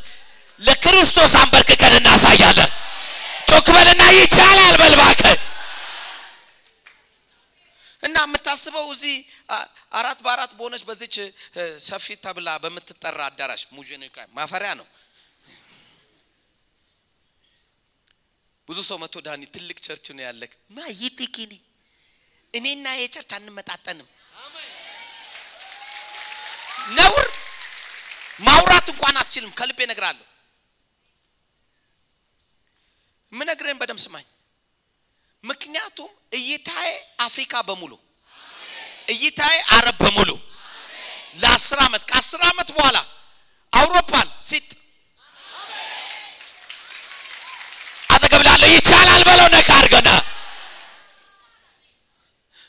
ለክርስቶስ 0.61 1.33
አንበርክከን 1.41 1.95
እናሳያለን። 1.99 2.71
ጮክ 3.49 3.67
ይቻላል 4.17 4.73
በል 4.81 4.93
እባክህ። 4.97 5.35
እና 8.03 8.17
የምታስበው 8.25 8.87
እዚህ 8.95 9.15
አራት 9.99 10.19
በአራት 10.25 10.51
በሆነች 10.57 10.83
በዚች 10.89 11.15
ሰፊ 11.85 12.15
ተብላ 12.25 12.49
በምትጠራ 12.63 13.19
አዳራሽ 13.29 13.61
ሙዚየም 13.71 14.03
ማፈሪያ 14.37 14.71
ነው። 14.79 14.87
ብዙ 18.67 18.79
ሰው 18.87 18.97
መቶ 19.03 19.15
ዳኒ 19.25 19.43
ትልቅ 19.55 19.77
church 19.85 20.05
ነው 20.15 20.23
ያለክ 20.27 20.53
ማ 20.71 20.87
ይቢኪኒ 21.01 21.53
እኔና 22.53 22.85
የ 22.99 23.07
church 23.07 23.31
አንመጣጠንም። 23.37 24.07
ነውር 26.97 27.27
ማውራት 28.39 28.87
እንኳን 28.93 29.15
አትችልም። 29.21 29.51
ከልቤ 29.59 29.79
እነግርሃለሁ። 29.87 30.25
ምነግርህን 33.31 33.79
በደምብ 33.81 34.01
ስማኝ። 34.05 34.25
ምክንያቱም 35.43 36.11
እይታዬ 36.33 36.89
አፍሪካ 37.19 37.53
በሙሉ 37.67 37.93
እይታዬ 39.07 39.57
አረብ 39.75 39.97
በሙሉ 40.03 40.29
ለአስር 41.41 41.79
ዓመት 41.85 42.03
ከአስር 42.09 42.41
ዓመት 42.49 42.69
በኋላ 42.77 42.97
አውሮፓን 43.73 44.27
ሲጥ 44.47 44.69
አጠገብ 48.09 48.41
ላለው 48.47 48.56
ይቻላል 48.69 49.21
በለው 49.27 49.47
ነካ 49.55 49.69
አድርገና። 49.77 50.09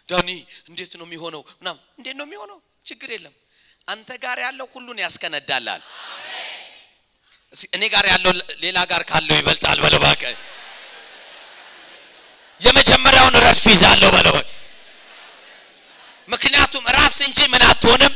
ዳኒ 0.08 0.28
እንዴት 0.68 0.92
ነው 0.98 1.06
የሚሆነው? 1.06 1.42
ምናምን። 1.60 1.80
እንዴት 1.98 2.16
ነው 2.18 2.26
የሚሆነው? 2.26 2.58
ችግር 2.86 3.08
የለም። 3.14 3.34
አንተ 3.86 4.10
ጋር 4.24 4.38
ያለው 4.46 4.66
ሁሉን 4.74 4.98
ያስከነዳላል 5.04 5.82
እኔ 7.72 7.82
ጋር 7.94 8.04
ያለው 8.12 8.32
ሌላ 8.62 8.78
ጋር 8.90 9.02
ካለው 9.10 9.36
ይበልጣል 9.38 9.78
በለው 9.84 9.98
እባክህ። 10.00 10.34
የመጀመሪያውን 12.60 13.34
ረድፍ 13.44 13.64
ይዛለሁ 13.72 14.08
በለው 14.16 14.34
ምክንያቱም 16.28 16.84
ራስ 16.96 17.16
እንጂ 17.26 17.38
ምን 17.52 17.62
አትሆንም? 17.68 18.14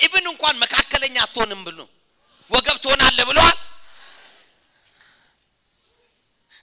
even 0.00 0.26
እንኳን 0.32 0.54
መካከለኛ 0.62 1.16
አትሆንም 1.24 1.60
ብሎ 1.66 1.78
ወገብ 2.50 2.76
ትሆናለህ 2.84 3.24
ብለዋል 3.30 3.56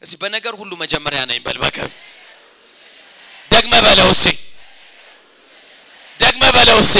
እስቲ 0.02 0.14
በነገር 0.22 0.54
ሁሉ 0.60 0.72
መጀመሪያ 0.84 1.22
ነኝ 1.30 1.40
በል 1.46 1.58
በከብ 1.64 1.92
ደግመ 3.52 3.74
በለው 3.86 4.10
እስቲ። 4.16 4.28
ደግመ 6.20 6.44
በለው 6.56 6.80
እስቲ። 6.84 6.98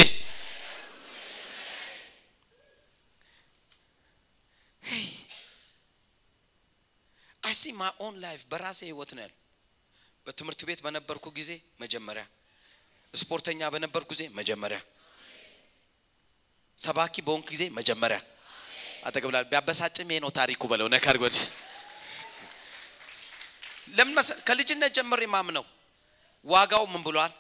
I 7.44 7.54
see 7.56 7.74
my 7.80 7.92
own 8.00 8.16
life 8.24 8.42
በራሴ 8.52 8.80
ህይወት 8.90 9.12
ነው 9.16 9.22
ያለው። 9.26 9.38
በትምህርት 10.26 10.62
ቤት 10.68 10.80
በነበርኩ 10.86 11.26
ጊዜ 11.38 11.52
መጀመሪያ 11.84 12.24
ስፖርተኛ 13.14 13.62
በነበርኩ 13.74 14.10
ጊዜ 14.14 14.24
መጀመሪያ 14.40 14.80
ሰባኪ 16.80 17.16
በሆንክ 17.28 17.46
ጊዜ 17.54 17.64
መጀመሪያ። 17.78 18.20
አጠገብላ 19.08 19.38
ቢያበሳጭም 19.52 20.10
ይሄ 20.12 20.20
ነው 20.26 20.32
ታሪኩ 20.40 20.62
በለው 20.72 20.88
ነካር 20.96 21.18
ለምን 23.88 24.16
ከልጅነት 24.48 24.92
ጀምሬ 24.98 25.22
ማምነው 25.28 25.66
ዋጋው 26.46 26.86
ምን 26.94 27.02
ብሏል? 27.08 27.34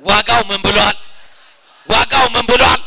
ዋጋው 0.00 0.42
ምን 0.50 0.60
ብሏል? 0.66 0.96
ዋጋው 1.88 2.26
ምን 2.34 2.44
ብሏል? 2.50 2.80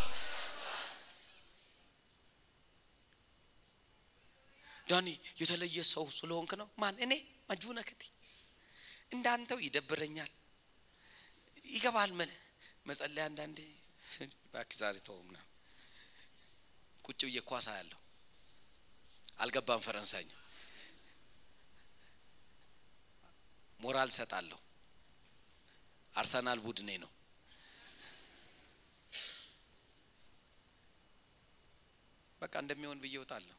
ዳኒ 4.87 5.07
የተለየ 5.39 5.77
ሰው 5.93 6.05
ስለሆንክ 6.17 6.51
ነው? 6.61 6.67
ማን? 6.81 6.95
እኔ? 7.01 7.13
ማጁነ 7.49 7.79
ከቲ 7.89 8.03
እንዳንተው 9.13 9.59
ይደብረኛል። 9.65 10.31
ይገባል 11.65 12.11
መለ 12.19 12.31
መጸለይ 12.87 13.23
አንዳንዴ 13.23 13.59
እባክህ 14.45 14.77
ዛሬ 14.81 14.95
ቁጭ 17.03 17.19
ብዬ 17.27 17.37
ኳሳ 17.49 17.67
ያለው 17.77 17.99
አልገባም 19.39 19.81
ፈረንሳይኛ 19.85 20.31
ሞራል 23.79 24.09
ሰጣለሁ 24.17 24.59
አርሰናል 26.13 26.59
ቡድኔ 26.65 26.89
ነው። 27.03 27.11
በቃ 32.41 32.53
እንደሚሆን 32.63 32.99
ብዬ 33.03 33.15
እወጣለሁ። 33.19 33.55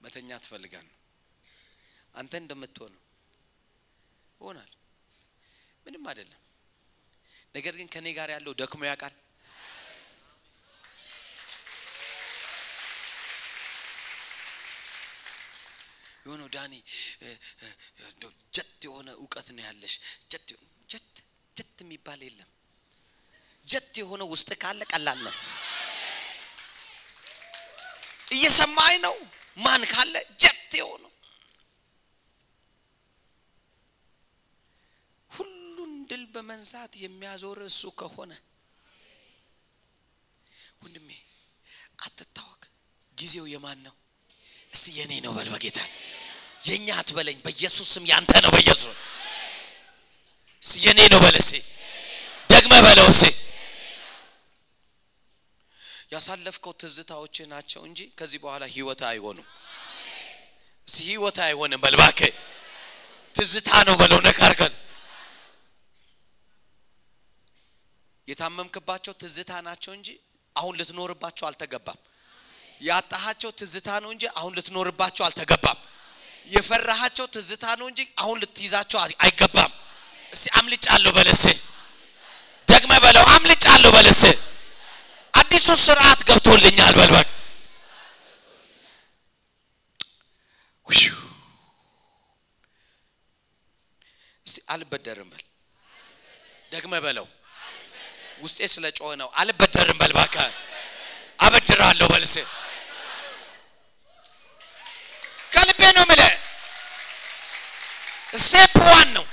መተኛ 0.00 0.30
ትፈልጋል 0.44 0.88
አንተ 2.14 2.32
እንደምትሆነው 2.42 3.02
ይሆናል። 4.40 4.72
ምንም 5.86 6.04
አይደለም። 6.10 6.40
ነገር 7.54 7.74
ግን 7.78 7.88
ከኔ 7.94 8.06
ጋር 8.18 8.28
ያለው 8.34 8.52
ደክሞ 8.60 8.82
ያውቃል 8.88 9.14
የሆነው 16.26 16.48
ዳኒ 16.54 16.74
ጀት 18.54 18.80
የሆነ 18.86 19.08
እውቀት 19.18 19.48
ነው 19.56 19.62
ያለሽ። 19.66 19.94
ጀት 20.30 20.48
ጀት 21.56 21.76
የሚባል 21.82 22.20
የለም። 22.26 22.50
ጀት 23.66 23.92
የሆነ 24.00 24.22
ውስጥ 24.32 24.50
ካለ 24.62 24.80
ቀላል 24.92 25.18
ነው። 25.26 25.34
እየሰማኝ 28.28 28.94
ነው? 29.06 29.16
ማን 29.58 29.82
ካለ 29.92 30.14
ጀት 30.42 30.72
የሆነው? 30.78 31.10
ሁሉን 35.30 35.92
ድል 36.10 36.24
በመንሳት 36.34 36.92
የሚያዞር 37.02 37.60
እሱ 37.68 37.82
ከሆነ 38.00 38.32
ወንድሜ 40.82 41.10
አትታወቅ 42.04 42.62
ጊዜው 43.18 43.46
የማን 43.52 43.78
ነው? 43.86 43.94
እስቲ 44.74 44.86
የኔ 44.98 45.12
ነው 45.24 45.32
በል 45.36 45.48
በጌታ 45.54 45.78
የኛ 46.64 46.88
አትበለኝ 46.98 47.38
በኢየሱስ 47.44 47.88
ስም 47.94 48.04
ያንተ 48.10 48.32
ነው 48.44 48.50
በኢየሱስ። 48.54 48.94
የኔ 50.82 51.00
ነው 51.12 51.20
እስቲ 51.34 51.52
ደግመ 52.50 52.74
በለው 52.86 53.08
እስቲ 53.12 53.24
ያሳለፍከው 56.12 56.72
ትዝታዎች 56.80 57.36
ናቸው 57.52 57.80
እንጂ 57.88 58.00
ከዚህ 58.18 58.38
በኋላ 58.42 58.64
ህይወት 58.74 59.00
አይሆኑም። 59.08 59.46
ህይወት 60.88 61.38
አይሆንም 61.46 61.80
በል 61.84 61.94
እባክህ። 61.98 62.32
ትዝታ 63.34 63.70
ነው 63.88 63.94
በለው 64.00 64.18
ነካርከን 64.26 64.74
የታመምክባቸው 68.28 69.12
ትዝታ 69.22 69.52
ናቸው 69.66 69.92
እንጂ 69.96 70.08
አሁን 70.56 70.74
ልትኖርባቸው 70.78 71.44
አልተገባም። 71.48 71.98
ያጣሃቸው 72.80 73.50
ትዝታ 73.58 73.88
ነው 74.04 74.10
እንጂ 74.14 74.24
አሁን 74.38 74.52
ልትኖርባቸው 74.58 75.22
አልተገባም 75.26 75.78
የፈራሃቸው 76.46 77.26
ትዝታ 77.34 77.64
ነው 77.78 77.86
እንጂ 77.90 78.00
አሁን 78.22 78.36
ልትይዛቸው 78.42 78.98
አይ- 79.00 79.18
አይገባም። 79.24 79.72
እስቲ 80.32 80.46
አምልጫለሁ 80.58 81.12
በለስ 81.16 81.42
ደግመ 82.68 82.92
በለው 83.04 83.24
አምልጫለሁ 83.34 83.90
በለስ 83.96 84.22
አዲሱ 85.34 85.68
ስርዓት 85.84 86.20
ገብቶልኛል 86.28 86.94
በልበቅ 86.98 87.28
እስቲ 94.46 94.58
አልበደርም 94.72 95.28
በል። 95.32 95.44
ደግመ 96.72 96.94
በለው። 97.04 97.26
ውስጤ 98.40 98.58
ስለ 98.72 98.84
ጮኸ 98.96 99.10
ነው። 99.20 99.28
አልበደርም 99.40 99.98
በል 100.00 100.12
እባክህ። 100.14 100.52
አበድራለሁ 101.38 102.06
በልስ 102.12 102.34
ከልቤ 105.52 105.80
ነው 105.96 106.04
ምለ 106.10 106.22
step 108.44 108.74
one 108.86 109.08
ነው። 109.16 109.24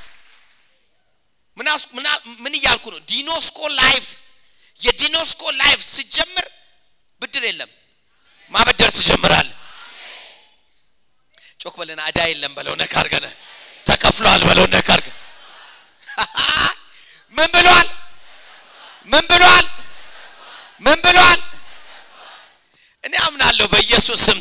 ምን 2.38 2.54
እያልኩ 2.58 2.86
ነው? 2.94 3.00
ጊኖስኮ 3.10 3.60
life። 3.80 4.06
የጊኖስኮ 4.82 5.42
life 5.62 5.80
ስጀምር 5.94 6.46
ብድር 7.22 7.44
የለም። 7.50 7.72
ማበደር 8.52 8.90
ትጀምራል 8.98 9.48
ጮክ 11.62 11.76
በለና 11.80 12.02
እዳ 12.10 12.20
የለም 12.30 12.54
በለው 12.58 12.74
ነካ 12.82 12.94
ተከፍሏል 13.86 14.42
በለው 14.48 14.66
ነካ 14.68 14.90
ምን 17.36 17.48
ብሏል? 17.54 17.88
ምን 19.08 19.24
ብሏል? 19.30 19.66
ምን 20.82 20.98
ብሏል? 21.04 21.40
እኔ 23.04 23.14
አምናለሁ 23.28 23.66
በኢየሱስ 23.74 24.20
ስም 24.26 24.38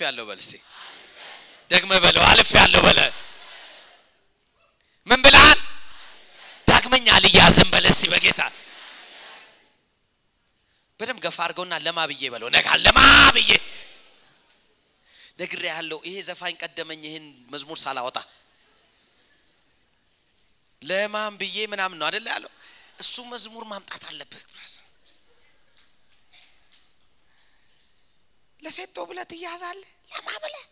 ያለው 0.00 0.24
በል 0.28 0.40
እስቲ። 0.42 0.54
ደግመ 1.70 1.92
በለው 2.04 2.22
አልፍ 2.28 2.50
ያለው 2.58 2.82
በለ። 2.86 3.00
ምን 5.06 5.20
ብልሃል 5.24 5.58
ዳግመኛ 6.68 7.06
አልያዝም 7.16 7.68
በለ 7.74 7.86
እስቲ 7.92 8.04
በጌታ። 8.12 8.40
በደንብ 11.00 11.20
ገፋ 11.24 11.38
አድርገውና 11.44 11.74
ለማ 11.84 11.98
ብዬ 12.10 12.22
በለው 12.32 12.48
ነጋ 12.54 12.68
ለማ 12.84 12.98
ብዬ። 13.36 13.50
ነግሬ 15.40 15.62
ያለው 15.70 15.98
ይሄ 16.06 16.16
ዘፋኝ 16.28 16.54
ቀደመኝ 16.62 17.02
ይህን 17.08 17.24
መዝሙር 17.52 17.78
ሳላወጣ። 17.82 18.18
ለማን 20.82 21.34
ብዬ 21.40 21.56
ምናምን 21.72 21.96
ነው 22.00 22.06
አደለ 22.08 22.26
ያለው? 22.34 22.50
እሱ 22.98 23.14
መዝሙር 23.32 23.64
ማምጣት 23.70 24.02
አለብህ 24.10 24.42
ብራዘር 24.48 24.84
ለሴቶ 28.62 28.96
ብለህ 29.08 29.24
ትያዛለህ 29.30 29.90
ለማ 30.10 30.28
ብለህ 30.44 30.64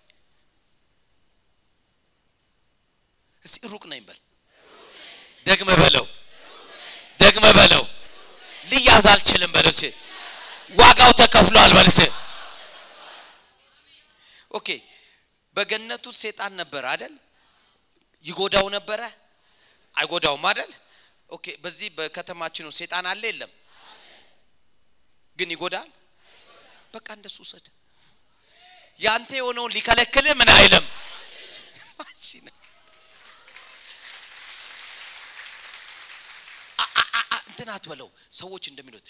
እስቲ 3.44 3.62
ሩቅ 3.72 3.84
ነኝ 3.92 4.00
በል 4.08 4.18
ደግመ 5.46 5.70
በለው 5.80 6.06
ደግመ 7.20 7.46
በለው 7.58 7.84
ልያዝ 8.68 9.04
አልችልም 9.12 9.52
በለው 9.56 9.74
ዋጋው 10.72 11.12
ተከፍሏል 11.20 11.72
በል 11.76 11.88
ኦኬ 14.50 14.68
በገነቱ 15.56 16.06
ሴጣን 16.20 16.52
ነበር 16.60 16.84
አይደል 16.92 17.14
ይጎዳው 18.24 18.66
ነበረ 18.76 19.00
አይጎዳውም 19.94 20.44
አይደል? 20.50 20.70
okay። 21.30 21.46
በዚህ 21.62 21.88
በከተማችን 21.98 22.66
ሴጣን 22.78 23.06
አለ 23.10 23.22
የለም? 23.30 23.52
ግን 25.38 25.48
ይጎዳል። 25.54 25.88
በቃ 26.94 27.06
እንደሱ 27.16 27.36
ውሰድ። 27.44 27.66
ያንተ 29.00 29.30
የሆነውን 29.36 29.74
ሊከለክልህ 29.76 30.34
ምን 30.40 30.50
አይልም። 30.54 30.86
እንትን 37.48 37.68
አትበለው። 37.74 38.08
ሰዎች 38.32 38.64
እንደሚሉት 38.70 39.04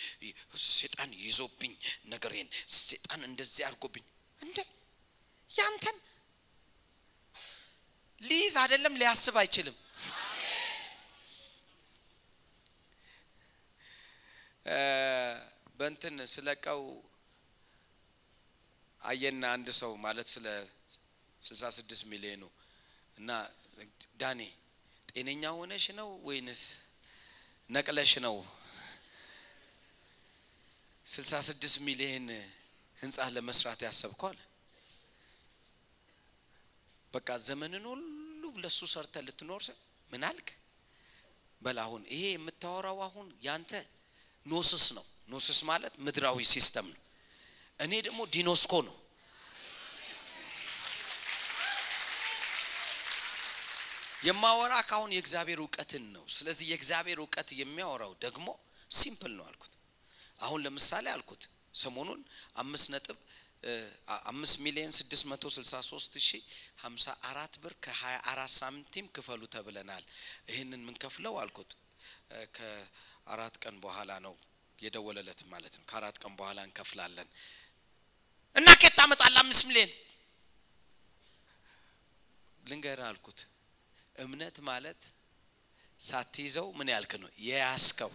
ሴጣን 0.70 1.10
ይዞብኝ 1.22 1.72
ነገሬን 2.06 2.48
ሴጣን 2.78 3.22
እንደዚህ 3.28 3.62
አድርጎብኝ 3.68 4.04
እንደ 4.38 4.58
ያንተን 5.50 5.96
ሊይዝ 8.22 8.54
አይደለም 8.62 8.94
ሊያስብ 9.00 9.36
አይችልም። 9.42 9.76
በእንትን 15.78 16.16
ስለቀው 16.32 16.80
አየና 19.06 19.44
አንድ 19.56 19.68
ሰው 19.80 19.92
ማለት 20.04 20.28
ስለ 20.28 20.46
66 21.42 22.04
ሚሊዮኑ 22.12 22.42
እና 23.16 23.30
ዳኔ 24.20 24.40
ጤነኛ 25.10 25.44
ሆነሽ 25.58 25.84
ነው 25.98 26.08
ወይንስ 26.28 26.62
ነቅለሽ 27.70 28.12
ነው 28.26 28.36
66 31.06 31.78
ሚሊዮን 31.86 32.26
ህንፃ 33.00 33.26
ለመስራት 33.34 33.80
አለ። 34.24 34.38
በቃ 37.14 37.28
ዘመንን 37.46 37.84
ሁሉ 37.90 38.04
ለሱ 38.64 38.80
ሰርተህ 38.92 39.14
ልትኖር 39.26 39.62
ምን 40.10 40.22
አልክ? 40.30 40.48
በል 41.60 41.78
ይሄ 42.10 42.22
የምታወራው 42.32 42.98
አሁን 43.06 43.28
ያንተ 43.46 43.70
ኖሲስ 44.46 44.86
ነው። 44.96 45.04
ኖሲስ 45.28 45.60
ማለት 45.70 45.94
ምድራዊ 46.06 46.38
system 46.54 46.86
ነው። 46.92 47.00
እኔ 47.80 47.92
ደግሞ 48.06 48.20
ጊኖስኮ 48.34 48.72
ነው። 48.86 48.94
የማወራው 54.26 54.74
አሁን 54.88 55.10
የእግዚአብሔር 55.14 55.58
እውቀትን 55.62 56.04
ነው። 56.14 56.24
ስለዚህ 56.36 56.66
የእግዚአብሔር 56.70 57.18
እውቀት 57.22 57.48
የሚያወራው 57.58 58.12
ደግሞ 58.24 58.46
simple 58.90 59.32
ነው 59.38 59.44
አልኩት። 59.48 59.72
አሁን 60.40 60.60
ለምሳሌ 60.64 61.06
አልኩት 61.12 61.42
ሰሞኑን 61.74 62.20
አምስት 62.62 62.88
ነጥብ 62.94 63.18
አምስት 64.30 64.56
ሚሊዮን 64.64 64.92
ስድስት 64.96 65.24
መቶ 65.30 65.44
ስልሳ 65.54 65.74
ሶስት 65.88 66.14
ሺ 66.20 66.38
ሀምሳ 66.82 67.06
አራት 67.30 67.54
ብር 67.62 67.74
ከሀያ 67.84 68.16
አራት 68.32 68.52
ሳንቲም 68.56 69.06
ክፈሉ 69.14 69.42
ተብለናል። 69.54 70.04
ይህንን 70.50 70.80
የምንከፍለው 70.82 71.34
አልኩት 71.42 71.70
ከአራት 72.56 73.54
ቀን 73.64 73.76
በኋላ 73.84 74.12
ነው 74.26 74.34
የደወለለት 74.78 75.40
ማለት 75.52 75.74
ነው። 75.78 75.84
ከአራት 75.90 76.16
ቀን 76.22 76.34
በኋላ 76.40 76.58
እንከፍላለን 76.68 77.28
እና 78.56 78.68
ኬት 78.80 78.94
ታመጣለህ 78.98 79.40
አምስት 79.42 79.62
ሚሊዮን 79.68 79.90
ልንገርህ 82.64 83.06
አልኩት። 83.08 83.40
እምነት 84.16 84.56
ማለት 84.68 85.00
ሳትይዘው 86.00 86.66
ምን 86.78 86.88
ያልክ 86.94 87.12
ነው 87.22 87.30
የያዝከው። 87.46 88.12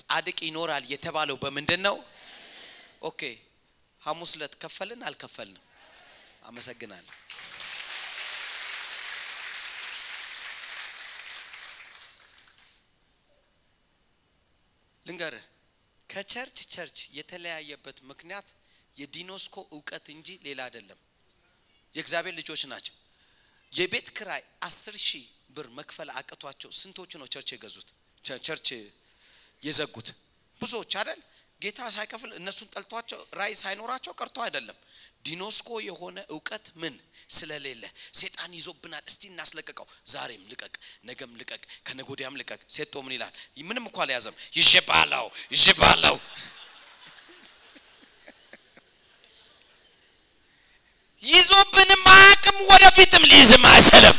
ጻድቅ 0.00 0.38
ይኖራል 0.48 0.84
የተባለው 0.92 1.36
በምንድን 1.42 1.80
ነው? 1.86 1.96
okay 3.02 3.20
ሐሙስ 4.02 4.30
ዕለት 4.36 4.54
ከፈልን 4.62 5.00
አልከፈልንም? 5.08 5.64
አመሰግናለሁ። 6.42 7.14
ልንገርህ 15.06 15.44
ከ 16.10 16.22
church 16.22 16.58
church 16.72 16.98
የተለያየበት 17.18 17.98
ምክንያት 18.10 18.48
የ 18.96 19.08
ጊኖስኮ 19.08 19.56
እውቀት 19.72 20.06
እንጂ 20.14 20.28
ሌላ 20.46 20.60
አይደለም። 20.68 20.98
የእግዚአብሔር 21.94 22.34
ልጆች 22.40 22.62
ናቸው። 22.72 22.94
የቤት 23.72 24.08
ክራይ 24.16 24.42
አስር 24.62 24.96
ሺህ 25.02 25.24
ብር 25.50 25.66
መክፈል 25.78 26.08
አቅቷቸው 26.12 26.70
ስንቶቹ 26.78 27.12
ነው 27.20 27.28
church 27.34 27.48
የገዙት 27.54 27.88
church 28.44 28.68
የዘጉት? 29.62 30.08
ብዙዎች 30.60 30.92
አይደል? 31.00 31.20
ጌታ 31.62 31.80
ሳይከፍል 31.94 32.30
እነሱን 32.38 32.68
ጠልቷቸው 32.74 33.20
ራዕይ 33.32 33.52
ሳይኖራቸው 33.62 34.12
ቀርቶ 34.20 34.36
አይደለም። 34.44 34.76
ጊኖስኮ 35.24 35.70
የሆነ 35.82 36.18
እውቀት 36.30 36.66
ምን 36.76 36.94
ስለሌለ 37.30 37.82
ሴጣን 38.14 38.52
ይዞብናል። 38.58 39.04
እስቲ 39.10 39.22
እናስለቀቀው። 39.32 39.86
ዛሬም 40.06 40.42
ልቀቅ፣ 40.52 40.74
ነገም 41.04 41.32
ልቀቅ፣ 41.40 41.62
ከነጎዲያም 41.86 42.38
ልቀቅ። 42.40 42.60
ሴጦ 42.76 42.94
ምን 43.04 43.12
ይላል? 43.16 43.32
ምንም 43.64 43.84
እኳ 43.90 43.98
አልያዘም። 44.04 44.36
ይሽባላው 44.58 45.26
ይሽባላው 45.52 46.16
ይዞብንም 51.22 52.02
አያውቅም፣ 52.12 52.58
ወደፊትም 52.70 53.22
ሊይዝም 53.30 53.64
አይችልም። 53.70 54.16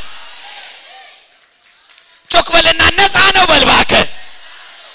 ጮክ 2.30 2.48
በልና 2.54 2.82
ነፃ 2.98 3.14
ነው 3.36 3.44
በልባክ 3.50 3.92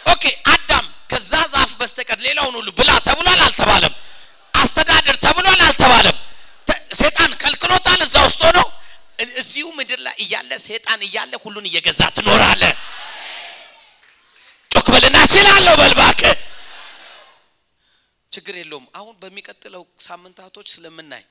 okay 0.05 0.23
አዳም 0.53 0.85
ከዛ 1.11 1.31
ዛፍ 1.53 1.71
በስተቀር 1.79 2.19
ሌላውን 2.25 2.55
ሁሉ 2.59 2.69
ብላ 2.79 2.91
ተብሏል 3.07 3.41
አልተባለም? 3.45 3.93
አስተዳደር 4.53 5.15
ተብሏል 5.25 5.61
አልተባለም? 5.67 6.17
ሴጣን 6.99 7.31
ከልክሎታል። 7.41 7.99
እዛ 8.05 8.15
ውስጥ 8.27 8.41
ሆኖ 8.47 8.59
እዚሁ 9.41 9.65
ምድር 9.77 9.99
ላይ 10.05 10.15
እያለ 10.23 10.51
ሴጣን 10.65 11.01
እያለ 11.07 11.33
ሁሉን 11.43 11.65
እየገዛ 11.69 12.01
ትኖራለ። 12.17 12.63
ጮክ 14.71 14.87
በልና 14.93 15.17
እችላለሁ 15.27 15.73
በልባክ 15.81 16.21
ችግር 18.31 18.55
የለውም። 18.59 18.85
አሁን 18.95 19.13
በሚቀጥለው 19.21 19.83
ሳምንታቶች 20.07 20.67
ስለምናይ 20.73 21.23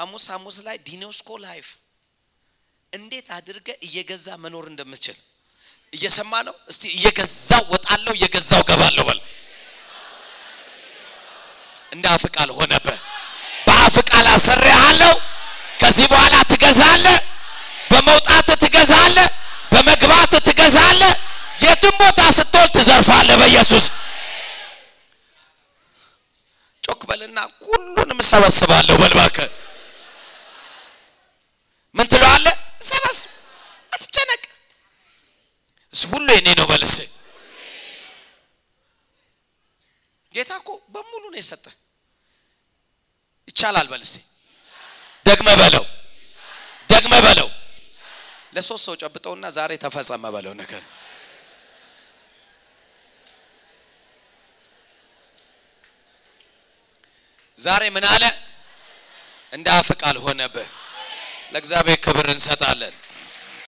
ሐሙስ 0.00 0.24
ሐሙስ 0.32 0.56
ላይ 0.66 0.76
ጊኖስኮ 0.86 1.30
life 1.44 1.66
እንዴት 2.92 3.26
አድርገ 3.36 3.68
እየገዛ 3.86 4.26
መኖር 4.44 4.64
እንደምትችል 4.70 5.18
እየሰማ 5.92 6.32
ነው። 6.46 6.54
እስቲ 6.72 6.82
እየገዛው 6.96 7.62
ወጣለሁ፣ 7.72 8.12
እየገዛው 8.18 8.62
ገባለሁ 8.68 9.04
በል። 9.08 9.20
እንደ 11.92 12.04
አፍ 12.14 12.24
ቃል 12.34 12.50
ሆነብህ። 12.58 12.98
በአፍ 13.66 13.96
ቃል 14.10 14.26
አሰሬሃለሁ። 14.34 15.14
ከዚህ 15.80 16.06
በኋላ 16.12 16.36
ትገዛለህ፣ 16.50 17.18
በመውጣት 17.90 18.48
ትገዛለህ፣ 18.62 19.28
በመግባት 19.72 20.32
ትገዛለህ። 20.48 21.12
የትም 21.64 21.94
ቦታ 22.00 22.20
ስትወል 22.36 22.68
ትዘርፋለህ 22.76 23.36
በኢየሱስ 23.40 23.84
ጮክ 26.82 27.00
በልና 27.08 27.38
ሁሉንም 27.66 28.18
እሰበስባለሁ 28.24 28.94
በል 29.02 29.12
እባክህ። 29.16 29.48
ምን 31.94 32.06
ሰበስብ፣ 32.80 33.28
አትጨነቅ። 33.92 34.42
እሱ 35.94 36.02
ሁሉ 36.12 36.26
የኔ 36.36 36.48
ነው 36.58 36.66
በልስ። 36.70 36.96
ጌታ 40.34 40.50
እኮ 40.60 40.70
በሙሉ 40.92 41.22
ነው 41.26 41.38
የሰጠ። 41.40 41.64
ይቻላል 43.48 43.86
በልስ። 43.92 44.12
ደግመ 45.26 45.48
በለው፣ 45.60 45.84
ደግመ 46.88 47.14
በለው። 47.24 47.48
ለሶስት 48.54 48.84
ሰው 48.86 48.94
ጨብጠውና 49.02 49.44
ዛሬ 49.56 49.72
ተፈጸመ 49.82 50.24
በለው 50.34 50.54
ነገር 50.62 50.82
ዛሬ 57.58 57.82
ምን 57.90 58.04
አለ? 58.06 58.24
እንደ 59.52 59.66
አፍ 59.78 59.88
ቃል 60.00 60.16
ሆነብህ። 60.24 60.68
ለእግዚአብሔር 61.52 61.98
ክብር 62.00 62.26
እንሰጣለን። 62.30 62.94